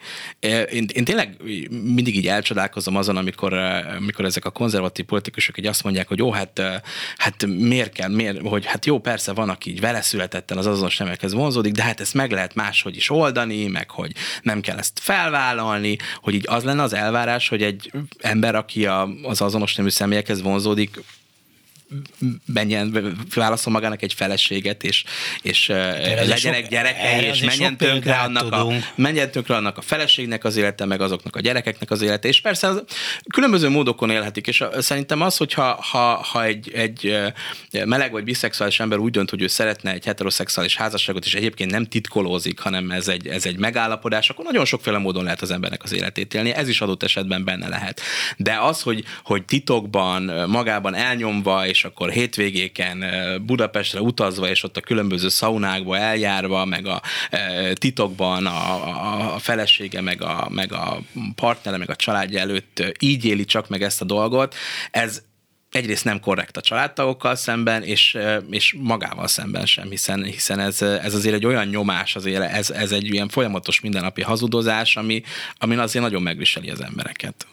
Én, 0.71 0.87
én 0.93 1.05
tényleg 1.05 1.37
mindig 1.71 2.17
így 2.17 2.29
elcsodálkozom 2.29 2.97
azon, 2.97 3.17
amikor, 3.17 3.53
amikor 3.97 4.25
ezek 4.25 4.45
a 4.45 4.51
konzervatív 4.51 5.05
politikusok 5.05 5.59
így 5.59 5.67
azt 5.67 5.83
mondják, 5.83 6.09
hogy 6.09 6.19
jó, 6.19 6.33
hát, 6.33 6.63
hát 7.17 7.47
miért 7.47 7.82
miért 7.83 7.97
kell, 7.97 8.09
miért, 8.09 8.49
hogy 8.49 8.67
hát 8.67 8.87
jó, 8.87 8.99
persze 8.99 9.33
van, 9.33 9.49
aki 9.49 9.71
így 9.71 9.81
vele 9.81 10.01
születetten 10.01 10.59
az 10.59 10.67
azonos 10.67 10.97
nemekhez 10.97 11.33
vonzódik, 11.33 11.73
de 11.73 11.83
hát 11.83 12.01
ezt 12.01 12.15
meg 12.15 12.31
lehet 12.31 12.55
máshogy 12.55 12.97
is 12.97 13.11
oldani, 13.11 13.67
meg 13.67 13.91
hogy 13.91 14.13
nem 14.43 14.61
kell 14.61 14.79
ezt 14.79 14.99
felvállalni, 15.01 15.97
hogy 16.21 16.35
így 16.35 16.45
az 16.49 16.65
lenne 16.65 16.83
az 16.83 16.93
elvárás, 16.93 17.49
hogy 17.49 17.63
egy 17.63 17.91
ember, 18.19 18.55
aki 18.55 18.87
a, 18.87 19.09
az 19.23 19.41
azonos 19.41 19.75
nemű 19.75 19.89
személyekhez 19.89 20.43
vonzódik, 20.43 21.01
menjen, 22.47 23.17
válaszol 23.35 23.73
magának 23.73 24.03
egy 24.03 24.15
feleséget, 24.15 24.85
és, 24.85 25.05
és 25.43 25.67
legyenek 26.27 26.69
gyerekei, 26.69 27.25
és 27.25 27.43
menjen 27.43 27.77
tönkre, 27.77 28.17
annak 28.17 28.53
a, 28.53 28.67
menjen 28.95 29.31
tönkre 29.31 29.57
annak 29.57 29.79
a 29.79 29.81
feleségnek 29.81 30.45
az 30.45 30.57
élete, 30.57 30.85
meg 30.85 31.01
azoknak 31.01 31.37
a 31.37 31.41
gyerekeknek 31.41 31.91
az 31.91 32.03
élete, 32.03 32.29
és 32.29 32.41
persze 32.41 32.67
az 32.67 32.83
különböző 33.33 33.69
módokon 33.69 34.11
élhetik, 34.11 34.47
és 34.47 34.65
szerintem 34.79 35.21
az, 35.21 35.37
hogyha 35.37 35.83
ha, 35.91 36.15
ha 36.15 36.45
egy, 36.45 36.71
egy 36.75 37.17
meleg 37.85 38.13
vagy 38.13 38.25
biszexuális 38.25 38.81
ember 38.81 38.99
úgy 38.99 39.11
dönt, 39.11 39.31
hogy 39.31 39.43
ő 39.43 39.47
szeretne 39.47 39.93
egy 39.93 40.05
heteroszexuális 40.05 40.77
házasságot, 40.77 41.25
és 41.25 41.35
egyébként 41.35 41.71
nem 41.71 41.87
titkolózik, 41.87 42.59
hanem 42.59 42.91
ez 42.91 43.09
egy, 43.09 43.27
ez 43.27 43.47
egy 43.47 43.57
megállapodás, 43.57 44.31
akkor 44.31 44.45
nagyon 44.45 44.65
sokféle 44.65 44.99
módon 44.99 45.25
lehet 45.25 45.43
az 45.43 45.51
embernek 45.51 45.83
az 45.83 45.93
életét 45.93 46.35
élni, 46.35 46.51
ez 46.51 46.69
is 46.69 46.81
adott 46.81 47.03
esetben 47.03 47.45
benne 47.45 47.69
lehet. 47.69 48.01
De 48.37 48.59
az, 48.61 48.83
hogy, 48.83 49.05
hogy 49.25 49.45
titokban, 49.45 50.23
magában 50.49 50.95
elnyomva, 50.95 51.67
és 51.67 51.82
és 51.83 51.89
akkor 51.89 52.11
hétvégéken 52.11 53.05
Budapestre 53.47 54.01
utazva, 54.01 54.49
és 54.49 54.63
ott 54.63 54.77
a 54.77 54.81
különböző 54.81 55.29
szaunákba 55.29 55.97
eljárva, 55.97 56.65
meg 56.65 56.87
a 56.87 57.03
titokban 57.75 58.47
a, 58.47 59.35
a 59.35 59.39
felesége, 59.39 60.01
meg 60.01 60.23
a, 60.23 60.49
meg 60.51 60.73
a 60.73 60.99
partnere, 61.35 61.77
meg 61.77 61.91
a 61.91 61.97
családja 61.97 62.41
előtt 62.41 62.83
így 62.99 63.25
éli 63.25 63.45
csak 63.45 63.69
meg 63.69 63.83
ezt 63.83 64.01
a 64.01 64.05
dolgot, 64.05 64.55
ez, 64.91 65.23
egyrészt 65.71 66.05
nem 66.05 66.21
korrekt 66.21 66.57
a 66.57 66.61
családtagokkal 66.61 67.35
szemben, 67.35 67.83
és, 67.83 68.19
és 68.51 68.75
magával 68.79 69.27
szemben 69.27 69.67
sem, 69.67 69.89
hiszen, 69.91 70.25
hiszen 70.25 70.59
ez, 70.59 70.83
ez 70.83 71.15
azért 71.15 71.35
egy 71.35 71.47
olyan 71.47 71.67
nyomás, 71.67 72.17
azért 72.17 72.43
ez, 72.43 72.71
ez 72.71 72.93
egy 72.93 73.13
ilyen 73.13 73.29
folyamatos 73.29 73.81
mindennapi 73.81 74.23
hazudozás, 74.23 74.97
ami, 74.97 75.23
ami 75.59 75.77
azért 75.77 76.05
nagyon 76.05 76.23
megviseli 76.23 76.71
az 76.71 76.81
embereket 76.81 77.47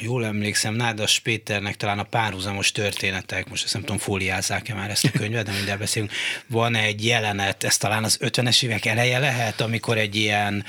jól 0.00 0.24
emlékszem, 0.24 0.74
Nádas 0.74 1.18
Péternek 1.18 1.76
talán 1.76 1.98
a 1.98 2.02
párhuzamos 2.02 2.72
történetek, 2.72 3.48
most 3.48 3.64
ezt 3.64 3.72
nem 3.72 3.82
tudom, 3.82 3.98
fóliázzák-e 3.98 4.74
már 4.74 4.90
ezt 4.90 5.04
a 5.04 5.10
könyvet, 5.18 5.44
de 5.44 5.52
minden 5.52 5.78
beszélünk, 5.78 6.12
van 6.46 6.74
egy 6.74 7.04
jelenet, 7.04 7.64
ez 7.64 7.76
talán 7.76 8.04
az 8.04 8.18
50-es 8.20 8.64
évek 8.64 8.84
eleje 8.84 9.18
lehet, 9.18 9.60
amikor 9.60 9.98
egy 9.98 10.16
ilyen 10.16 10.64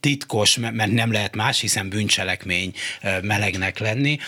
titkos, 0.00 0.56
mert 0.56 0.90
nem 0.92 1.12
lehet 1.12 1.34
más, 1.34 1.60
hiszen 1.60 1.88
bűncselekmény 1.88 2.72
melegnek 3.22 3.78
lenni, 3.78 4.18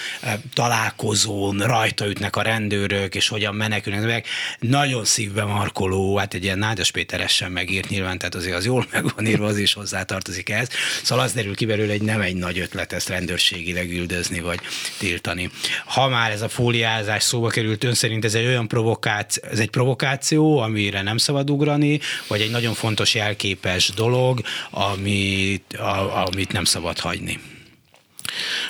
találkozón 0.54 1.58
rajta 1.58 2.06
ütnek 2.06 2.36
a 2.36 2.42
rendőrök, 2.42 3.14
és 3.14 3.28
hogyan 3.28 3.54
menekülnek 3.54 4.04
meg. 4.04 4.26
Nagyon 4.58 5.04
szívbe 5.04 5.44
markoló, 5.44 6.16
hát 6.16 6.34
egy 6.34 6.44
ilyen 6.44 6.58
Nádas 6.58 6.90
Péteres 6.90 7.34
sem 7.34 7.52
megírt 7.52 7.88
nyilván, 7.88 8.18
tehát 8.18 8.34
azért 8.34 8.56
az 8.56 8.64
jól 8.64 8.86
meg 8.92 9.14
van 9.14 9.26
írva, 9.26 9.46
az 9.46 9.58
is 9.58 9.72
hozzátartozik 9.72 10.48
ehhez. 10.48 10.68
Szóval 11.02 11.24
az 11.24 11.32
derül 11.32 11.54
ki 11.54 11.66
belőle, 11.66 11.92
hogy 11.92 12.02
nem 12.02 12.20
egy 12.20 12.36
nagy 12.36 12.58
ötlet 12.58 12.92
ezt 12.92 13.08
rendőrségileg 13.08 13.90
üldözni, 13.90 14.40
vagy 14.40 14.60
tiltani. 14.98 15.50
Ha 15.84 16.08
már 16.08 16.30
ez 16.30 16.42
a 16.42 16.48
fóliázás 16.48 17.22
szóba 17.22 17.48
került, 17.48 17.84
ön 17.84 17.94
szerint 17.94 18.24
ez 18.24 18.34
egy 18.34 18.46
olyan 18.46 18.68
provokáció, 18.68 19.42
ez 19.50 19.58
egy 19.58 19.70
provokáció, 19.70 20.58
amire 20.58 21.02
nem 21.02 21.16
szabad 21.16 21.50
ugrani, 21.50 22.00
vagy 22.26 22.40
egy 22.40 22.50
nagyon 22.50 22.74
fontos 22.74 23.14
jelképes 23.14 23.88
dolog, 23.88 24.40
ami 24.70 25.59
amit, 25.68 25.80
a, 25.80 26.26
amit 26.26 26.52
nem 26.52 26.64
szabad 26.64 26.98
hagyni. 26.98 27.40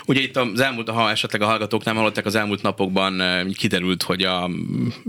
Ugye 0.07 0.21
itt 0.21 0.37
az 0.37 0.61
elmúlt, 0.61 0.89
ha 0.89 1.11
esetleg 1.11 1.43
a 1.43 1.47
hallgatók 1.47 1.85
nem 1.85 1.97
hallották, 1.97 2.27
az 2.27 2.35
elmúlt 2.35 2.63
napokban 2.63 3.23
kiderült, 3.55 4.03
hogy 4.03 4.23
a 4.23 4.51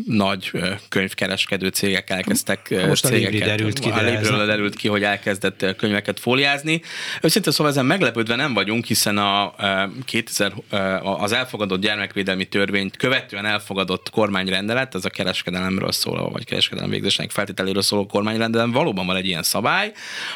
nagy 0.06 0.52
könyvkereskedő 0.90 1.68
cégek 1.68 2.10
elkezdtek 2.10 2.86
Most 2.88 3.06
cégeket, 3.06 3.42
a 3.42 3.46
derült 3.46 3.80
ki. 3.80 3.90
A 3.90 4.02
Libről 4.02 4.46
derült 4.46 4.76
ki, 4.76 4.88
hogy 4.88 5.04
elkezdett 5.04 5.76
könyveket 5.78 6.20
fóliázni. 6.20 6.82
Őszintén 7.22 7.52
szóval 7.52 7.72
ezen 7.72 7.86
meglepődve 7.86 8.36
nem 8.36 8.54
vagyunk, 8.54 8.86
hiszen 8.86 9.18
a 9.18 9.54
2000, 10.06 10.54
az 11.02 11.32
elfogadott 11.32 11.82
gyermekvédelmi 11.82 12.46
törvényt 12.46 12.98
követően 12.98 13.46
elfogadott 13.46 14.10
kormányrendelet, 14.10 14.96
ez 14.96 15.06
a 15.06 15.10
kereskedelemről 15.10 15.92
szóló, 15.92 16.30
vagy 16.30 16.46
kereskedelem 16.46 16.90
végzésnek 16.90 17.32
feltételéről 17.32 17.82
szóló 17.82 18.06
kormányrendelet, 18.06 18.68
valóban 18.72 19.06
van 19.06 19.16
egy 19.16 19.26
ilyen 19.26 19.44
szabály, 19.44 19.92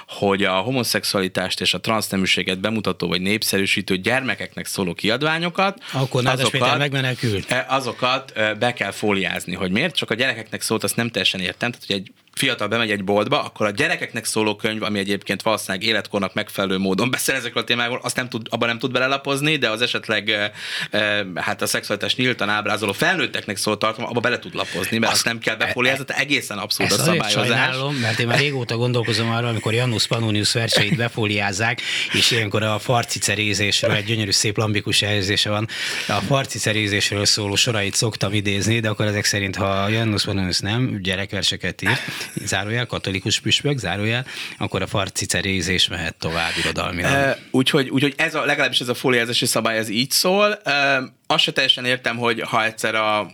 hogy 0.07 0.43
a 0.43 0.53
homoszexualitást 0.53 1.61
és 1.61 1.73
a 1.73 1.79
transzneműséget 1.79 2.59
bemutató 2.59 3.07
vagy 3.07 3.21
népszerűsítő 3.21 3.95
gyermekeknek 4.05 4.65
szóló 4.65 4.93
kiadványokat. 4.93 5.83
Akkor 5.93 6.27
azokat, 6.27 6.77
megmenekült. 6.77 7.51
E, 7.51 7.65
azokat 7.69 8.31
e, 8.31 8.53
be 8.53 8.73
kell 8.73 8.91
fóliázni, 8.91 9.55
hogy 9.55 9.71
miért, 9.71 9.95
csak 9.95 10.09
a 10.09 10.13
gyerekeknek 10.13 10.61
szólt, 10.61 10.83
azt 10.83 10.95
nem 10.95 11.09
teljesen 11.09 11.39
értem. 11.39 11.71
Tehát, 11.71 11.85
hogy 11.87 11.95
egy 11.95 12.11
fiatal 12.35 12.67
bemegy 12.67 12.91
egy 12.91 13.03
boltba, 13.03 13.43
akkor 13.43 13.65
a 13.65 13.69
gyerekeknek 13.69 14.25
szóló 14.25 14.55
könyv, 14.55 14.83
ami 14.83 14.99
egyébként 14.99 15.41
valószínűleg 15.41 15.87
életkornak 15.87 16.33
megfelelő 16.33 16.77
módon 16.77 17.11
beszél 17.11 17.35
ezekről 17.35 17.63
a 17.63 17.65
témákról, 17.65 17.99
azt 18.03 18.15
nem 18.15 18.29
tud, 18.29 18.47
abban 18.49 18.67
nem 18.67 18.79
tud 18.79 18.91
belelapozni, 18.91 19.55
de 19.55 19.69
az 19.69 19.81
esetleg 19.81 20.29
e, 20.29 20.51
e, 20.89 21.25
hát 21.35 21.61
a 21.61 21.67
szexualitás 21.67 22.15
nyíltan 22.15 22.49
ábrázoló 22.49 22.91
felnőtteknek 22.91 23.57
szóló 23.57 23.77
tartalom, 23.77 24.09
abba 24.09 24.19
bele 24.19 24.39
tud 24.39 24.55
lapozni, 24.55 24.97
mert 24.97 25.11
azt, 25.11 25.25
azt 25.25 25.25
nem 25.25 25.39
kell 25.39 25.55
befóliázni, 25.55 26.05
tehát 26.05 26.21
egészen 26.21 26.57
abszurd 26.57 26.91
a 26.91 26.95
szabályozás. 26.95 27.31
Sajnálom, 27.31 27.95
mert 27.95 28.19
én 28.19 28.27
már 28.27 28.39
régóta 28.39 28.77
gondolkozom 28.77 29.29
arról, 29.29 29.49
amikor 29.49 29.73
Janus 29.73 30.07
Pannonius 30.07 30.53
verseit 30.53 30.95
befóliázzák, 30.95 31.81
és 32.13 32.31
ilyenkor 32.31 32.63
a 32.63 32.79
farcicerézésről 32.79 33.91
egy 33.91 34.05
gyönyörű 34.05 34.31
szép 34.31 34.57
lambikus 34.57 35.01
jelzése 35.01 35.49
van. 35.49 35.67
A 36.07 36.11
farcicerézésről 36.27 37.25
szóló 37.25 37.55
sorait 37.55 37.95
szoktam 37.95 38.33
idézni, 38.33 38.79
de 38.79 38.89
akkor 38.89 39.05
ezek 39.05 39.25
szerint, 39.25 39.55
ha 39.55 39.87
Janus 39.87 40.23
Pannonius 40.23 40.59
nem 40.59 40.99
gyerekverseket 41.01 41.81
ír, 41.81 41.99
zárójel, 42.33 42.85
katolikus 42.85 43.39
püspök, 43.39 43.77
zárójel, 43.77 44.25
akkor 44.57 44.81
a 44.81 44.87
farcicerézés 44.87 45.87
mehet 45.87 46.15
tovább 46.15 46.51
irodalmilag. 46.57 47.11
E, 47.11 47.37
úgyhogy, 47.51 47.89
úgyhogy 47.89 48.13
ez 48.17 48.35
a, 48.35 48.45
legalábbis 48.45 48.79
ez 48.79 48.89
a 48.89 48.93
fóliázási 48.93 49.45
szabály, 49.45 49.77
ez 49.77 49.89
így 49.89 50.11
szól. 50.11 50.53
E, 50.53 51.01
azt 51.27 51.43
se 51.43 51.51
teljesen 51.51 51.85
értem, 51.85 52.17
hogy 52.17 52.41
ha 52.41 52.63
egyszer 52.63 52.95
a 52.95 53.31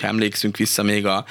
ha 0.00 0.06
emlékszünk 0.06 0.56
vissza 0.56 0.82
még 0.82 1.06
a, 1.06 1.24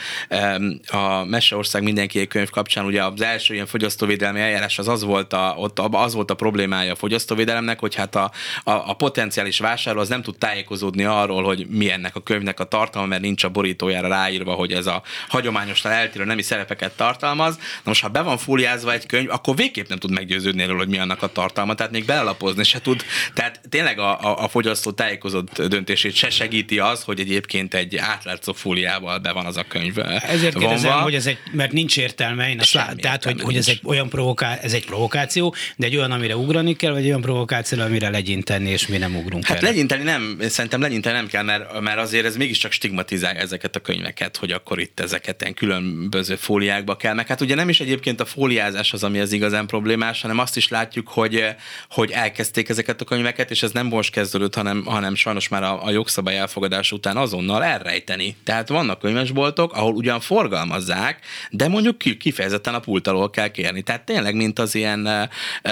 a 0.88 1.24
Meseország 1.24 1.84
mindenki 1.84 2.28
könyv 2.28 2.49
kapcsán, 2.49 2.86
ugye 2.86 3.04
az 3.04 3.22
első 3.22 3.54
ilyen 3.54 3.66
fogyasztóvédelmi 3.66 4.39
eljárás 4.39 4.80
az 4.80 4.88
az 4.88 5.04
volt 5.04 5.34
a, 5.34 5.56
ott 5.58 5.80
az 5.80 6.14
volt 6.14 6.32
a 6.32 6.36
problémája 6.36 6.91
a 6.91 6.95
fogyasztóvédelemnek, 6.95 7.80
hogy 7.80 7.95
hát 7.95 8.16
a, 8.16 8.32
a, 8.64 8.72
a 8.72 8.93
potenciális 8.93 9.60
vásárló 9.60 9.99
az 9.99 10.10
nem 10.10 10.22
tud 10.22 10.38
tájékozódni 10.38 11.04
arról, 11.04 11.43
hogy 11.43 11.68
mi 11.70 11.91
ennek 11.91 12.16
a 12.16 12.20
könyvnek 12.20 12.60
a 12.60 12.64
tartalma, 12.64 13.08
mert 13.08 13.22
nincs 13.22 13.43
a 13.43 13.49
borítójára 13.49 14.08
ráírva, 14.08 14.54
hogy 14.54 14.72
ez 14.72 14.86
a 14.86 15.01
hagyományosnál 15.28 15.93
eltérő 15.93 16.26
nemi 16.26 16.41
szerepeket 16.41 16.95
tartalmaz. 16.95 17.56
Na 17.56 17.82
most, 17.84 18.01
ha 18.01 18.08
be 18.08 18.22
van 18.22 18.38
fóliázva 18.38 18.93
egy 18.93 19.06
könyv, 19.06 19.30
akkor 19.30 19.56
végképp 19.56 19.88
nem 19.88 19.97
tud 19.97 20.12
meggyőződni 20.12 20.62
erről, 20.62 20.78
hogy 20.78 20.88
mi 20.88 20.99
annak 20.99 21.22
a 21.22 21.28
tartalma, 21.28 21.74
tehát 21.74 21.91
még 21.91 22.06
belelapozni 22.06 22.64
se 22.64 22.82
tud. 22.82 23.04
Tehát 23.34 23.62
tényleg 23.70 23.99
a, 23.99 24.20
a, 24.22 24.43
a 24.43 24.47
fogyasztó 24.47 24.91
tájékozott 24.91 25.62
döntését 25.62 26.16
se 26.16 26.30
segíti 26.30 26.80
az, 26.80 27.04
hogy 27.04 27.20
egyébként 27.20 27.74
egy 27.74 27.95
átlátszó 28.44 28.54
fóliával 28.54 29.18
be 29.18 29.32
van 29.32 29.46
az 29.46 29.58
a 29.58 29.64
könyv. 29.68 29.98
Ezért 30.22 30.58
kérdezem, 30.58 31.02
hogy 31.02 31.16
ez 31.16 31.26
egy, 31.26 31.38
mert 31.52 31.72
nincs 31.72 31.98
értelme, 31.98 32.50
én 32.50 32.60
azt 32.60 32.74
lát, 32.74 32.96
tehát, 32.96 33.24
hogy, 33.24 33.41
hogy 33.41 33.56
ez 33.56 33.68
egy 33.68 33.80
olyan 33.84 34.10
provoká, 34.10 34.56
ez 34.56 34.74
egy 34.74 34.86
provokáció, 34.86 35.56
de 35.76 35.86
egy 35.86 35.98
olyan, 35.98 36.12
amire 36.12 36.38
ugrani 36.38 36.76
kell, 36.76 36.91
vagy 36.91 37.06
olyan 37.06 37.22
provokáció, 37.22 37.82
amire 37.82 38.10
legyinteni, 38.10 38.70
és 38.70 38.88
mi 38.88 38.98
nem 38.98 39.16
ugrunk 39.16 39.46
Hát 39.46 39.62
legyinteni 39.62 40.04
nem, 40.04 40.38
szerintem 40.41 40.82
legyinteni 40.82 41.16
nem 41.16 41.28
kell, 41.28 41.44
mert, 41.44 41.80
mert 41.80 41.98
azért 42.00 42.26
ez 42.26 42.38
mégiscsak 42.38 42.72
stigmatizálja 42.72 43.39
ezeket 43.39 43.76
a 43.76 43.80
könyveket, 43.80 44.38
hogy 44.38 44.52
akkor 44.52 44.80
itt 44.80 45.00
ezeket 45.00 45.41
ilyen 45.41 45.54
különböző 45.54 46.36
fóliákba 46.36 46.96
kell. 46.96 47.14
Meg 47.14 47.28
hát 47.28 47.41
ugye 47.41 47.56
nem 47.56 47.70
is 47.70 47.80
egyébként 47.80 48.22
a 48.22 48.26
fóliázás 48.26 48.94
az, 48.94 49.04
ami 49.04 49.20
az 49.20 49.32
igazán 49.32 49.68
problémás, 49.68 50.22
hanem 50.22 50.39
azt 50.39 50.58
is 50.58 50.68
látjuk, 50.68 51.08
hogy, 51.08 51.46
hogy 51.89 52.12
elkezdték 52.12 52.70
ezeket 52.70 53.02
a 53.02 53.06
könyveket, 53.06 53.52
és 53.52 53.64
ez 53.64 53.72
nem 53.72 53.88
most 53.88 54.12
kezdődött, 54.12 54.56
hanem, 54.56 54.86
hanem 54.86 55.16
sajnos 55.16 55.48
már 55.48 55.64
a, 55.64 55.86
a 55.86 55.91
jogszabály 55.91 56.38
elfogadás 56.38 56.91
után 56.91 57.18
azonnal 57.18 57.64
elrejteni. 57.64 58.22
Tehát 58.43 58.69
vannak 58.69 58.99
könyvesboltok, 58.99 59.74
ahol 59.74 59.93
ugyan 59.93 60.19
forgalmazzák, 60.19 61.19
de 61.49 61.67
mondjuk 61.67 61.97
kifejezetten 61.97 62.74
a 62.74 62.80
pult 62.80 63.07
alól 63.07 63.30
kell 63.30 63.47
kérni. 63.47 63.82
Tehát 63.82 64.05
tényleg, 64.05 64.36
mint 64.36 64.59
az 64.59 64.76
ilyen 64.76 65.05
ö, 65.05 65.24
ö, 65.61 65.71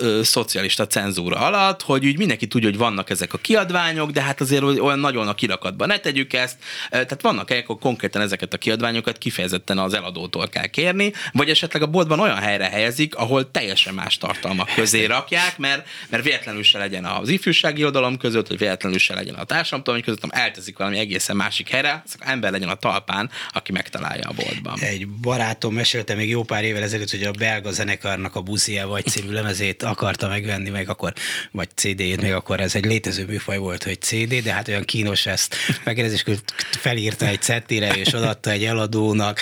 ö, 0.00 0.22
szocialista 0.22 0.86
cenzúra 0.86 1.36
alatt, 1.36 1.82
hogy 1.82 2.06
úgy 2.06 2.18
mindenki 2.18 2.46
tudja, 2.46 2.68
hogy 2.68 2.78
vannak 2.78 3.10
ezek 3.10 3.32
a 3.32 3.38
kiadványok, 3.38 4.10
de 4.10 4.22
hát 4.22 4.40
azért 4.40 4.62
olyan 4.62 4.98
nagyon 4.98 5.28
a 5.28 5.34
kirakatban 5.34 5.88
ne 5.88 5.98
tegyük 5.98 6.32
ezt. 6.32 6.56
Tehát 6.90 7.22
vannak 7.22 7.48
helyek, 7.48 7.64
ahol 7.64 7.78
konkrétan 7.78 8.22
ezeket 8.22 8.54
a 8.54 8.58
kiadványokat 8.58 9.18
kifejezetten 9.18 9.78
az 9.78 9.94
eladótól 9.94 10.48
kell 10.48 10.66
kérni, 10.66 11.12
vagy 11.32 11.50
esetleg 11.50 11.82
a 11.82 11.86
boltban 11.86 12.20
olyan 12.20 12.36
helyre 12.36 12.68
helyezik, 12.68 13.14
ahol 13.14 13.50
teljesen 13.50 13.94
más 13.94 14.18
tartalmak 14.18 14.74
közé 14.74 15.04
rakják, 15.04 15.58
mert, 15.58 15.88
mert 16.08 16.24
véletlenül 16.24 16.62
se 16.62 16.78
legyen 16.78 17.04
az 17.04 17.28
ifjúsági 17.28 17.84
oldalom 17.84 18.16
között, 18.16 18.48
hogy 18.48 18.58
véletlenül 18.58 18.98
se 18.98 19.14
legyen 19.14 19.34
a 19.34 19.44
társadalom 19.44 20.00
között, 20.02 20.20
hanem 20.20 20.44
elteszik 20.44 20.78
valami 20.78 20.98
egészen 20.98 21.36
másik 21.42 21.68
helyre, 21.68 22.02
az 22.04 22.14
ember 22.18 22.50
legyen 22.50 22.68
a 22.68 22.74
talpán, 22.74 23.30
aki 23.52 23.72
megtalálja 23.72 24.28
a 24.28 24.32
boltban. 24.32 24.78
Egy 24.80 25.08
barátom 25.08 25.74
mesélte 25.74 26.14
még 26.14 26.28
jó 26.28 26.42
pár 26.42 26.64
évvel 26.64 26.82
ezelőtt, 26.82 27.10
hogy 27.10 27.22
a 27.22 27.30
belga 27.30 27.70
zenekarnak 27.70 28.36
a 28.36 28.40
Buzia 28.40 28.86
vagy 28.86 29.06
című 29.06 29.32
lemezét 29.32 29.82
akarta 29.82 30.28
megvenni, 30.28 30.70
meg 30.70 30.88
akkor, 30.88 31.12
vagy 31.50 31.68
CD-jét, 31.74 32.20
még 32.20 32.32
akkor 32.32 32.60
ez 32.60 32.74
egy 32.74 32.84
létező 32.84 33.26
műfaj 33.26 33.58
volt, 33.58 33.82
hogy 33.82 34.00
CD, 34.00 34.42
de 34.42 34.52
hát 34.52 34.68
olyan 34.68 34.84
kínos 34.84 35.26
ezt 35.26 35.56
megkérdezni, 35.84 36.32
és 36.32 36.38
felírta 36.70 37.26
egy 37.26 37.42
cettire, 37.42 37.94
és 37.94 38.14
odaadta 38.14 38.50
egy 38.50 38.64
eladónak 38.64 39.40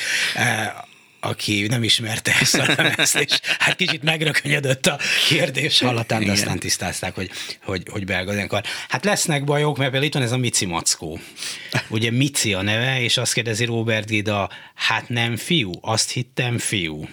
aki 1.21 1.67
nem 1.67 1.83
ismerte 1.83 2.33
ezt 2.41 2.55
a 2.55 2.65
lemezt, 2.77 3.19
és 3.19 3.41
hát 3.59 3.77
kicsit 3.77 4.03
megrökönyödött 4.03 4.87
a 4.87 4.99
kérdés 5.29 5.81
hallatán, 5.81 6.25
de 6.25 6.33
aztán 6.33 6.59
tisztázták, 6.59 7.15
hogy, 7.15 7.31
hogy, 7.65 7.83
hogy 7.91 8.05
belga 8.05 8.33
zenekar. 8.33 8.65
Hát 8.89 9.05
lesznek 9.05 9.45
bajok, 9.45 9.77
mert 9.77 9.91
például 9.91 10.09
itt 10.09 10.15
van 10.15 10.23
ez 10.23 10.33
a 10.33 10.37
Mici 10.37 10.67
Mackó. 10.67 11.19
Ugye 11.89 12.11
Mici 12.11 12.55
a 12.55 12.63
neve, 12.63 13.03
és 13.03 13.17
azt 13.17 13.33
kérdezi 13.33 13.65
Robert 13.65 14.07
Gida, 14.07 14.51
hát 14.75 15.09
nem 15.09 15.37
fiú, 15.37 15.73
azt 15.81 16.11
hittem 16.11 16.59
fiú. 16.59 17.09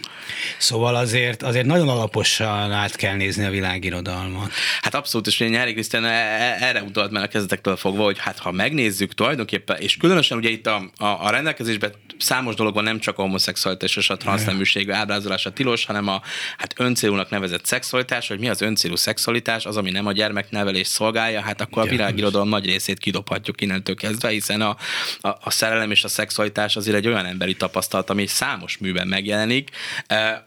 Szóval 0.58 0.96
azért, 0.96 1.44
azért 1.44 1.66
nagyon 1.66 1.90
alaposan 1.90 2.72
át 2.72 2.96
kell 2.96 3.16
nézni 3.16 3.46
a 3.46 3.50
világirodalmat. 3.50 4.52
Hát 4.82 4.96
abszolút, 4.96 5.28
és 5.28 5.40
Nyári 5.40 5.74
Krisztián 5.74 6.06
e- 6.06 6.10
e- 6.10 6.58
erre 6.60 6.82
utalt 6.82 7.12
már 7.12 7.24
a 7.24 7.28
kezdetektől 7.28 7.76
fogva, 7.76 8.04
hogy 8.04 8.18
hát 8.20 8.40
ha 8.40 8.52
megnézzük 8.52 9.14
tulajdonképpen, 9.14 9.78
és 9.80 9.98
különösen 9.98 10.38
ugye 10.38 10.50
itt 10.50 10.68
a, 10.68 10.92
a, 10.98 11.06
a 11.06 11.30
rendelkezésben 11.30 11.94
számos 12.18 12.56
dolog 12.56 12.74
van, 12.74 12.84
nem 12.84 13.00
csak 13.00 13.18
a 13.18 13.22
homoszexualitás 13.22 13.97
és 13.98 14.10
a 14.10 14.18
transzneműség 14.18 14.92
ábrázolása 14.92 15.52
tilos, 15.52 15.86
hanem 15.86 16.08
a 16.08 16.22
hát 16.58 16.74
öncélúnak 16.78 17.30
nevezett 17.30 17.66
szexualitás, 17.66 18.28
hogy 18.28 18.40
mi 18.40 18.50
az 18.50 18.62
öncélú 18.62 18.96
szexualitás, 18.96 19.66
az, 19.66 19.78
ami 19.78 19.92
nem 19.92 20.06
a 20.06 20.12
gyermeknevelés 20.12 20.88
szolgálja, 20.88 21.42
hát 21.42 21.62
akkor 21.62 21.84
a 21.84 21.90
világirodalom 21.90 22.50
nagy 22.50 22.66
részét 22.66 23.00
kidobhatjuk 23.00 23.62
innentől 23.62 23.96
kezdve, 23.96 24.30
hiszen 24.30 24.62
a, 24.62 24.78
a, 25.22 25.28
a 25.28 25.50
szerelem 25.50 25.92
és 25.92 26.04
a 26.04 26.08
szexualitás 26.08 26.76
azért 26.76 26.98
egy 26.98 27.08
olyan 27.08 27.26
emberi 27.26 27.56
tapasztalat, 27.56 28.10
ami 28.10 28.28
számos 28.28 28.78
műben 28.78 29.08
megjelenik. 29.08 29.70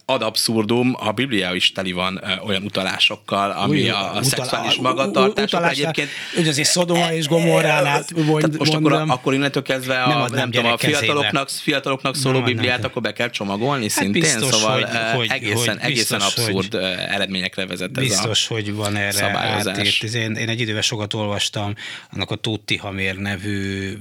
Ad 0.04 0.22
abszurdum, 0.22 0.96
a 0.98 1.12
Biblia 1.12 1.54
is 1.54 1.72
teli 1.72 1.92
van 1.92 2.22
olyan 2.46 2.62
utalásokkal, 2.62 3.50
ami 3.50 3.80
Új, 3.80 3.88
a, 3.88 4.14
a 4.14 4.22
szexuális 4.22 4.74
magatartások 4.74 5.70
egyébként. 5.70 6.08
Hogy 6.34 6.48
azért 6.48 6.68
Szodoma 6.68 7.12
és 7.12 7.28
Gomorránál 7.28 8.04
mond, 8.26 8.58
most 8.58 8.74
akkor, 8.74 8.92
akkor 8.92 9.34
innentől 9.34 9.62
kezdve 9.62 10.02
a, 10.02 10.08
nem, 10.08 10.26
nem 10.32 10.50
tudom, 10.50 10.72
a 10.72 10.78
fiataloknak, 10.78 11.48
fiataloknak 11.48 12.16
szóló 12.16 12.36
nem, 12.36 12.44
Bibliát 12.44 12.78
nem. 12.78 12.90
akkor 12.90 13.02
be 13.02 13.12
kell 13.12 13.30
csomagolni 13.40 13.82
hát 13.82 13.90
szintén, 13.90 14.22
biztos, 14.22 14.54
szóval 14.54 14.72
hogy, 14.72 15.16
hogy, 15.16 15.28
egészen, 15.30 15.78
hogy, 15.78 15.90
egészen 15.90 16.18
biztos, 16.18 16.24
abszurd 16.24 16.74
hogy, 16.74 16.82
eredményekre 17.08 17.66
vezet 17.66 17.96
ez 17.96 18.02
Biztos, 18.02 18.50
a 18.50 18.54
hogy 18.54 18.74
van 18.74 18.96
erre 18.96 19.38
átért. 19.38 20.02
Én, 20.02 20.34
én 20.34 20.48
egy 20.48 20.60
időben 20.60 20.82
sokat 20.82 21.14
olvastam 21.14 21.74
annak 22.12 22.30
a 22.30 22.34
Tutti 22.34 22.76
Hamér 22.76 23.16
nevű 23.16 23.92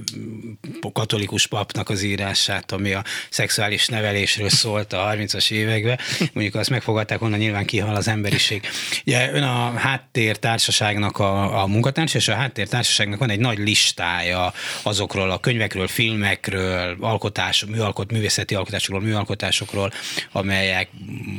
katolikus 0.92 1.46
papnak 1.46 1.88
az 1.88 2.02
írását, 2.02 2.72
ami 2.72 2.92
a 2.92 3.04
szexuális 3.30 3.86
nevelésről 3.86 4.48
szólt 4.48 4.92
a 4.92 5.12
30-as 5.14 5.50
években. 5.50 5.98
Mondjuk 6.32 6.54
azt 6.54 6.70
megfogadták, 6.70 7.22
onnan 7.22 7.38
nyilván 7.38 7.64
kihal 7.64 7.94
az 7.94 8.08
emberiség. 8.08 8.68
Ugye 9.06 9.32
ön 9.32 9.42
a 9.42 9.72
háttér 9.76 10.36
társaságnak 10.36 11.18
a, 11.18 11.62
a 11.62 11.66
munkatárs, 11.66 12.14
és 12.14 12.28
a 12.28 12.34
háttér 12.34 12.68
társaságnak 12.68 13.18
van 13.18 13.30
egy 13.30 13.38
nagy 13.38 13.58
listája 13.58 14.52
azokról 14.82 15.30
a 15.30 15.38
könyvekről, 15.38 15.88
filmekről, 15.88 16.96
alkotás, 17.00 17.64
műalkot, 17.64 18.12
művészeti 18.12 18.54
alkotásokról, 18.54 19.00
műalkotásokról, 19.00 19.28
amelyek 20.32 20.88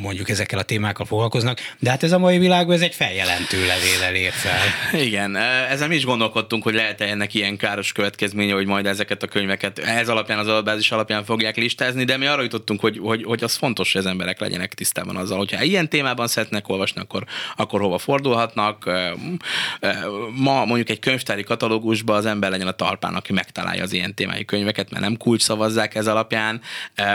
mondjuk 0.01 0.29
ezekkel 0.29 0.59
a 0.59 0.63
témákkal 0.63 1.05
foglalkoznak, 1.05 1.59
de 1.79 1.89
hát 1.89 2.03
ez 2.03 2.11
a 2.11 2.19
mai 2.19 2.37
világban 2.37 2.75
ez 2.75 2.81
egy 2.81 2.95
feljelentő 2.95 3.65
levél 3.65 4.21
ér 4.21 4.31
fel. 4.31 4.99
Igen, 5.01 5.35
ezen 5.69 5.87
mi 5.87 5.95
is 5.95 6.05
gondolkodtunk, 6.05 6.63
hogy 6.63 6.73
lehet-e 6.73 7.05
ennek 7.05 7.33
ilyen 7.33 7.57
káros 7.57 7.91
következménye, 7.91 8.53
hogy 8.53 8.65
majd 8.65 8.85
ezeket 8.85 9.23
a 9.23 9.27
könyveket 9.27 9.79
ez 9.79 10.09
alapján, 10.09 10.39
az 10.39 10.47
adatbázis 10.47 10.91
alapján 10.91 11.23
fogják 11.23 11.55
listázni, 11.55 12.03
de 12.03 12.17
mi 12.17 12.25
arra 12.25 12.41
jutottunk, 12.41 12.79
hogy, 12.79 12.99
hogy, 13.01 13.23
hogy 13.23 13.43
az 13.43 13.55
fontos, 13.55 13.91
hogy 13.91 14.01
az 14.01 14.07
emberek 14.07 14.39
legyenek 14.39 14.73
tisztában 14.73 15.15
azzal, 15.15 15.37
hogyha 15.37 15.63
ilyen 15.63 15.89
témában 15.89 16.27
szeretnek 16.27 16.69
olvasni, 16.69 17.01
akkor, 17.01 17.25
akkor 17.55 17.81
hova 17.81 17.97
fordulhatnak. 17.97 18.91
Ma 20.35 20.65
mondjuk 20.65 20.89
egy 20.89 20.99
könyvtári 20.99 21.43
katalógusban 21.43 22.15
az 22.15 22.25
ember 22.25 22.49
legyen 22.49 22.67
a 22.67 22.71
talpán, 22.71 23.15
aki 23.15 23.33
megtalálja 23.33 23.83
az 23.83 23.93
ilyen 23.93 24.15
témájú 24.15 24.45
könyveket, 24.45 24.89
mert 24.89 25.03
nem 25.03 25.17
kulcs 25.17 25.41
szavazzák 25.41 25.95
ez 25.95 26.07
alapján. 26.07 26.61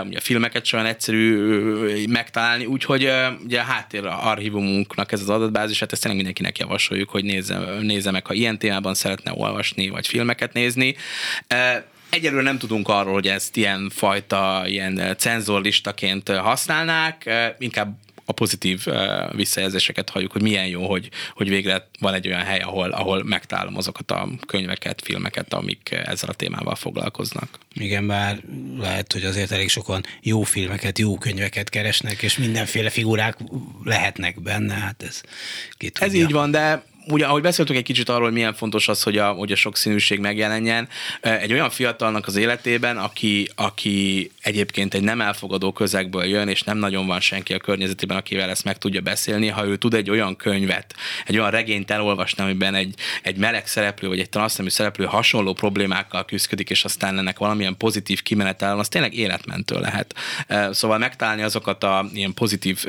Ugye 0.06 0.18
a 0.18 0.20
filmeket 0.20 0.64
sem 0.66 0.86
egyszerű 0.86 2.06
megtalálni, 2.06 2.64
úgyhogy 2.64 3.10
ugye 3.44 3.60
a 3.60 3.64
háttér 3.64 4.06
archívumunknak 4.06 5.12
ez 5.12 5.20
az 5.20 5.28
adatbázis, 5.28 5.78
hát 5.78 5.92
ezt 5.92 6.00
tényleg 6.00 6.22
mindenkinek 6.22 6.58
javasoljuk, 6.58 7.10
hogy 7.10 7.24
nézze, 7.24 7.58
nézze 7.80 8.10
meg, 8.10 8.26
ha 8.26 8.34
ilyen 8.34 8.58
témában 8.58 8.94
szeretne 8.94 9.32
olvasni, 9.34 9.88
vagy 9.88 10.06
filmeket 10.06 10.52
nézni. 10.52 10.96
Egyelőre 12.10 12.42
nem 12.42 12.58
tudunk 12.58 12.88
arról, 12.88 13.12
hogy 13.12 13.28
ezt 13.28 13.56
ilyen 13.56 13.90
fajta, 13.94 14.62
ilyen 14.66 15.14
cenzorlistaként 15.18 16.28
használnák, 16.28 17.30
inkább 17.58 17.96
a 18.26 18.32
pozitív 18.32 18.86
visszajelzéseket 19.32 20.10
halljuk, 20.10 20.32
hogy 20.32 20.42
milyen 20.42 20.66
jó, 20.66 20.88
hogy, 20.88 21.08
hogy 21.34 21.48
végre 21.48 21.88
van 22.00 22.14
egy 22.14 22.26
olyan 22.26 22.42
hely, 22.42 22.60
ahol, 22.60 22.90
ahol 22.90 23.24
megtalálom 23.24 23.76
azokat 23.76 24.10
a 24.10 24.28
könyveket, 24.46 25.02
filmeket, 25.04 25.54
amik 25.54 25.90
ezzel 26.04 26.28
a 26.28 26.34
témával 26.34 26.74
foglalkoznak. 26.74 27.58
Igen, 27.74 28.06
bár 28.06 28.40
lehet, 28.78 29.12
hogy 29.12 29.24
azért 29.24 29.50
elég 29.50 29.68
sokan 29.68 30.04
jó 30.20 30.42
filmeket, 30.42 30.98
jó 30.98 31.18
könyveket 31.18 31.68
keresnek, 31.68 32.22
és 32.22 32.38
mindenféle 32.38 32.90
figurák 32.90 33.38
lehetnek 33.84 34.42
benne, 34.42 34.74
hát 34.74 35.02
ez 35.02 35.20
ki 35.76 35.90
tudja. 35.90 36.06
Ez 36.06 36.14
így 36.14 36.32
van, 36.32 36.50
de 36.50 36.84
ugye, 37.08 37.26
ahogy 37.26 37.42
beszéltünk 37.42 37.78
egy 37.78 37.84
kicsit 37.84 38.08
arról, 38.08 38.22
hogy 38.22 38.32
milyen 38.32 38.54
fontos 38.54 38.88
az, 38.88 39.02
hogy 39.02 39.18
a, 39.18 39.30
hogy 39.32 39.52
a 39.52 39.56
sokszínűség 39.56 40.18
megjelenjen, 40.18 40.88
egy 41.20 41.52
olyan 41.52 41.70
fiatalnak 41.70 42.26
az 42.26 42.36
életében, 42.36 42.96
aki, 42.96 43.50
aki 43.54 44.30
egyébként 44.42 44.94
egy 44.94 45.02
nem 45.02 45.20
elfogadó 45.20 45.72
közegből 45.72 46.24
jön, 46.24 46.48
és 46.48 46.62
nem 46.62 46.78
nagyon 46.78 47.06
van 47.06 47.20
senki 47.20 47.54
a 47.54 47.58
környezetében, 47.58 48.16
akivel 48.16 48.50
ezt 48.50 48.64
meg 48.64 48.78
tudja 48.78 49.00
beszélni, 49.00 49.48
ha 49.48 49.66
ő 49.66 49.76
tud 49.76 49.94
egy 49.94 50.10
olyan 50.10 50.36
könyvet, 50.36 50.94
egy 51.26 51.38
olyan 51.38 51.50
regényt 51.50 51.90
elolvasni, 51.90 52.42
amiben 52.42 52.74
egy, 52.74 52.94
egy 53.22 53.36
meleg 53.36 53.66
szereplő, 53.66 54.08
vagy 54.08 54.20
egy 54.20 54.28
transznemű 54.28 54.68
szereplő 54.68 55.04
hasonló 55.04 55.52
problémákkal 55.52 56.24
küzdik, 56.24 56.70
és 56.70 56.84
aztán 56.84 57.18
ennek 57.18 57.38
valamilyen 57.38 57.76
pozitív 57.76 58.22
kimenetel, 58.22 58.78
az 58.78 58.88
tényleg 58.88 59.14
életmentő 59.14 59.78
lehet. 59.78 60.14
Szóval 60.70 60.98
megtalálni 60.98 61.42
azokat 61.42 61.84
a 61.84 62.06
ilyen 62.12 62.34
pozitív 62.34 62.86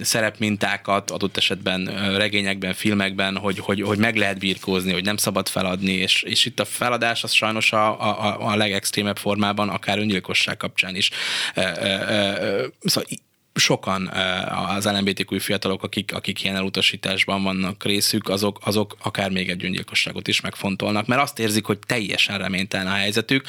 szerepmintákat, 0.00 1.10
adott 1.10 1.36
esetben 1.36 2.12
regényekben, 2.16 2.74
filmekben, 2.74 3.07
filmekben, 3.08 3.42
hogy, 3.42 3.58
hogy, 3.58 3.82
hogy 3.82 3.98
meg 3.98 4.16
lehet 4.16 4.38
birkózni, 4.38 4.92
hogy 4.92 5.04
nem 5.04 5.16
szabad 5.16 5.48
feladni, 5.48 5.92
és, 5.92 6.22
és 6.22 6.44
itt 6.44 6.60
a 6.60 6.64
feladás 6.64 7.24
az 7.24 7.32
sajnos 7.32 7.72
a, 7.72 8.00
a, 8.00 8.50
a 8.50 8.56
legextrémebb 8.56 9.16
formában, 9.16 9.68
akár 9.68 9.98
öngyilkosság 9.98 10.56
kapcsán 10.56 10.94
is. 10.96 11.10
Szóval 12.82 13.08
sokan 13.58 14.06
az 14.76 14.84
LMBTQ 14.84 15.38
fiatalok, 15.38 15.82
akik, 15.82 16.14
akik 16.14 16.44
ilyen 16.44 16.56
elutasításban 16.56 17.42
vannak 17.42 17.84
részük, 17.84 18.28
azok, 18.28 18.58
azok 18.64 18.96
akár 19.02 19.30
még 19.30 19.48
egy 19.48 19.64
öngyilkosságot 19.64 20.28
is 20.28 20.40
megfontolnak, 20.40 21.06
mert 21.06 21.22
azt 21.22 21.38
érzik, 21.38 21.64
hogy 21.64 21.78
teljesen 21.86 22.38
reménytelen 22.38 22.86
a 22.86 22.94
helyzetük. 22.94 23.44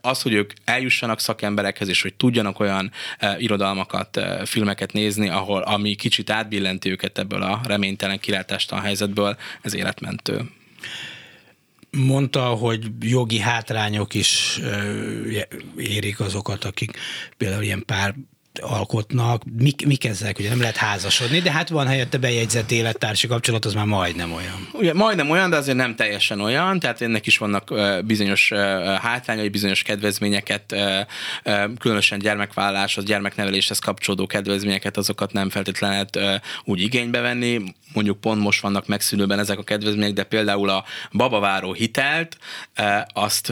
Az, 0.00 0.22
hogy 0.22 0.32
ők 0.32 0.52
eljussanak 0.64 1.20
szakemberekhez, 1.20 1.88
és 1.88 2.02
hogy 2.02 2.14
tudjanak 2.14 2.60
olyan 2.60 2.92
irodalmakat, 3.38 4.20
filmeket 4.44 4.92
nézni, 4.92 5.28
ahol 5.28 5.62
ami 5.62 5.94
kicsit 5.94 6.30
átbillenti 6.30 6.90
őket 6.90 7.18
ebből 7.18 7.42
a 7.42 7.60
reménytelen 7.66 8.20
a 8.68 8.80
helyzetből, 8.80 9.36
ez 9.62 9.74
életmentő 9.74 10.40
mondta, 11.94 12.44
hogy 12.44 12.86
jogi 13.00 13.38
hátrányok 13.38 14.14
is 14.14 14.60
érik 15.76 16.20
azokat, 16.20 16.64
akik 16.64 16.98
például 17.36 17.62
ilyen 17.62 17.84
pár 17.86 18.14
alkotnak, 18.62 19.42
mik, 19.58 19.86
mik 19.86 20.04
ezek, 20.04 20.38
ugye 20.38 20.48
nem 20.48 20.60
lehet 20.60 20.76
házasodni, 20.76 21.40
de 21.40 21.52
hát 21.52 21.68
van 21.68 21.86
helyette 21.86 22.18
bejegyzett 22.18 22.70
élettársi 22.70 23.26
kapcsolat, 23.26 23.64
az 23.64 23.74
már 23.74 23.84
majdnem 23.84 24.32
olyan. 24.32 24.68
Ugye 24.72 24.94
majdnem 24.94 25.30
olyan, 25.30 25.50
de 25.50 25.56
azért 25.56 25.76
nem 25.76 25.96
teljesen 25.96 26.40
olyan, 26.40 26.78
tehát 26.78 27.00
ennek 27.00 27.26
is 27.26 27.38
vannak 27.38 27.74
bizonyos 28.04 28.52
hátrányai, 29.00 29.48
bizonyos 29.48 29.82
kedvezményeket, 29.82 30.74
különösen 31.78 32.18
gyermekválláshoz, 32.18 33.04
gyermekneveléshez 33.04 33.78
kapcsolódó 33.78 34.26
kedvezményeket, 34.26 34.96
azokat 34.96 35.32
nem 35.32 35.50
feltétlenül 35.50 35.96
lehet 35.96 36.42
úgy 36.64 36.80
igénybe 36.80 37.20
venni. 37.20 37.62
Mondjuk 37.92 38.20
pont 38.20 38.40
most 38.40 38.60
vannak 38.60 38.86
megszűnőben 38.86 39.38
ezek 39.38 39.58
a 39.58 39.62
kedvezmények, 39.62 40.12
de 40.12 40.22
például 40.22 40.68
a 40.68 40.84
babaváró 41.12 41.72
hitelt, 41.72 42.38
azt 43.12 43.46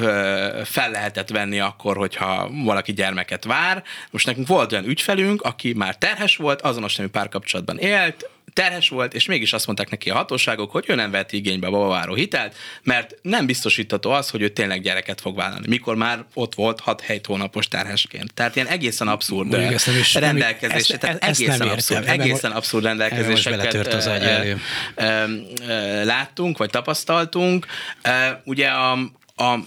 fel 0.64 0.90
lehetett 0.90 1.28
venni 1.28 1.60
akkor, 1.60 1.96
hogyha 1.96 2.50
valaki 2.64 2.92
gyermeket 2.92 3.44
vár. 3.44 3.82
Most 4.10 4.26
nekünk 4.26 4.46
volt 4.46 4.72
olyan 4.72 4.84
ügyfelünk, 4.92 5.42
aki 5.42 5.72
már 5.72 5.96
terhes 5.96 6.36
volt, 6.36 6.60
azonos 6.60 6.96
nemű 6.96 7.08
párkapcsolatban 7.08 7.78
élt, 7.78 8.30
terhes 8.52 8.88
volt, 8.88 9.14
és 9.14 9.26
mégis 9.26 9.52
azt 9.52 9.66
mondták 9.66 9.90
neki 9.90 10.10
a 10.10 10.14
hatóságok, 10.14 10.70
hogy 10.70 10.84
ő 10.88 10.94
nem 10.94 11.10
vett 11.10 11.32
igénybe 11.32 11.66
a 11.66 11.70
babaváró 11.70 12.14
hitelt, 12.14 12.56
mert 12.82 13.14
nem 13.22 13.46
biztosítható 13.46 14.10
az, 14.10 14.30
hogy 14.30 14.42
ő 14.42 14.48
tényleg 14.48 14.82
gyereket 14.82 15.20
fog 15.20 15.36
vállalni, 15.36 15.66
mikor 15.68 15.96
már 15.96 16.24
ott 16.34 16.54
volt 16.54 16.82
6-7 16.86 17.20
hónapos 17.26 17.68
terhesként. 17.68 18.34
Tehát 18.34 18.56
ilyen 18.56 18.68
egészen 18.68 19.08
abszurd 19.08 19.54
rendelkezések. 20.14 20.98
Tehát 20.98 21.24
egészen, 21.24 21.68
abszurd, 21.68 22.08
egészen 22.08 22.50
abszurd 22.50 22.84
rendelkezéseket 22.84 23.94
az 23.94 24.10
láttunk, 26.04 26.58
vagy 26.58 26.70
tapasztaltunk. 26.70 27.66
Ugye 28.44 28.68
a, 28.68 28.98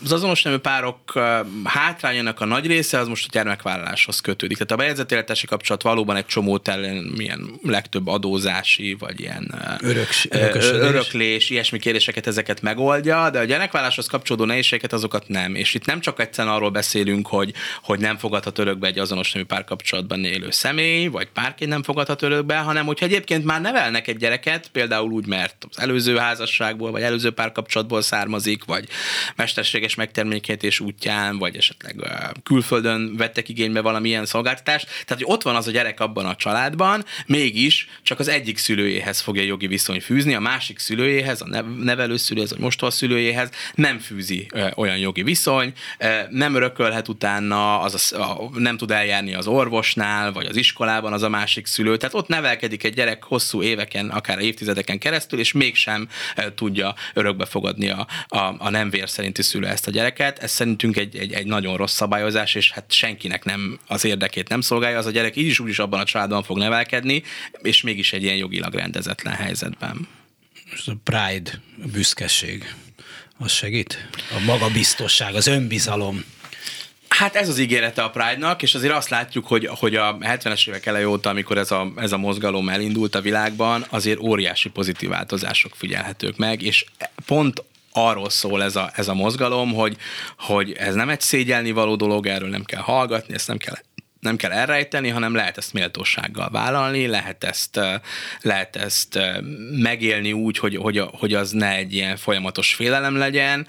az 0.04 0.12
azonos 0.12 0.42
nemű 0.42 0.58
párok 0.58 1.20
hátrányának 1.64 2.42
a 2.42 2.46
nagy 2.46 2.66
része 2.66 3.00
az 3.00 3.08
most 3.08 3.26
a 3.26 3.30
gyermekvállaláshoz 3.32 4.20
kötődik. 4.20 4.58
Tehát 4.58 4.72
a 4.72 4.76
bejegyzett 4.76 5.46
kapcsolat 5.46 5.82
valóban 5.82 6.16
egy 6.16 6.26
csomó 6.26 6.58
terén 6.58 7.14
milyen 7.18 7.50
legtöbb 7.64 8.08
adózási, 8.08 8.96
vagy 9.00 9.20
ilyen 9.20 9.54
Öröks, 10.30 10.72
öröklés, 10.72 11.50
ilyesmi 11.50 11.80
kérdéseket 11.80 12.28
ezeket 12.28 12.62
megoldja, 12.62 13.30
de 13.30 13.40
a 13.40 13.44
gyermekvállaláshoz 13.44 14.08
kapcsolódó 14.08 14.46
nehézségeket 14.46 14.94
azokat 14.94 15.28
nem. 15.28 15.56
És 15.56 15.74
itt 15.74 15.86
nem 15.86 16.00
csak 16.00 16.20
egyszerűen 16.20 16.54
arról 16.54 16.70
beszélünk, 16.70 17.28
hogy, 17.28 17.54
hogy 17.82 18.00
nem 18.00 18.18
fogadhat 18.18 18.60
örökbe 18.60 18.88
egy 18.88 19.00
azonos 19.00 19.32
nemű 19.32 19.46
párkapcsolatban 19.46 20.24
élő 20.24 20.52
személy, 20.52 21.08
vagy 21.08 21.28
párként 21.34 21.70
nem 21.70 21.84
fogadhat 21.84 22.22
örökbe, 22.22 22.58
hanem 22.58 22.86
hogyha 22.86 23.06
egyébként 23.06 23.46
már 23.46 23.62
nevelnek 23.62 24.08
egy 24.08 24.18
gyereket, 24.18 24.68
például 24.68 25.12
úgy, 25.12 25.28
mert 25.28 25.66
az 25.70 25.80
előző 25.80 26.18
házasságból, 26.18 26.92
vagy 26.92 27.02
előző 27.02 27.32
párkapcsolatból 27.32 28.02
származik, 28.02 28.64
vagy 28.64 28.88
mester 29.36 29.65
mesterséges 29.66 29.96
megtermékenyítés 29.96 30.80
útján, 30.80 31.38
vagy 31.38 31.56
esetleg 31.56 31.96
külföldön 32.44 33.16
vettek 33.18 33.50
igénybe 33.50 33.82
valamilyen 33.82 34.26
szolgáltatást. 34.26 34.86
Tehát, 34.86 35.24
hogy 35.24 35.34
ott 35.34 35.42
van 35.42 35.56
az 35.56 35.68
a 35.68 35.72
gyerek 35.72 36.00
abban 36.00 36.26
a 36.26 36.36
családban, 36.36 37.06
mégis 37.26 37.88
csak 38.04 38.20
az 38.20 38.28
egyik 38.28 38.58
szülőjéhez 38.58 39.20
fogja 39.20 39.44
jogi 39.44 39.68
viszony 39.68 40.02
fűzni, 40.02 40.34
a 40.34 40.40
másik 40.40 40.80
szülőjéhez, 40.80 41.42
a 41.42 41.62
nevelőszülőjéhez, 41.62 42.52
vagy 42.52 42.64
mostoha 42.64 42.92
szülőjéhez 42.92 43.50
nem 43.76 44.00
fűzi 44.00 44.48
olyan 44.76 44.98
jogi 44.98 45.24
viszony, 45.24 45.74
nem 46.30 46.56
örökölhet 46.56 47.08
utána, 47.08 47.80
az 47.80 48.14
a, 48.14 48.60
nem 48.60 48.78
tud 48.78 48.92
eljárni 48.92 49.34
az 49.34 49.48
orvosnál, 49.48 50.32
vagy 50.32 50.46
az 50.46 50.56
iskolában 50.56 51.14
az 51.14 51.22
a 51.22 51.30
másik 51.30 51.66
szülő. 51.66 51.98
Tehát 51.98 52.16
ott 52.16 52.28
nevelkedik 52.28 52.84
egy 52.84 52.94
gyerek 52.94 53.24
hosszú 53.24 53.62
éveken, 53.62 54.10
akár 54.10 54.40
évtizedeken 54.40 55.00
keresztül, 55.00 55.40
és 55.40 55.52
mégsem 55.52 56.08
tudja 56.56 56.96
örökbe 57.14 57.46
fogadni 57.46 57.90
a, 57.90 58.08
a, 58.28 58.56
a 58.58 58.70
nem 58.70 58.90
vér 58.90 59.10
szerinti 59.10 59.42
szülő 59.46 59.68
ezt 59.68 59.88
a 59.88 59.92
gyereket. 59.92 60.40
Ez 60.40 60.52
szerintünk 60.52 60.98
egy, 60.98 61.18
egy, 61.18 61.34
egy 61.34 61.46
nagyon 61.46 61.78
rossz 61.78 61.94
szabályozás, 61.94 62.56
és 62.56 62.72
hát 62.72 62.92
senkinek 62.92 63.44
nem 63.44 63.80
az 63.88 64.06
érdekét 64.06 64.50
nem 64.50 64.62
szolgálja. 64.62 64.98
Az 64.98 65.06
a 65.06 65.12
gyerek 65.12 65.36
így 65.36 65.46
is 65.46 65.60
úgy 65.60 65.70
is 65.70 65.80
abban 65.80 66.00
a 66.00 66.04
családban 66.04 66.44
fog 66.44 66.58
nevelkedni, 66.58 67.24
és 67.62 67.82
mégis 67.82 68.14
egy 68.14 68.24
ilyen 68.24 68.36
jogilag 68.36 68.74
rendezetlen 68.74 69.34
helyzetben. 69.34 70.08
Most 70.70 70.88
a 70.88 70.96
pride, 71.04 71.52
a 71.84 71.88
büszkeség, 71.88 72.76
az 73.38 73.52
segít? 73.52 74.08
A 74.36 74.40
magabiztosság, 74.46 75.36
az 75.36 75.48
önbizalom. 75.48 76.24
Hát 77.08 77.36
ez 77.36 77.50
az 77.50 77.60
ígérete 77.60 78.04
a 78.04 78.10
Pride-nak, 78.10 78.62
és 78.62 78.76
azért 78.76 78.94
azt 78.94 79.10
látjuk, 79.10 79.48
hogy, 79.48 79.66
hogy 79.66 79.96
a 79.96 80.18
70-es 80.18 80.68
évek 80.68 80.86
elejé 80.86 81.04
óta, 81.04 81.30
amikor 81.30 81.58
ez 81.58 81.72
a, 81.72 81.92
ez 81.96 82.12
a 82.12 82.18
mozgalom 82.18 82.70
elindult 82.70 83.16
a 83.16 83.22
világban, 83.22 83.86
azért 83.90 84.20
óriási 84.20 84.70
pozitív 84.70 85.10
változások 85.10 85.76
figyelhetők 85.76 86.38
meg, 86.38 86.62
és 86.62 86.86
pont 87.26 87.64
arról 87.98 88.30
szól 88.30 88.64
ez 88.64 88.76
a, 88.76 88.92
ez 88.94 89.08
a 89.08 89.14
mozgalom, 89.14 89.74
hogy, 89.74 89.98
hogy 90.38 90.72
ez 90.72 90.96
nem 90.96 91.10
egy 91.10 91.22
szégyelni 91.22 91.72
való 91.72 91.96
dolog, 91.96 92.28
erről 92.28 92.50
nem 92.50 92.64
kell 92.64 92.82
hallgatni, 92.82 93.34
ezt 93.34 93.48
nem 93.48 93.58
kell 93.58 93.76
nem 94.26 94.36
kell 94.36 94.52
elrejteni, 94.52 95.10
hanem 95.10 95.36
lehet 95.36 95.58
ezt 95.58 95.74
méltósággal 95.74 96.50
vállalni, 96.50 97.08
lehet 97.08 97.44
ezt, 97.44 97.80
lehet 98.42 98.76
ezt 98.76 99.20
megélni 99.72 100.34
úgy, 100.34 100.58
hogy, 100.58 100.76
hogy, 100.76 101.04
hogy 101.12 101.34
az 101.34 101.52
ne 101.52 101.76
egy 101.76 101.94
ilyen 101.94 102.18
folyamatos 102.18 102.74
félelem 102.74 103.18
legyen. 103.18 103.68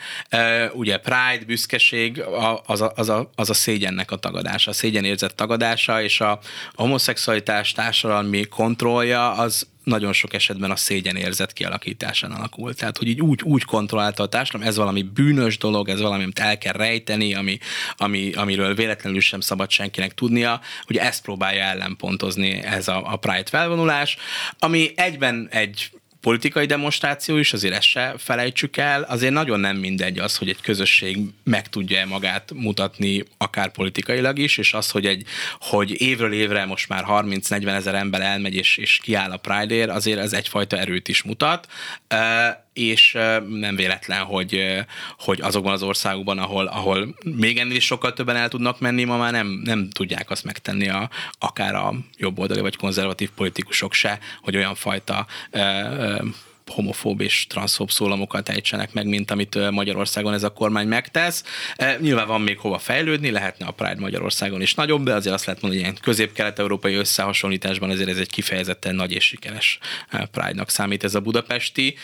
Ugye 0.73 0.97
pride, 0.99 1.45
büszkeség, 1.47 2.23
az 2.67 2.81
a, 2.81 2.93
az 2.95 3.09
a, 3.09 3.31
az 3.35 3.51
a 3.51 3.55
szégyennek 3.55 4.11
a 4.11 4.17
tagadása, 4.17 4.71
a 4.71 4.75
szégyenérzet 4.75 5.35
tagadása, 5.35 6.03
és 6.03 6.21
a 6.21 6.39
homoszexualitás 6.75 7.73
társadalmi 7.73 8.45
kontrollja 8.45 9.33
az, 9.33 9.67
nagyon 9.87 10.13
sok 10.13 10.35
esetben 10.35 10.71
a 10.71 10.77
szégyenérzet 10.77 11.53
kialakításán 11.53 12.31
alakul. 12.31 12.75
Tehát, 12.75 12.99
hogy 12.99 13.09
így 13.09 13.21
úgy, 13.21 13.43
úgy 13.43 13.65
kontrollálta 13.65 14.23
a 14.23 14.29
társadalom, 14.29 14.67
ez 14.67 14.77
valami 14.77 15.03
bűnös 15.03 15.59
dolog, 15.59 15.89
ez 15.89 16.01
valami, 16.01 16.23
amit 16.23 16.39
el 16.39 16.59
kell 16.59 16.73
rejteni, 16.73 17.35
ami, 17.35 17.59
ami, 17.97 18.33
amiről 18.33 18.75
véletlenül 18.75 19.21
sem 19.21 19.41
szabad 19.41 19.71
senkinek 19.71 20.15
tudnia, 20.15 20.61
hogy 20.83 20.97
ezt 20.97 21.23
próbálja 21.23 21.63
ellenpontozni 21.63 22.53
ez 22.53 22.89
a, 22.89 23.13
a 23.13 23.17
Pride 23.17 23.49
felvonulás, 23.51 24.17
ami 24.59 24.93
egyben 24.97 25.49
egy 25.51 25.91
politikai 26.27 26.67
demonstráció 26.67 27.37
is, 27.37 27.53
azért 27.53 27.75
ezt 27.75 27.87
se 27.87 28.15
felejtsük 28.19 28.77
el, 28.77 29.03
azért 29.03 29.33
nagyon 29.33 29.61
nem 29.61 29.77
mindegy 29.77 30.19
az, 30.19 30.37
hogy 30.37 30.49
egy 30.49 30.61
közösség 30.61 31.19
meg 31.45 31.69
tudja 31.69 32.07
magát 32.07 32.53
mutatni, 32.55 33.25
akár 33.39 33.71
politikailag 33.71 34.39
is, 34.39 34.59
és 34.59 34.73
az, 34.73 34.91
hogy, 34.91 35.07
egy, 35.07 35.25
hogy 35.61 36.01
évről 36.01 36.33
évre 36.33 36.65
most 36.65 36.89
már 36.89 37.05
30-40 37.09 37.67
ezer 37.67 37.95
ember 37.95 38.21
elmegy 38.21 38.55
és, 38.55 38.77
és 38.77 38.99
kiáll 39.03 39.31
a 39.31 39.37
Pride-ér, 39.37 39.89
azért 39.89 40.19
ez 40.19 40.33
egyfajta 40.33 40.77
erőt 40.79 41.09
is 41.09 41.23
mutat 41.23 41.69
és 42.77 43.13
nem 43.49 43.77
véletlen, 43.77 44.23
hogy, 44.23 44.63
hogy 45.19 45.41
azokban 45.41 45.73
az 45.73 45.83
országokban, 45.83 46.39
ahol, 46.39 46.67
ahol 46.67 47.15
még 47.25 47.59
ennél 47.59 47.77
is 47.77 47.85
sokkal 47.85 48.13
többen 48.13 48.37
el 48.37 48.49
tudnak 48.49 48.81
menni, 48.81 49.05
ma 49.05 49.17
már 49.17 49.33
nem, 49.33 49.61
nem 49.65 49.91
tudják 49.91 50.31
azt 50.31 50.45
megtenni 50.45 50.89
a, 50.89 51.11
akár 51.39 51.75
a 51.75 51.95
jobboldali 52.17 52.61
vagy 52.61 52.77
konzervatív 52.77 53.31
politikusok 53.31 53.93
se, 53.93 54.19
hogy 54.43 54.57
olyan 54.57 54.75
fajta 54.75 55.27
homofób 56.67 57.21
és 57.21 57.47
transzfób 57.47 57.91
szólamokat 57.91 58.49
ejtsenek 58.49 58.93
meg, 58.93 59.07
mint 59.07 59.31
amit 59.31 59.71
Magyarországon 59.71 60.33
ez 60.33 60.43
a 60.43 60.53
kormány 60.53 60.89
megtesz. 60.89 61.45
Nyilván 62.01 62.27
van 62.27 62.41
még 62.41 62.59
hova 62.59 62.79
fejlődni, 62.79 63.31
lehetne 63.31 63.67
a 63.67 63.71
Pride 63.71 64.01
Magyarországon 64.01 64.61
is 64.61 64.75
nagyobb, 64.75 65.05
de 65.05 65.15
azért 65.15 65.35
azt 65.35 65.47
lehet 65.47 65.63
mondani, 65.63 65.83
hogy 65.83 65.93
ilyen 65.93 66.03
közép-kelet-európai 66.05 66.95
összehasonlításban 66.95 67.91
azért 67.91 68.09
ez 68.09 68.19
egy 68.19 68.31
kifejezetten 68.31 68.95
nagy 68.95 69.13
és 69.13 69.25
sikeres 69.25 69.79
Pride-nak 70.31 70.71
számít 70.71 71.05
ez 71.05 71.15
a 71.15 71.21
budapesti 71.21 71.95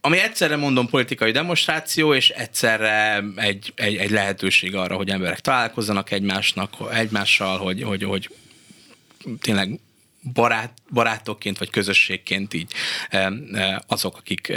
ami 0.00 0.18
egyszerre 0.18 0.56
mondom 0.56 0.88
politikai 0.88 1.30
demonstráció, 1.30 2.14
és 2.14 2.30
egyszerre 2.30 3.24
egy, 3.36 3.72
egy, 3.76 3.96
egy 3.96 4.10
lehetőség 4.10 4.74
arra, 4.74 4.96
hogy 4.96 5.10
emberek 5.10 5.40
találkozzanak 5.40 6.10
egymásnak, 6.10 6.74
egymással, 6.92 7.58
hogy, 7.58 7.82
hogy, 7.82 8.02
hogy 8.02 8.30
tényleg 9.40 9.80
barát, 10.32 10.72
barátokként 10.92 11.58
vagy 11.58 11.70
közösségként 11.70 12.54
így 12.54 12.72
azok, 13.86 14.16
akik 14.16 14.52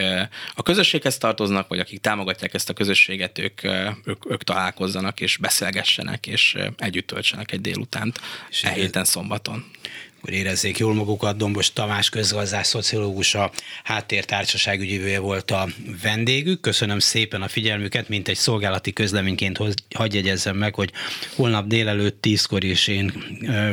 a 0.53 0.63
közösséghez 0.63 1.17
tartoznak, 1.17 1.67
vagy 1.67 1.79
akik 1.79 2.01
támogatják 2.01 2.53
ezt 2.53 2.69
a 2.69 2.73
közösséget, 2.73 3.39
ők, 3.39 3.63
ők, 4.03 4.31
ők 4.31 4.43
találkozzanak 4.43 5.19
és 5.19 5.37
beszélgessenek, 5.37 6.27
és 6.27 6.57
együtt 6.77 7.07
töltsenek 7.07 7.51
egy 7.51 7.61
délutánt 7.61 8.19
e 8.61 8.69
héten 8.69 9.05
szombaton. 9.05 9.65
Akkor 10.23 10.35
érezzék 10.35 10.77
jól 10.77 10.93
magukat. 10.93 11.37
Dombos 11.37 11.73
Tamás 11.73 12.09
közgazdás, 12.09 12.67
szociológusa, 12.67 13.51
háttértársaságügyivője 13.83 15.19
volt 15.19 15.51
a 15.51 15.67
vendégük. 16.01 16.61
Köszönöm 16.61 16.99
szépen 16.99 17.41
a 17.41 17.47
figyelmüket, 17.47 18.09
mint 18.09 18.27
egy 18.27 18.35
szolgálati 18.35 18.93
közleményként 18.93 19.59
hagyj 19.95 20.15
jegyezzem 20.15 20.57
meg, 20.57 20.75
hogy 20.75 20.91
holnap 21.35 21.67
délelőtt 21.67 22.21
tízkor 22.21 22.63
is 22.63 22.87
én 22.87 23.13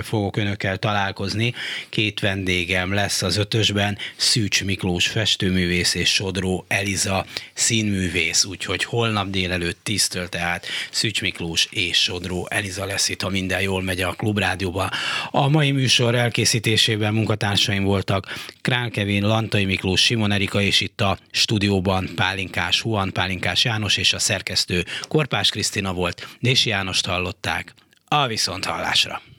fogok 0.03 0.37
önökkel 0.37 0.79
találkozni. 0.79 1.55
Két 1.89 2.21
vendégem 2.21 2.93
lesz 2.93 3.23
az 3.23 3.37
ötösben, 3.37 3.99
Szűcs 4.17 4.65
Miklós 4.65 5.07
festőművész 5.07 5.95
és 5.95 6.13
Sodró 6.13 6.65
Eliza 6.69 7.27
színművész, 7.53 8.45
úgyhogy 8.45 8.85
holnap 8.85 9.31
délelőtt 9.31 9.79
tíztől 9.83 10.29
tehát 10.29 10.67
Szűcs 10.91 11.21
Miklós 11.21 11.69
és 11.71 12.03
Sodró 12.03 12.47
Eliza 12.51 12.85
lesz 12.85 13.09
itt, 13.09 13.23
ha 13.23 13.29
minden 13.29 13.61
jól 13.61 13.83
megy 13.83 14.01
a 14.01 14.13
Klubrádióba. 14.13 14.91
A 15.31 15.49
mai 15.49 15.71
műsor 15.71 16.15
elkészítésében 16.41 17.15
munkatársaim 17.15 17.85
voltak 17.85 18.27
Král 18.61 18.91
Kevin, 18.91 19.23
Lantai 19.23 19.65
Miklós, 19.65 20.01
Simon 20.01 20.33
Erika, 20.33 20.61
és 20.61 20.81
itt 20.81 21.01
a 21.01 21.19
stúdióban 21.31 22.09
Pálinkás 22.15 22.81
Huan, 22.81 23.13
Pálinkás 23.13 23.65
János 23.65 23.97
és 23.97 24.13
a 24.13 24.19
szerkesztő 24.19 24.85
Korpás 25.09 25.51
Krisztina 25.51 25.93
volt. 25.93 26.29
Dési 26.39 26.69
Jánost 26.69 27.07
hallották. 27.07 27.75
A 28.09 28.27
viszont 28.27 28.65
hallásra. 28.65 29.23